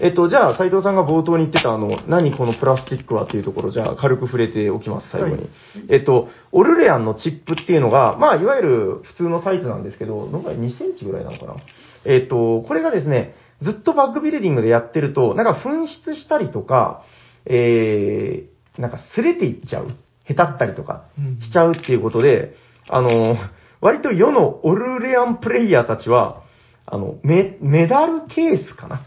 [0.00, 5.32] えっと、じゃあ、斉藤さんが冒頭に言ってた、あの、何このプラスチックはっていうところ、じゃあ、軽く触れておきます、最後に。
[5.34, 5.48] はい
[5.88, 11.56] えっと、オルレアンのチップっていうのが、まあ、いわゆる普通のサイズなんですけど、どのぐらい ?2 センチぐらいなのかな？
[12.04, 17.02] えっと、これがですね、ずっとバッグビルディングでやってると、なんか紛失したりとか、
[17.46, 19.96] えー、なんか擦れていっちゃう。
[20.24, 22.54] へたったりとかうんしちゃうっていうことで、
[22.88, 23.36] あの、
[23.80, 26.42] 割と世のオルレアンプレイヤーたちは、
[26.86, 29.06] あの、メ、メダルケースかな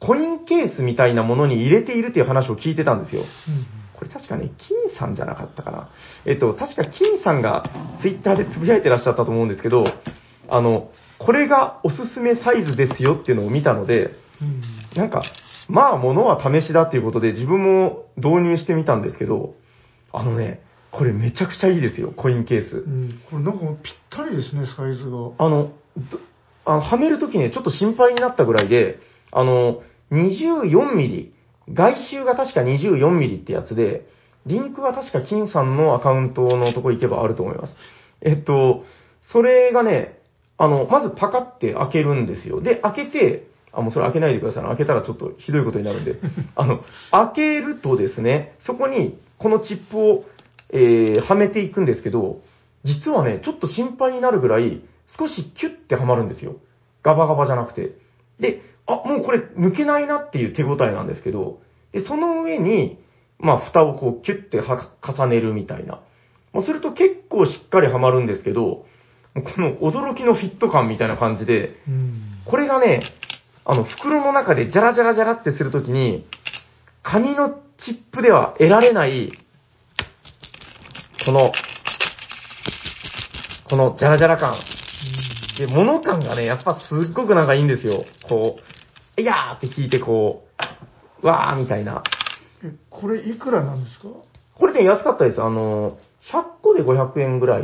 [0.00, 3.22] コインケースみたいなものに入れているっていう話を聞いてたんですよ。
[3.98, 5.90] これ確かね、金さんじゃなかったかな。
[6.24, 7.64] えっと、確か金さんが
[8.00, 9.84] ツイッターでつぶやいてらっしゃったと思うんですけど、
[10.48, 10.90] あの、
[11.20, 14.62] これがおすすめサイズですよっていうのを見たので、うん。
[14.96, 15.22] なんか、
[15.68, 19.54] まあ、物は試しだっていうことで自分も導入してみたんですけど、
[20.12, 22.88] あのね、これめちゃくちゃいいですよ、コインケースう。
[22.88, 23.20] ん。
[23.30, 25.32] これなんかぴったりですね、サイズが。
[25.38, 26.18] あの、ど
[26.64, 28.98] あのはめるときね、ちょっと心配になったぐらいで、
[29.30, 29.82] あの、
[30.12, 31.34] 24ミリ、
[31.72, 34.06] 外周が確か24ミリってやつで、
[34.46, 37.74] リンクは確か金さんのアカウントのとこ行けばあると思います。
[38.22, 38.84] えっと、
[39.32, 40.19] それがね、
[40.60, 42.60] あの、まずパカって開けるんですよ。
[42.60, 44.64] で、開けて、あ、もうそれ開けないでください。
[44.64, 46.16] 開けたらちょっとひどいことになるんで。
[46.54, 50.24] あの、開けるとですね、そこにこのチップを、
[50.68, 52.42] えーはめていくんですけど、
[52.84, 56.56] 実はね、ちょっと心配になるぐらい、少しキュッてはまるんですよ。
[57.02, 57.94] ガバガバじゃなくて。
[58.38, 61.60] で、あ、もうこれ抜けないなっていう手応えなんですけど、
[61.92, 62.98] で、その上に、
[63.38, 66.00] まあ、蓋をこうキュッては重ねるみたいな。
[66.52, 68.84] もうすると結構しっかりはまるんですけど、
[69.42, 72.22] この驚きのフィット感みたいな感じで、うん。
[72.44, 73.02] これがね、
[73.64, 76.26] あの、袋の中でジャラジャラジャラってするときに、
[77.02, 79.32] 紙のチップでは得られない、
[81.24, 81.52] この、
[83.68, 84.56] このジャラジャラ感。
[85.58, 88.04] で、物感がね、やっぱすっごくなんかいいんですよ。
[88.28, 88.58] こ
[89.16, 90.46] う、いやーって引いてこ
[91.22, 92.02] う、わーみたいな。
[92.64, 94.08] え、これいくらなんですか？
[94.54, 95.42] これね、安かったです。
[95.42, 95.98] あの、
[96.32, 97.62] 100個で500円ぐらい。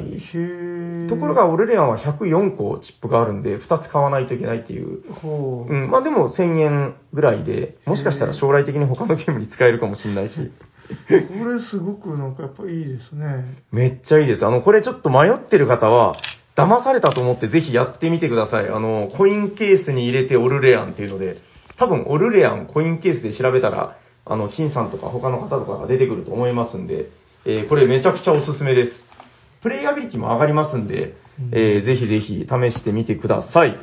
[1.09, 5.03] ところが、、オルレアンは104個チップがあるんで、2つ買わないといけないっていう。
[5.13, 5.73] ほう。
[5.73, 10.35] うん、まあでも1000円ぐらいで、もしかしたら将来的に他のゲームに使えるかもしれないし、
[11.09, 13.63] これすごくなんかやっぱいいですね。
[13.73, 14.47] めっちゃいいです。
[14.47, 16.17] あの、これちょっと迷ってる方は、
[16.57, 18.69] 騙されたと思ってぜひやってみてください。
[18.69, 21.39] あの、コインケースに入れてオルレアンっていうので、
[21.77, 27.11] 多分オルレアンコインケースで調べたら、あの、金さんとか他の方とかが出てくると思いますんで、
[27.47, 28.91] えーこれめちゃくちゃおすすめです。
[29.63, 31.15] プレイアビリティも上がりますんで、
[31.53, 33.71] えーぜひぜひ試してみてください。
[33.71, 33.79] はい。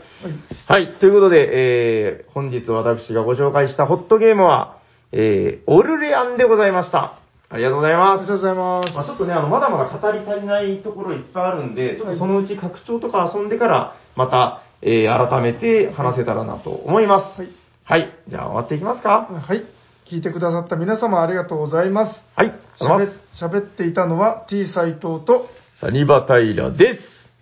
[0.67, 0.99] はい。
[0.99, 4.79] ということで、えー、本日私がご紹介したホットゲームは、
[5.13, 7.19] えー、オルレアンでございました。
[7.49, 8.21] ありがとうございます。
[8.21, 8.95] ありがとうございます。
[8.95, 17.41] まあ、ちょっとね、あの、まだまだ語り足りないところいっぱいあるんで、ちょっとそのうち拡張とか遊んでから、また、えー、改めて話せたらなと思います。
[17.41, 17.49] はい。
[17.85, 18.09] はい。
[18.27, 19.63] じゃあ終わっていきますかはい。
[20.09, 22.21] 聞いてくださった皆様ありがとうございます。
[22.35, 22.47] はい。
[22.47, 23.22] ありがとうござい喋ます。
[23.39, 25.47] 喋っていたのは T 斎藤と
[25.81, 26.99] サニバタイラです。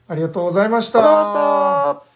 [0.07, 0.99] ありがとうございました。
[0.99, 2.10] ありがとうございました